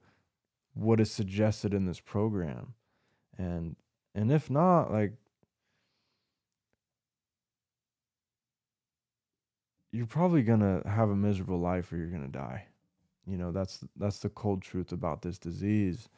what 0.74 1.00
is 1.00 1.10
suggested 1.10 1.72
in 1.72 1.86
this 1.86 2.00
program. 2.00 2.74
And 3.38 3.76
and 4.14 4.30
if 4.30 4.50
not, 4.50 4.92
like 4.92 5.14
you're 9.92 10.06
probably 10.06 10.42
going 10.42 10.60
to 10.60 10.88
have 10.88 11.08
a 11.08 11.16
miserable 11.16 11.58
life 11.58 11.92
or 11.92 11.96
you're 11.96 12.06
going 12.06 12.26
to 12.26 12.28
die. 12.28 12.66
You 13.30 13.38
know, 13.38 13.52
that's 13.52 13.84
that's 13.96 14.18
the 14.18 14.28
cold 14.28 14.62
truth 14.62 14.90
about 14.90 15.22
this 15.22 15.38
disease 15.38 16.08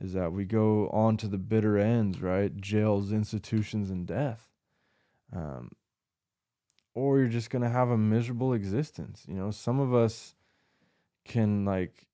is 0.00 0.12
that 0.12 0.32
we 0.32 0.44
go 0.44 0.88
on 0.90 1.16
to 1.16 1.26
the 1.26 1.38
bitter 1.38 1.78
ends, 1.78 2.20
right? 2.20 2.54
Jails, 2.56 3.10
institutions, 3.10 3.90
and 3.90 4.06
death. 4.06 4.48
Um, 5.34 5.72
or 6.94 7.18
you're 7.18 7.28
just 7.28 7.50
going 7.50 7.62
to 7.62 7.68
have 7.68 7.90
a 7.90 7.98
miserable 7.98 8.52
existence. 8.52 9.24
You 9.26 9.34
know, 9.34 9.50
some 9.50 9.80
of 9.80 9.94
us 9.94 10.34
can 11.24 11.64
like 11.64 12.06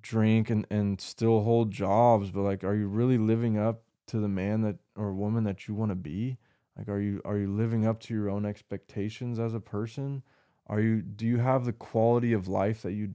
drink 0.00 0.50
and, 0.50 0.66
and 0.70 1.00
still 1.00 1.42
hold 1.42 1.70
jobs, 1.70 2.30
but 2.30 2.42
like, 2.42 2.64
are 2.64 2.74
you 2.74 2.88
really 2.88 3.18
living 3.18 3.58
up 3.58 3.82
to 4.08 4.18
the 4.18 4.28
man 4.28 4.62
that 4.62 4.76
or 4.96 5.12
woman 5.12 5.44
that 5.44 5.68
you 5.68 5.74
want 5.74 5.90
to 5.90 5.96
be? 5.96 6.38
Like, 6.76 6.88
are 6.88 7.00
you 7.00 7.20
are 7.24 7.36
you 7.36 7.52
living 7.52 7.86
up 7.86 8.00
to 8.00 8.14
your 8.14 8.30
own 8.30 8.46
expectations 8.46 9.38
as 9.38 9.54
a 9.54 9.60
person? 9.60 10.22
Are 10.66 10.80
you 10.80 11.02
do 11.02 11.26
you 11.26 11.38
have 11.38 11.64
the 11.64 11.72
quality 11.72 12.32
of 12.32 12.48
life 12.48 12.82
that 12.82 12.92
you 12.92 13.14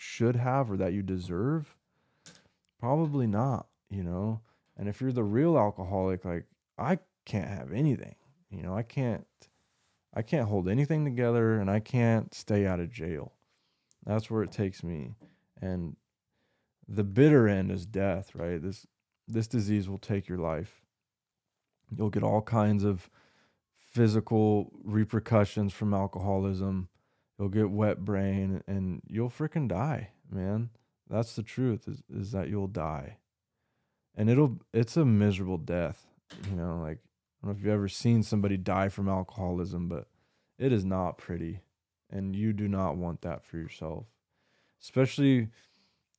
should 0.00 0.36
have 0.36 0.70
or 0.70 0.76
that 0.76 0.92
you 0.92 1.02
deserve? 1.02 1.76
Probably 2.80 3.26
not, 3.26 3.66
you 3.90 4.02
know. 4.02 4.40
And 4.76 4.88
if 4.88 5.00
you're 5.00 5.12
the 5.12 5.24
real 5.24 5.56
alcoholic, 5.56 6.24
like 6.24 6.44
I 6.78 6.98
can't 7.24 7.48
have 7.48 7.72
anything. 7.72 8.14
You 8.50 8.62
know, 8.62 8.76
I 8.76 8.82
can't 8.82 9.26
I 10.14 10.22
can't 10.22 10.48
hold 10.48 10.68
anything 10.68 11.04
together 11.04 11.58
and 11.58 11.70
I 11.70 11.80
can't 11.80 12.32
stay 12.34 12.66
out 12.66 12.80
of 12.80 12.90
jail. 12.90 13.32
That's 14.06 14.30
where 14.30 14.42
it 14.42 14.52
takes 14.52 14.82
me. 14.82 15.14
And 15.60 15.96
the 16.88 17.04
bitter 17.04 17.48
end 17.48 17.70
is 17.70 17.84
death, 17.84 18.34
right? 18.34 18.62
This 18.62 18.86
this 19.28 19.48
disease 19.48 19.88
will 19.88 19.98
take 19.98 20.28
your 20.28 20.38
life. 20.38 20.82
You'll 21.90 22.10
get 22.10 22.22
all 22.22 22.42
kinds 22.42 22.84
of 22.84 23.10
physical 23.92 24.72
repercussions 24.84 25.72
from 25.72 25.94
alcoholism. 25.94 26.88
You'll 27.38 27.48
get 27.48 27.70
wet 27.70 28.04
brain 28.04 28.62
and 28.66 29.02
you'll 29.06 29.30
freaking 29.30 29.68
die, 29.68 30.10
man. 30.30 30.70
That's 31.08 31.36
the 31.36 31.42
truth 31.42 31.86
is, 31.86 32.02
is 32.10 32.32
that 32.32 32.48
you'll 32.48 32.66
die. 32.66 33.18
And 34.14 34.30
it'll 34.30 34.58
it's 34.72 34.96
a 34.96 35.04
miserable 35.04 35.58
death. 35.58 36.06
You 36.50 36.56
know, 36.56 36.80
like 36.80 36.98
I 36.98 37.46
don't 37.46 37.50
know 37.50 37.50
if 37.50 37.58
you've 37.58 37.74
ever 37.74 37.88
seen 37.88 38.22
somebody 38.22 38.56
die 38.56 38.88
from 38.88 39.08
alcoholism, 39.08 39.88
but 39.88 40.08
it 40.58 40.72
is 40.72 40.84
not 40.84 41.18
pretty. 41.18 41.60
And 42.10 42.34
you 42.34 42.52
do 42.52 42.68
not 42.68 42.96
want 42.96 43.22
that 43.22 43.44
for 43.44 43.58
yourself. 43.58 44.06
Especially 44.80 45.48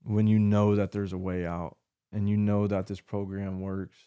when 0.04 0.28
you 0.28 0.38
know 0.38 0.76
that 0.76 0.92
there's 0.92 1.14
a 1.14 1.18
way 1.18 1.46
out 1.46 1.78
and 2.12 2.30
you 2.30 2.38
know 2.38 2.68
that 2.68 2.88
this 2.88 3.02
program 3.02 3.60
works 3.60 3.98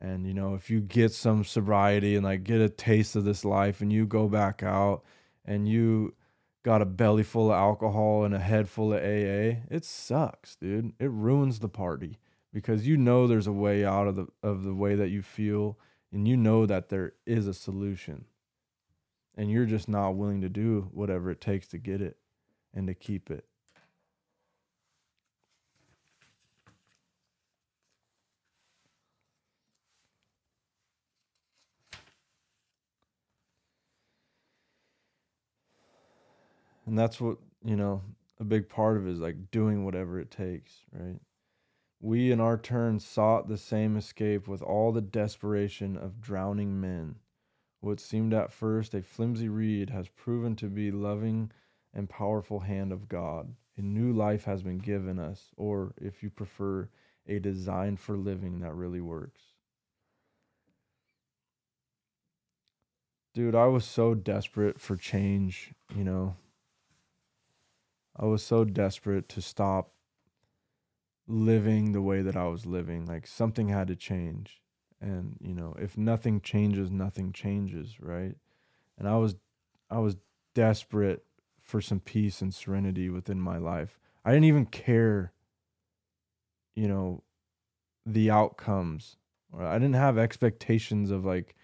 and 0.00 0.26
you 0.26 0.32
know, 0.32 0.54
if 0.54 0.70
you 0.70 0.80
get 0.80 1.12
some 1.12 1.44
sobriety 1.44 2.16
and 2.16 2.24
like 2.24 2.42
get 2.42 2.60
a 2.60 2.68
taste 2.68 3.16
of 3.16 3.24
this 3.24 3.44
life 3.44 3.80
and 3.80 3.92
you 3.92 4.06
go 4.06 4.28
back 4.28 4.62
out 4.62 5.02
and 5.44 5.68
you 5.68 6.14
got 6.62 6.82
a 6.82 6.86
belly 6.86 7.22
full 7.22 7.50
of 7.50 7.56
alcohol 7.56 8.24
and 8.24 8.34
a 8.34 8.38
head 8.38 8.68
full 8.68 8.92
of 8.92 9.00
AA, 9.00 9.62
it 9.70 9.84
sucks, 9.84 10.56
dude. 10.56 10.92
It 10.98 11.10
ruins 11.10 11.58
the 11.58 11.68
party 11.68 12.18
because 12.52 12.86
you 12.86 12.96
know 12.96 13.26
there's 13.26 13.46
a 13.46 13.52
way 13.52 13.84
out 13.84 14.08
of 14.08 14.16
the 14.16 14.26
of 14.42 14.64
the 14.64 14.74
way 14.74 14.94
that 14.94 15.08
you 15.08 15.22
feel 15.22 15.78
and 16.12 16.26
you 16.26 16.36
know 16.36 16.66
that 16.66 16.88
there 16.88 17.12
is 17.26 17.46
a 17.46 17.54
solution. 17.54 18.24
And 19.36 19.50
you're 19.50 19.66
just 19.66 19.88
not 19.88 20.16
willing 20.16 20.40
to 20.42 20.48
do 20.48 20.90
whatever 20.92 21.30
it 21.30 21.40
takes 21.40 21.68
to 21.68 21.78
get 21.78 22.02
it 22.02 22.18
and 22.74 22.86
to 22.88 22.94
keep 22.94 23.30
it. 23.30 23.46
And 36.90 36.98
that's 36.98 37.20
what 37.20 37.38
you 37.64 37.76
know 37.76 38.02
a 38.40 38.44
big 38.44 38.68
part 38.68 38.96
of 38.96 39.06
it 39.06 39.12
is 39.12 39.20
like 39.20 39.50
doing 39.52 39.84
whatever 39.84 40.18
it 40.18 40.30
takes 40.30 40.80
right? 40.92 41.20
We 42.00 42.32
in 42.32 42.40
our 42.40 42.58
turn 42.58 42.98
sought 42.98 43.46
the 43.46 43.58
same 43.58 43.96
escape 43.96 44.48
with 44.48 44.60
all 44.60 44.90
the 44.90 45.02
desperation 45.02 45.98
of 45.98 46.20
drowning 46.20 46.80
men. 46.80 47.16
What 47.80 48.00
seemed 48.00 48.32
at 48.32 48.52
first 48.52 48.94
a 48.94 49.02
flimsy 49.02 49.48
reed 49.48 49.90
has 49.90 50.08
proven 50.08 50.56
to 50.56 50.66
be 50.66 50.90
loving 50.90 51.52
and 51.94 52.08
powerful 52.08 52.60
hand 52.60 52.90
of 52.90 53.08
god. 53.08 53.54
A 53.76 53.82
new 53.82 54.12
life 54.12 54.44
has 54.44 54.62
been 54.62 54.78
given 54.78 55.18
us 55.18 55.50
or 55.56 55.94
if 56.00 56.24
you 56.24 56.30
prefer 56.30 56.88
a 57.28 57.38
design 57.38 57.98
for 57.98 58.16
living 58.16 58.60
that 58.60 58.74
really 58.74 59.00
works. 59.00 59.42
Dude 63.32 63.54
i 63.54 63.66
was 63.66 63.84
so 63.84 64.14
desperate 64.14 64.80
for 64.80 64.96
change 64.96 65.72
you 65.94 66.02
know 66.02 66.34
I 68.20 68.26
was 68.26 68.42
so 68.42 68.64
desperate 68.64 69.30
to 69.30 69.40
stop 69.40 69.94
living 71.26 71.92
the 71.92 72.02
way 72.02 72.20
that 72.20 72.36
I 72.36 72.46
was 72.48 72.66
living. 72.66 73.06
Like 73.06 73.26
something 73.26 73.68
had 73.68 73.88
to 73.88 73.96
change. 73.96 74.60
And, 75.00 75.38
you 75.40 75.54
know, 75.54 75.74
if 75.80 75.96
nothing 75.96 76.42
changes, 76.42 76.90
nothing 76.90 77.32
changes, 77.32 77.98
right? 77.98 78.34
And 78.98 79.08
I 79.08 79.16
was 79.16 79.36
I 79.88 79.98
was 79.98 80.16
desperate 80.54 81.24
for 81.62 81.80
some 81.80 82.00
peace 82.00 82.42
and 82.42 82.52
serenity 82.54 83.08
within 83.08 83.40
my 83.40 83.56
life. 83.56 83.98
I 84.22 84.32
didn't 84.32 84.44
even 84.44 84.66
care, 84.66 85.32
you 86.74 86.88
know, 86.88 87.22
the 88.04 88.30
outcomes. 88.30 89.16
I 89.58 89.78
didn't 89.78 89.94
have 89.94 90.18
expectations 90.18 91.10
of 91.10 91.24
like 91.24 91.54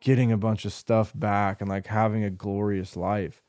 getting 0.00 0.30
a 0.30 0.36
bunch 0.36 0.64
of 0.64 0.72
stuff 0.72 1.12
back 1.14 1.60
and 1.60 1.68
like 1.68 1.88
having 1.88 2.22
a 2.22 2.30
glorious 2.30 2.96
life. 2.96 3.42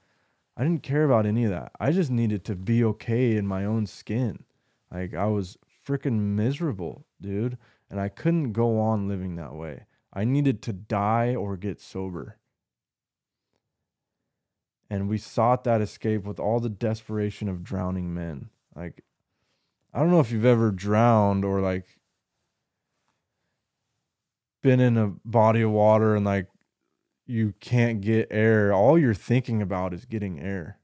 I 0.57 0.63
didn't 0.63 0.81
care 0.81 1.03
about 1.03 1.27
any 1.27 1.43
of 1.43 1.51
that. 1.51 1.71
I 1.79 1.91
just 1.91 2.09
needed 2.09 2.43
to 2.45 2.55
be 2.55 2.83
okay 2.83 3.35
in 3.35 3.45
my 3.45 3.63
own 3.63 3.85
skin. 3.85 4.43
Like 4.91 5.13
I 5.13 5.27
was 5.27 5.57
freaking 5.87 6.19
miserable, 6.35 7.05
dude, 7.21 7.59
and 7.91 7.99
I 7.99 8.09
couldn't 8.09 8.53
go 8.53 8.79
on 8.79 9.07
living 9.07 9.35
that 9.35 9.53
way. 9.53 9.85
I 10.11 10.25
needed 10.25 10.63
to 10.63 10.73
die 10.73 11.35
or 11.35 11.57
get 11.57 11.79
sober. 11.79 12.37
And 14.89 15.07
we 15.07 15.19
sought 15.19 15.63
that 15.65 15.81
escape 15.81 16.23
with 16.23 16.39
all 16.39 16.59
the 16.59 16.69
desperation 16.69 17.47
of 17.49 17.63
drowning 17.63 18.13
men. 18.13 18.49
Like 18.75 19.03
I 19.93 19.99
don't 19.99 20.09
know 20.11 20.21
if 20.21 20.31
you've 20.31 20.45
ever 20.45 20.71
drowned 20.71 21.45
or 21.45 21.61
like 21.61 21.85
been 24.63 24.79
in 24.79 24.97
a 24.97 25.13
body 25.23 25.61
of 25.61 25.71
water 25.71 26.15
and 26.15 26.25
like 26.25 26.47
you 27.27 27.53
can't 27.59 28.01
get 28.01 28.27
air, 28.31 28.73
all 28.73 28.97
you're 28.97 29.13
thinking 29.13 29.61
about 29.61 29.93
is 29.93 30.05
getting 30.05 30.39
air. 30.39 30.79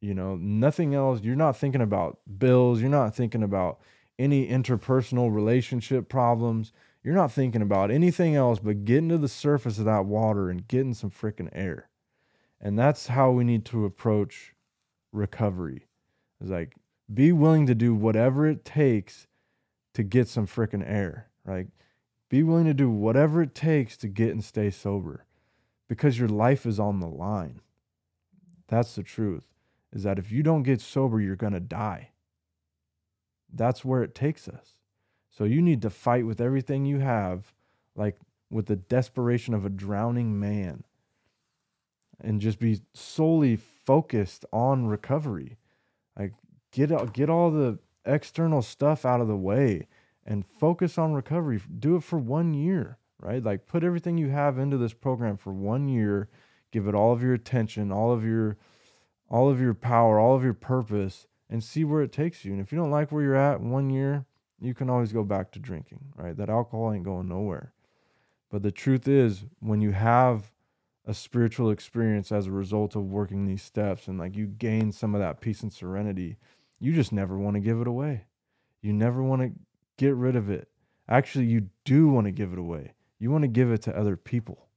You 0.00 0.14
know, 0.14 0.36
nothing 0.36 0.94
else. 0.94 1.22
You're 1.22 1.34
not 1.34 1.56
thinking 1.56 1.80
about 1.80 2.18
bills. 2.38 2.80
You're 2.80 2.90
not 2.90 3.16
thinking 3.16 3.42
about 3.42 3.80
any 4.18 4.48
interpersonal 4.48 5.34
relationship 5.34 6.08
problems. 6.08 6.72
You're 7.02 7.14
not 7.14 7.32
thinking 7.32 7.62
about 7.62 7.90
anything 7.90 8.36
else 8.36 8.58
but 8.58 8.84
getting 8.84 9.08
to 9.08 9.18
the 9.18 9.28
surface 9.28 9.78
of 9.78 9.86
that 9.86 10.04
water 10.04 10.50
and 10.50 10.68
getting 10.68 10.94
some 10.94 11.10
freaking 11.10 11.48
air. 11.52 11.88
And 12.60 12.78
that's 12.78 13.08
how 13.08 13.30
we 13.30 13.44
need 13.44 13.64
to 13.66 13.84
approach 13.84 14.54
recovery. 15.12 15.86
It's 16.40 16.50
like 16.50 16.74
be 17.12 17.32
willing 17.32 17.66
to 17.66 17.74
do 17.74 17.94
whatever 17.94 18.46
it 18.46 18.64
takes 18.64 19.26
to 19.94 20.02
get 20.02 20.28
some 20.28 20.46
freaking 20.46 20.84
air, 20.86 21.28
right? 21.44 21.68
Be 22.28 22.42
willing 22.42 22.66
to 22.66 22.74
do 22.74 22.90
whatever 22.90 23.40
it 23.42 23.54
takes 23.54 23.96
to 23.98 24.08
get 24.08 24.30
and 24.30 24.44
stay 24.44 24.70
sober 24.70 25.24
because 25.88 26.18
your 26.18 26.28
life 26.28 26.66
is 26.66 26.78
on 26.78 27.00
the 27.00 27.08
line. 27.08 27.60
That's 28.68 28.94
the 28.94 29.02
truth. 29.02 29.44
Is 29.92 30.02
that 30.02 30.18
if 30.18 30.30
you 30.30 30.42
don't 30.42 30.62
get 30.62 30.80
sober, 30.80 31.20
you're 31.20 31.36
going 31.36 31.54
to 31.54 31.60
die. 31.60 32.10
That's 33.52 33.84
where 33.84 34.02
it 34.02 34.14
takes 34.14 34.46
us. 34.46 34.74
So 35.30 35.44
you 35.44 35.62
need 35.62 35.82
to 35.82 35.90
fight 35.90 36.26
with 36.26 36.40
everything 36.40 36.84
you 36.84 36.98
have, 36.98 37.52
like 37.96 38.18
with 38.50 38.66
the 38.66 38.76
desperation 38.76 39.54
of 39.54 39.64
a 39.64 39.70
drowning 39.70 40.38
man, 40.38 40.84
and 42.20 42.40
just 42.40 42.58
be 42.58 42.80
solely 42.92 43.56
focused 43.56 44.44
on 44.52 44.86
recovery. 44.86 45.56
Like 46.18 46.34
get 46.72 46.90
get 47.12 47.30
all 47.30 47.50
the 47.50 47.78
external 48.04 48.62
stuff 48.62 49.04
out 49.06 49.20
of 49.20 49.28
the 49.28 49.36
way 49.36 49.86
and 50.26 50.44
focus 50.44 50.98
on 50.98 51.14
recovery. 51.14 51.60
Do 51.78 51.96
it 51.96 52.02
for 52.02 52.18
one 52.18 52.52
year, 52.52 52.97
right? 53.20 53.42
Like 53.42 53.66
put 53.66 53.84
everything 53.84 54.18
you 54.18 54.30
have 54.30 54.58
into 54.58 54.76
this 54.76 54.94
program 54.94 55.36
for 55.36 55.52
one 55.52 55.88
year. 55.88 56.28
Give 56.70 56.86
it 56.86 56.94
all 56.94 57.12
of 57.12 57.22
your 57.22 57.34
attention, 57.34 57.90
all 57.92 58.12
of 58.12 58.24
your 58.24 58.56
all 59.30 59.50
of 59.50 59.60
your 59.60 59.74
power, 59.74 60.18
all 60.18 60.34
of 60.34 60.42
your 60.44 60.54
purpose, 60.54 61.26
and 61.50 61.62
see 61.62 61.84
where 61.84 62.02
it 62.02 62.12
takes 62.12 62.44
you. 62.44 62.52
And 62.52 62.60
if 62.60 62.72
you 62.72 62.78
don't 62.78 62.90
like 62.90 63.12
where 63.12 63.22
you're 63.22 63.34
at 63.34 63.60
one 63.60 63.90
year, 63.90 64.24
you 64.60 64.74
can 64.74 64.88
always 64.90 65.12
go 65.12 65.22
back 65.22 65.52
to 65.52 65.58
drinking, 65.58 66.12
right? 66.16 66.36
That 66.36 66.50
alcohol 66.50 66.92
ain't 66.92 67.04
going 67.04 67.28
nowhere. 67.28 67.72
But 68.50 68.62
the 68.62 68.72
truth 68.72 69.06
is, 69.06 69.44
when 69.60 69.80
you 69.80 69.92
have 69.92 70.50
a 71.06 71.14
spiritual 71.14 71.70
experience 71.70 72.32
as 72.32 72.46
a 72.46 72.52
result 72.52 72.96
of 72.96 73.04
working 73.04 73.46
these 73.46 73.62
steps 73.62 74.08
and 74.08 74.18
like 74.18 74.36
you 74.36 74.46
gain 74.46 74.92
some 74.92 75.14
of 75.14 75.20
that 75.20 75.40
peace 75.40 75.62
and 75.62 75.72
serenity, 75.72 76.36
you 76.80 76.92
just 76.92 77.12
never 77.12 77.38
want 77.38 77.54
to 77.54 77.60
give 77.60 77.80
it 77.80 77.86
away. 77.86 78.24
You 78.80 78.92
never 78.92 79.22
want 79.22 79.42
to 79.42 79.52
get 79.96 80.14
rid 80.14 80.36
of 80.36 80.50
it. 80.50 80.68
Actually, 81.08 81.46
you 81.46 81.68
do 81.84 82.08
want 82.08 82.26
to 82.26 82.30
give 82.30 82.52
it 82.52 82.58
away. 82.58 82.92
You 83.18 83.30
want 83.30 83.42
to 83.42 83.48
give 83.48 83.70
it 83.70 83.82
to 83.82 83.96
other 83.96 84.16
people, 84.16 84.68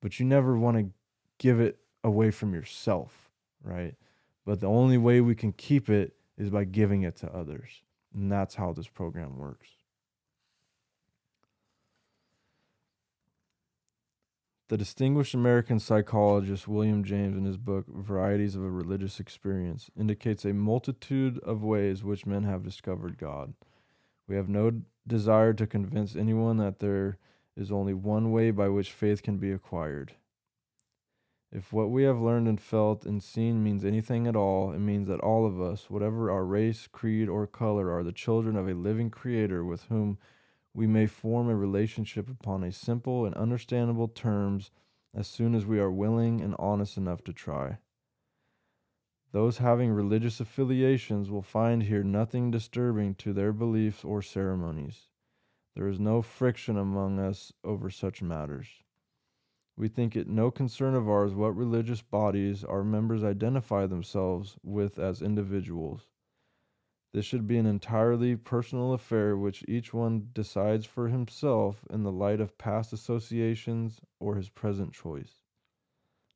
but 0.00 0.20
you 0.20 0.26
never 0.26 0.56
want 0.58 0.76
to 0.76 0.90
give 1.38 1.60
it 1.60 1.78
away 2.04 2.30
from 2.30 2.54
yourself, 2.54 3.30
right? 3.62 3.94
But 4.44 4.60
the 4.60 4.68
only 4.68 4.98
way 4.98 5.20
we 5.20 5.34
can 5.34 5.52
keep 5.52 5.88
it 5.88 6.14
is 6.36 6.50
by 6.50 6.64
giving 6.64 7.02
it 7.02 7.16
to 7.16 7.32
others. 7.34 7.82
And 8.14 8.30
that's 8.30 8.56
how 8.56 8.72
this 8.72 8.88
program 8.88 9.38
works. 9.38 9.68
The 14.68 14.78
distinguished 14.78 15.34
American 15.34 15.78
psychologist 15.78 16.66
William 16.66 17.04
James, 17.04 17.36
in 17.36 17.44
his 17.44 17.58
book 17.58 17.84
Varieties 17.88 18.56
of 18.56 18.62
a 18.62 18.70
Religious 18.70 19.20
Experience, 19.20 19.90
indicates 19.98 20.46
a 20.46 20.54
multitude 20.54 21.38
of 21.40 21.62
ways 21.62 22.02
which 22.02 22.24
men 22.24 22.44
have 22.44 22.62
discovered 22.62 23.18
God. 23.18 23.52
We 24.26 24.34
have 24.36 24.48
no 24.48 24.80
desire 25.06 25.52
to 25.52 25.66
convince 25.66 26.16
anyone 26.16 26.56
that 26.56 26.78
there 26.78 27.18
is 27.56 27.72
only 27.72 27.94
one 27.94 28.32
way 28.32 28.50
by 28.50 28.68
which 28.68 28.92
faith 28.92 29.22
can 29.22 29.38
be 29.38 29.52
acquired. 29.52 30.14
If 31.50 31.70
what 31.70 31.90
we 31.90 32.04
have 32.04 32.18
learned 32.18 32.48
and 32.48 32.58
felt 32.58 33.04
and 33.04 33.22
seen 33.22 33.62
means 33.62 33.84
anything 33.84 34.26
at 34.26 34.34
all, 34.34 34.72
it 34.72 34.78
means 34.78 35.06
that 35.08 35.20
all 35.20 35.44
of 35.44 35.60
us, 35.60 35.90
whatever 35.90 36.30
our 36.30 36.46
race, 36.46 36.88
creed, 36.90 37.28
or 37.28 37.46
color, 37.46 37.90
are 37.90 38.02
the 38.02 38.10
children 38.10 38.56
of 38.56 38.66
a 38.66 38.74
living 38.74 39.10
Creator 39.10 39.62
with 39.62 39.84
whom 39.84 40.16
we 40.72 40.86
may 40.86 41.06
form 41.06 41.50
a 41.50 41.54
relationship 41.54 42.30
upon 42.30 42.64
a 42.64 42.72
simple 42.72 43.26
and 43.26 43.34
understandable 43.34 44.08
terms 44.08 44.70
as 45.14 45.28
soon 45.28 45.54
as 45.54 45.66
we 45.66 45.78
are 45.78 45.90
willing 45.90 46.40
and 46.40 46.54
honest 46.58 46.96
enough 46.96 47.22
to 47.24 47.34
try. 47.34 47.76
Those 49.32 49.58
having 49.58 49.90
religious 49.90 50.40
affiliations 50.40 51.30
will 51.30 51.42
find 51.42 51.82
here 51.82 52.02
nothing 52.02 52.50
disturbing 52.50 53.14
to 53.16 53.34
their 53.34 53.52
beliefs 53.52 54.04
or 54.04 54.22
ceremonies. 54.22 55.08
There 55.74 55.88
is 55.88 55.98
no 55.98 56.20
friction 56.20 56.76
among 56.76 57.18
us 57.18 57.52
over 57.64 57.88
such 57.88 58.20
matters. 58.22 58.68
We 59.76 59.88
think 59.88 60.14
it 60.14 60.28
no 60.28 60.50
concern 60.50 60.94
of 60.94 61.08
ours 61.08 61.34
what 61.34 61.56
religious 61.56 62.02
bodies 62.02 62.62
our 62.62 62.84
members 62.84 63.24
identify 63.24 63.86
themselves 63.86 64.56
with 64.62 64.98
as 64.98 65.22
individuals. 65.22 66.08
This 67.12 67.24
should 67.24 67.46
be 67.46 67.58
an 67.58 67.66
entirely 67.66 68.36
personal 68.36 68.92
affair 68.92 69.36
which 69.36 69.64
each 69.68 69.92
one 69.92 70.28
decides 70.32 70.86
for 70.86 71.08
himself 71.08 71.84
in 71.90 72.02
the 72.02 72.12
light 72.12 72.40
of 72.40 72.58
past 72.58 72.92
associations 72.92 74.00
or 74.18 74.36
his 74.36 74.48
present 74.48 74.92
choice. 74.92 75.42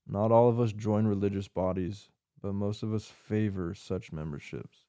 Not 0.06 0.32
all 0.32 0.48
of 0.48 0.60
us 0.60 0.72
join 0.72 1.06
religious 1.06 1.48
bodies, 1.48 2.10
but 2.40 2.52
most 2.52 2.82
of 2.82 2.94
us 2.94 3.06
favor 3.06 3.74
such 3.74 4.12
memberships. 4.12 4.84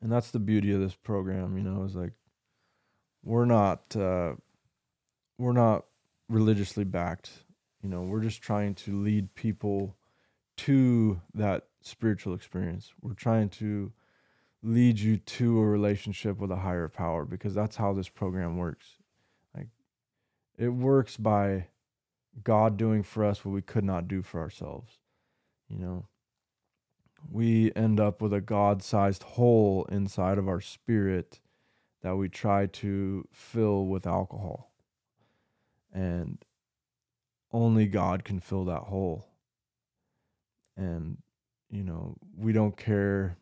And 0.00 0.12
that's 0.12 0.30
the 0.30 0.38
beauty 0.38 0.72
of 0.72 0.80
this 0.80 0.94
program, 0.94 1.56
you 1.56 1.62
know, 1.62 1.84
is 1.84 1.94
like 1.96 2.12
we're 3.26 3.44
not 3.44 3.94
uh, 3.96 4.34
we're 5.36 5.52
not 5.52 5.84
religiously 6.28 6.84
backed. 6.84 7.30
You 7.82 7.90
know, 7.90 8.02
we're 8.02 8.22
just 8.22 8.40
trying 8.40 8.74
to 8.76 9.02
lead 9.02 9.34
people 9.34 9.96
to 10.58 11.20
that 11.34 11.64
spiritual 11.82 12.34
experience. 12.34 12.92
We're 13.02 13.14
trying 13.14 13.50
to 13.50 13.92
lead 14.62 14.98
you 14.98 15.18
to 15.18 15.58
a 15.58 15.66
relationship 15.66 16.38
with 16.38 16.50
a 16.50 16.56
higher 16.56 16.88
power 16.88 17.24
because 17.24 17.52
that's 17.52 17.76
how 17.76 17.92
this 17.92 18.08
program 18.08 18.56
works. 18.56 18.86
Like 19.54 19.68
it 20.56 20.68
works 20.68 21.16
by 21.16 21.66
God 22.44 22.76
doing 22.76 23.02
for 23.02 23.24
us 23.24 23.44
what 23.44 23.52
we 23.52 23.62
could 23.62 23.84
not 23.84 24.08
do 24.08 24.22
for 24.22 24.40
ourselves. 24.40 24.98
You 25.68 25.78
know, 25.78 26.06
we 27.28 27.72
end 27.74 27.98
up 27.98 28.22
with 28.22 28.32
a 28.32 28.40
God 28.40 28.84
sized 28.84 29.24
hole 29.24 29.84
inside 29.90 30.38
of 30.38 30.48
our 30.48 30.60
spirit 30.60 31.40
that 32.06 32.14
we 32.14 32.28
try 32.28 32.66
to 32.66 33.26
fill 33.32 33.84
with 33.86 34.06
alcohol 34.06 34.70
and 35.92 36.38
only 37.52 37.88
God 37.88 38.22
can 38.22 38.38
fill 38.38 38.64
that 38.66 38.82
hole. 38.82 39.26
And 40.76 41.18
you 41.68 41.82
know, 41.82 42.16
we 42.36 42.52
don't 42.52 42.76
care 42.76 43.38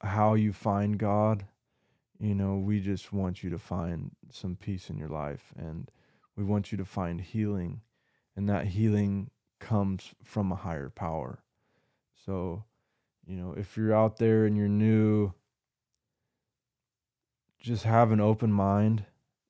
how 0.00 0.32
you 0.32 0.50
find 0.50 0.96
God. 0.96 1.44
You 2.18 2.34
know, 2.34 2.56
we 2.56 2.80
just 2.80 3.12
want 3.12 3.44
you 3.44 3.50
to 3.50 3.58
find 3.58 4.12
some 4.32 4.56
peace 4.56 4.88
in 4.88 4.96
your 4.96 5.10
life 5.10 5.52
and 5.54 5.90
we 6.36 6.42
want 6.42 6.72
you 6.72 6.78
to 6.78 6.86
find 6.86 7.20
healing 7.20 7.82
and 8.34 8.48
that 8.48 8.68
healing 8.68 9.28
comes 9.58 10.14
from 10.24 10.50
a 10.50 10.56
higher 10.56 10.88
power. 10.88 11.42
So, 12.24 12.64
you 13.26 13.36
know, 13.36 13.52
if 13.58 13.76
you're 13.76 13.94
out 13.94 14.16
there 14.16 14.46
and 14.46 14.56
you're 14.56 14.68
new, 14.68 15.34
just 17.60 17.84
have 17.84 18.10
an 18.10 18.20
open 18.20 18.52
mind, 18.52 19.04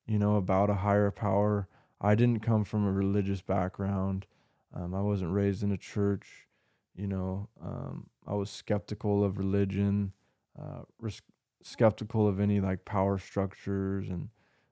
you 0.05 0.19
know, 0.19 0.35
about 0.35 0.69
a 0.69 0.75
higher 0.75 1.11
power 1.11 1.67
I 2.01 2.15
didn't 2.15 2.39
come 2.39 2.63
from 2.63 2.85
a 2.85 2.91
religious 2.91 3.41
background. 3.41 4.25
Um, 4.73 4.95
I 4.95 5.01
wasn't 5.01 5.33
raised 5.33 5.61
in 5.61 5.71
a 5.71 5.77
church. 5.77 6.47
You 6.95 7.07
know, 7.07 7.47
um, 7.63 8.07
I 8.25 8.33
was 8.33 8.49
skeptical 8.49 9.23
of 9.23 9.37
religion, 9.37 10.11
uh, 10.59 10.81
res- 10.99 11.21
skeptical 11.61 12.27
of 12.27 12.39
any 12.39 12.59
like 12.59 12.83
power 12.83 13.17
structures, 13.17 14.09
and 14.09 14.29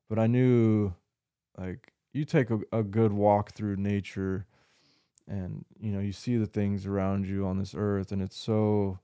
but 0.10 0.20
I 0.20 0.28
knew, 0.28 0.94
like, 1.58 1.94
you 2.14 2.26
take 2.26 2.50
a, 2.50 2.60
a 2.74 2.84
good 2.84 3.14
walk 3.14 3.54
through 3.54 3.78
nature, 3.78 4.48
and 5.28 5.64
you 5.80 5.92
know 5.92 6.00
you 6.00 6.12
see 6.12 6.38
the 6.38 6.48
things 6.48 6.86
around 6.86 7.28
you 7.28 7.46
on 7.46 7.60
this 7.60 7.76
earth, 7.78 8.12
and 8.12 8.22
it's 8.22 8.38
so 8.38 9.00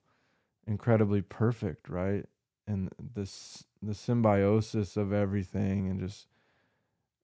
incredibly 0.67 1.21
perfect, 1.21 1.89
right? 1.89 2.25
And 2.67 2.91
this 3.15 3.63
the 3.87 3.93
symbiosis 3.93 4.97
of 4.97 5.13
everything, 5.13 5.87
and 5.87 5.99
just 5.99 6.27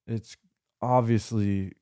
it's 0.06 0.36
obviously 0.80 1.72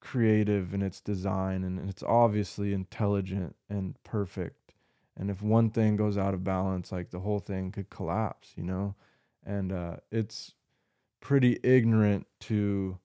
creative 0.00 0.74
in 0.74 0.82
its 0.82 1.00
design 1.00 1.64
and 1.64 1.88
it's 1.88 2.02
obviously 2.02 2.72
intelligent 2.72 3.56
and 3.68 3.96
perfect. 4.04 4.74
And 5.16 5.30
if 5.30 5.42
one 5.42 5.70
thing 5.70 5.96
goes 5.96 6.18
out 6.18 6.34
of 6.34 6.44
balance, 6.44 6.92
like 6.92 7.10
the 7.10 7.20
whole 7.20 7.38
thing 7.38 7.72
could 7.72 7.88
collapse, 7.88 8.52
you 8.56 8.64
know? 8.64 8.94
And 9.44 9.72
uh, 9.72 9.96
it's 10.12 10.54
pretty 11.20 11.58
ignorant 11.62 12.26
to 12.40 12.98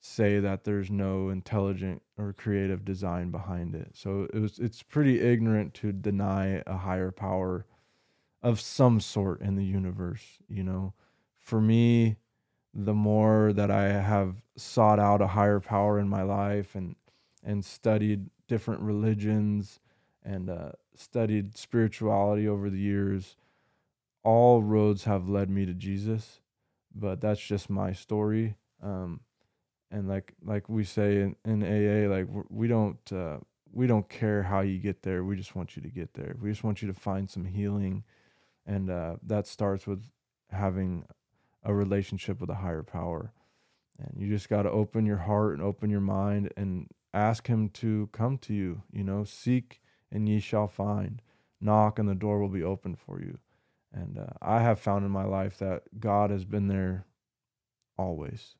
say 0.00 0.38
that 0.40 0.64
there's 0.64 0.90
no 0.90 1.30
intelligent 1.30 2.02
or 2.18 2.32
creative 2.32 2.84
design 2.84 3.30
behind 3.30 3.74
it. 3.74 3.90
So 3.94 4.28
it 4.32 4.38
was 4.38 4.58
it's 4.58 4.82
pretty 4.82 5.20
ignorant 5.20 5.74
to 5.74 5.92
deny 5.92 6.62
a 6.66 6.76
higher 6.76 7.10
power 7.10 7.66
of 8.42 8.60
some 8.60 9.00
sort 9.00 9.40
in 9.40 9.56
the 9.56 9.64
universe, 9.64 10.38
you 10.48 10.62
know. 10.62 10.94
For 11.38 11.60
me, 11.60 12.16
the 12.74 12.94
more 12.94 13.52
that 13.52 13.70
I 13.70 13.84
have 13.84 14.42
sought 14.56 14.98
out 14.98 15.22
a 15.22 15.28
higher 15.28 15.60
power 15.60 15.98
in 15.98 16.08
my 16.08 16.22
life 16.22 16.74
and 16.74 16.96
and 17.42 17.64
studied 17.64 18.28
different 18.48 18.80
religions 18.80 19.80
and 20.24 20.50
uh, 20.50 20.72
studied 20.96 21.56
spirituality 21.56 22.48
over 22.48 22.68
the 22.68 22.78
years, 22.78 23.36
all 24.24 24.62
roads 24.62 25.04
have 25.04 25.28
led 25.28 25.48
me 25.48 25.64
to 25.64 25.74
Jesus. 25.74 26.40
But 26.94 27.20
that's 27.20 27.40
just 27.40 27.70
my 27.70 27.92
story. 27.92 28.56
Um, 28.82 29.20
and 29.90 30.08
like 30.08 30.34
like 30.44 30.68
we 30.68 30.84
say 30.84 31.20
in, 31.20 31.36
in 31.44 31.62
AA, 31.62 32.12
like 32.12 32.26
we 32.48 32.66
don't 32.68 33.12
uh, 33.12 33.38
we 33.72 33.86
don't 33.86 34.08
care 34.08 34.42
how 34.42 34.60
you 34.60 34.78
get 34.78 35.02
there. 35.02 35.22
We 35.22 35.36
just 35.36 35.54
want 35.54 35.76
you 35.76 35.82
to 35.82 35.88
get 35.88 36.14
there. 36.14 36.36
We 36.40 36.50
just 36.50 36.64
want 36.64 36.82
you 36.82 36.88
to 36.88 36.94
find 36.94 37.30
some 37.30 37.44
healing, 37.44 38.04
and 38.66 38.90
uh, 38.90 39.16
that 39.22 39.46
starts 39.46 39.86
with 39.86 40.02
having 40.50 41.04
a 41.62 41.74
relationship 41.74 42.40
with 42.40 42.50
a 42.50 42.56
higher 42.56 42.82
power. 42.82 43.32
And 43.98 44.20
you 44.20 44.28
just 44.28 44.48
got 44.48 44.62
to 44.62 44.70
open 44.70 45.06
your 45.06 45.18
heart 45.18 45.54
and 45.54 45.62
open 45.62 45.88
your 45.88 46.00
mind 46.00 46.52
and 46.56 46.88
ask 47.14 47.46
Him 47.46 47.70
to 47.70 48.08
come 48.12 48.38
to 48.38 48.52
you. 48.52 48.82
You 48.92 49.04
know, 49.04 49.24
seek 49.24 49.80
and 50.10 50.28
ye 50.28 50.40
shall 50.40 50.68
find. 50.68 51.22
Knock 51.60 51.98
and 51.98 52.08
the 52.08 52.14
door 52.14 52.40
will 52.40 52.48
be 52.48 52.62
open 52.62 52.94
for 52.94 53.20
you. 53.20 53.38
And 53.92 54.18
uh, 54.18 54.26
I 54.42 54.60
have 54.60 54.78
found 54.78 55.04
in 55.04 55.10
my 55.10 55.24
life 55.24 55.58
that 55.58 55.84
God 55.98 56.30
has 56.30 56.44
been 56.44 56.68
there 56.68 57.06
always, 57.96 58.56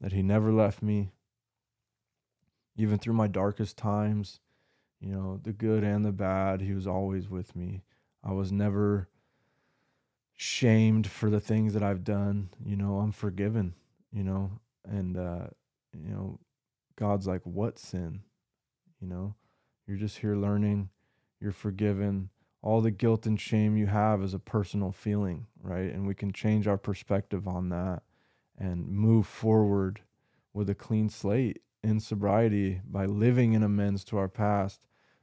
that 0.00 0.12
He 0.12 0.22
never 0.22 0.50
left 0.50 0.82
me, 0.82 1.12
even 2.76 2.98
through 2.98 3.14
my 3.14 3.28
darkest 3.28 3.76
times, 3.76 4.40
you 5.00 5.12
know, 5.12 5.38
the 5.42 5.52
good 5.52 5.84
and 5.84 6.04
the 6.04 6.12
bad. 6.12 6.60
He 6.60 6.72
was 6.72 6.86
always 6.86 7.28
with 7.28 7.54
me. 7.54 7.84
I 8.22 8.32
was 8.32 8.52
never 8.52 9.08
shamed 10.36 11.06
for 11.06 11.30
the 11.30 11.40
things 11.40 11.74
that 11.74 11.82
I've 11.82 12.04
done. 12.04 12.50
You 12.64 12.76
know, 12.76 12.98
I'm 12.98 13.12
forgiven, 13.12 13.74
you 14.12 14.24
know, 14.24 14.60
and, 14.84 15.16
uh, 15.16 15.46
you 15.92 16.10
know, 16.10 16.38
God's 16.96 17.26
like, 17.26 17.42
what 17.44 17.78
sin? 17.78 18.22
You 19.00 19.08
know, 19.08 19.34
you're 19.86 19.96
just 19.96 20.18
here 20.18 20.36
learning, 20.36 20.90
you're 21.40 21.52
forgiven 21.52 22.30
all 22.62 22.80
the 22.80 22.90
guilt 22.90 23.26
and 23.26 23.40
shame 23.40 23.76
you 23.76 23.86
have 23.86 24.22
is 24.22 24.34
a 24.34 24.38
personal 24.38 24.92
feeling, 24.92 25.46
right? 25.62 25.92
And 25.92 26.06
we 26.06 26.14
can 26.14 26.32
change 26.32 26.66
our 26.66 26.76
perspective 26.76 27.48
on 27.48 27.70
that 27.70 28.02
and 28.58 28.86
move 28.86 29.26
forward 29.26 30.00
with 30.52 30.68
a 30.68 30.74
clean 30.74 31.08
slate 31.08 31.62
in 31.82 32.00
sobriety 32.00 32.82
by 32.84 33.06
living 33.06 33.54
in 33.54 33.62
amends 33.62 34.04
to 34.04 34.18
our 34.18 34.28
past, 34.28 34.80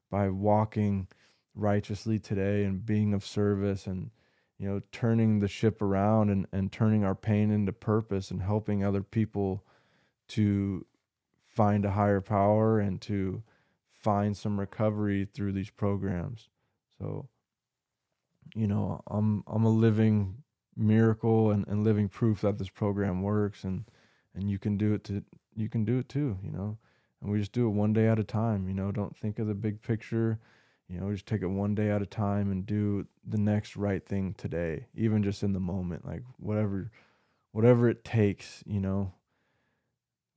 by 0.10 0.30
walking 0.30 1.08
righteously 1.58 2.20
today 2.20 2.64
and 2.64 2.86
being 2.86 3.14
of 3.14 3.26
service 3.26 3.88
and 3.88 4.12
you 4.60 4.68
know 4.68 4.82
turning 4.92 5.40
the 5.40 5.48
ship 5.48 5.82
around 5.82 6.30
and, 6.30 6.48
and 6.52 6.72
turning 6.72 7.04
our 7.04 7.16
pain 7.16 7.52
into 7.52 7.74
purpose 7.74 8.32
and 8.32 8.42
helping 8.42 8.84
other 8.84 9.04
people 9.04 9.64
to 10.28 10.86
find 11.48 11.86
a 11.86 11.92
higher 11.92 12.22
power 12.22 12.80
and 12.80 13.02
to 13.02 13.44
find 13.92 14.38
some 14.38 14.60
recovery 14.60 15.28
through 15.34 15.52
these 15.52 15.70
programs 15.72 16.50
so, 17.00 17.30
you 18.56 18.68
know, 18.68 19.02
I'm 19.08 19.44
I'm 19.48 19.66
a 19.66 19.70
living 19.70 20.44
miracle 20.76 21.52
and, 21.52 21.68
and 21.68 21.84
living 21.84 22.10
proof 22.10 22.42
that 22.42 22.58
this 22.58 22.70
program 22.70 23.22
works 23.22 23.64
and 23.64 23.86
and 24.36 24.50
you 24.50 24.60
can 24.60 24.78
do 24.78 24.94
it 24.94 25.04
to 25.06 25.24
you 25.56 25.70
can 25.70 25.86
do 25.86 26.00
it 26.00 26.10
too, 26.10 26.38
you 26.44 26.52
know. 26.52 26.78
And 27.22 27.32
we 27.32 27.40
just 27.40 27.52
do 27.52 27.68
it 27.68 27.72
one 27.72 27.94
day 27.94 28.08
at 28.08 28.20
a 28.20 28.24
time, 28.24 28.68
you 28.68 28.76
know, 28.76 28.92
don't 28.92 29.18
think 29.18 29.40
of 29.40 29.48
the 29.48 29.56
big 29.56 29.82
picture. 29.82 30.40
You 30.90 31.00
know, 31.00 31.12
just 31.12 31.26
take 31.26 31.42
it 31.42 31.48
one 31.48 31.76
day 31.76 31.90
at 31.90 32.02
a 32.02 32.06
time 32.06 32.52
and 32.52 32.66
do 32.66 33.06
the 33.28 33.38
next 33.38 33.76
right 33.76 34.06
thing 34.06 34.34
today, 34.38 34.86
even 34.96 35.22
just 35.22 35.44
in 35.44 35.54
the 35.54 35.60
moment, 35.60 36.06
like 36.06 36.24
whatever 36.38 36.92
whatever 37.52 37.90
it 37.90 38.06
takes, 38.06 38.64
you 38.66 38.80
know, 38.80 39.14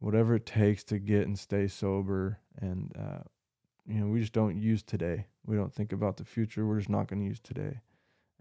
whatever 0.01 0.35
it 0.35 0.47
takes 0.47 0.83
to 0.85 0.99
get 0.99 1.27
and 1.27 1.39
stay 1.39 1.69
sober 1.69 2.39
and 2.61 2.93
uh, 2.99 3.23
you 3.87 4.01
know, 4.01 4.07
we 4.07 4.21
just 4.21 4.33
don't 4.33 4.57
use 4.57 4.83
today. 4.83 5.27
We 5.45 5.57
don't 5.57 5.75
think 5.75 5.93
about 5.93 6.17
the 6.17 6.25
future. 6.25 6.67
We're 6.67 6.79
just 6.79 6.91
not 6.91 7.09
going 7.09 7.21
to 7.21 7.27
use 7.27 7.41
today. 7.41 7.81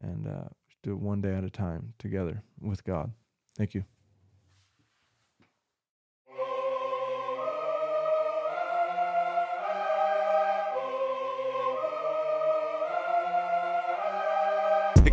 And 0.01 0.27
uh, 0.27 0.49
just 0.67 0.81
do 0.83 0.91
it 0.91 0.99
one 0.99 1.21
day 1.21 1.33
at 1.33 1.43
a 1.43 1.49
time 1.49 1.93
together 1.97 2.43
with 2.61 2.83
God. 2.83 3.11
Thank 3.57 3.73
you. 3.73 3.83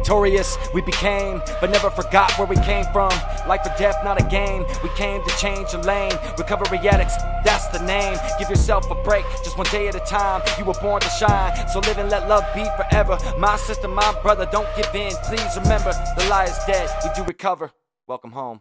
Victorious 0.06 0.56
we 0.72 0.82
became, 0.82 1.42
but 1.60 1.68
never 1.68 1.90
forgot 1.90 2.30
where 2.38 2.46
we 2.46 2.54
came 2.58 2.84
from. 2.92 3.10
Life 3.48 3.66
or 3.66 3.76
death, 3.76 4.04
not 4.04 4.20
a 4.20 4.24
game. 4.26 4.64
We 4.84 4.88
came 4.90 5.20
to 5.26 5.36
change 5.36 5.72
the 5.72 5.78
lane. 5.78 6.12
Recovery 6.38 6.78
addicts, 6.86 7.16
that's 7.44 7.66
the 7.76 7.84
name. 7.84 8.16
Give 8.38 8.48
yourself 8.48 8.88
a 8.88 8.94
break, 9.02 9.24
just 9.42 9.58
one 9.58 9.66
day 9.72 9.88
at 9.88 9.96
a 9.96 10.06
time. 10.06 10.42
You 10.60 10.64
were 10.64 10.78
born 10.80 11.00
to 11.00 11.08
shine, 11.08 11.66
so 11.66 11.80
live 11.80 11.98
and 11.98 12.08
let 12.08 12.28
love 12.28 12.44
be 12.54 12.64
forever. 12.76 13.18
My 13.36 13.56
sister, 13.56 13.88
my 13.88 14.16
brother, 14.22 14.46
don't 14.52 14.68
give 14.76 14.94
in. 14.94 15.10
Please 15.24 15.56
remember, 15.56 15.90
the 16.16 16.24
lie 16.30 16.44
is 16.44 16.58
dead. 16.68 16.88
We 17.02 17.10
do 17.16 17.24
recover. 17.24 17.72
Welcome 18.06 18.30
home. 18.30 18.60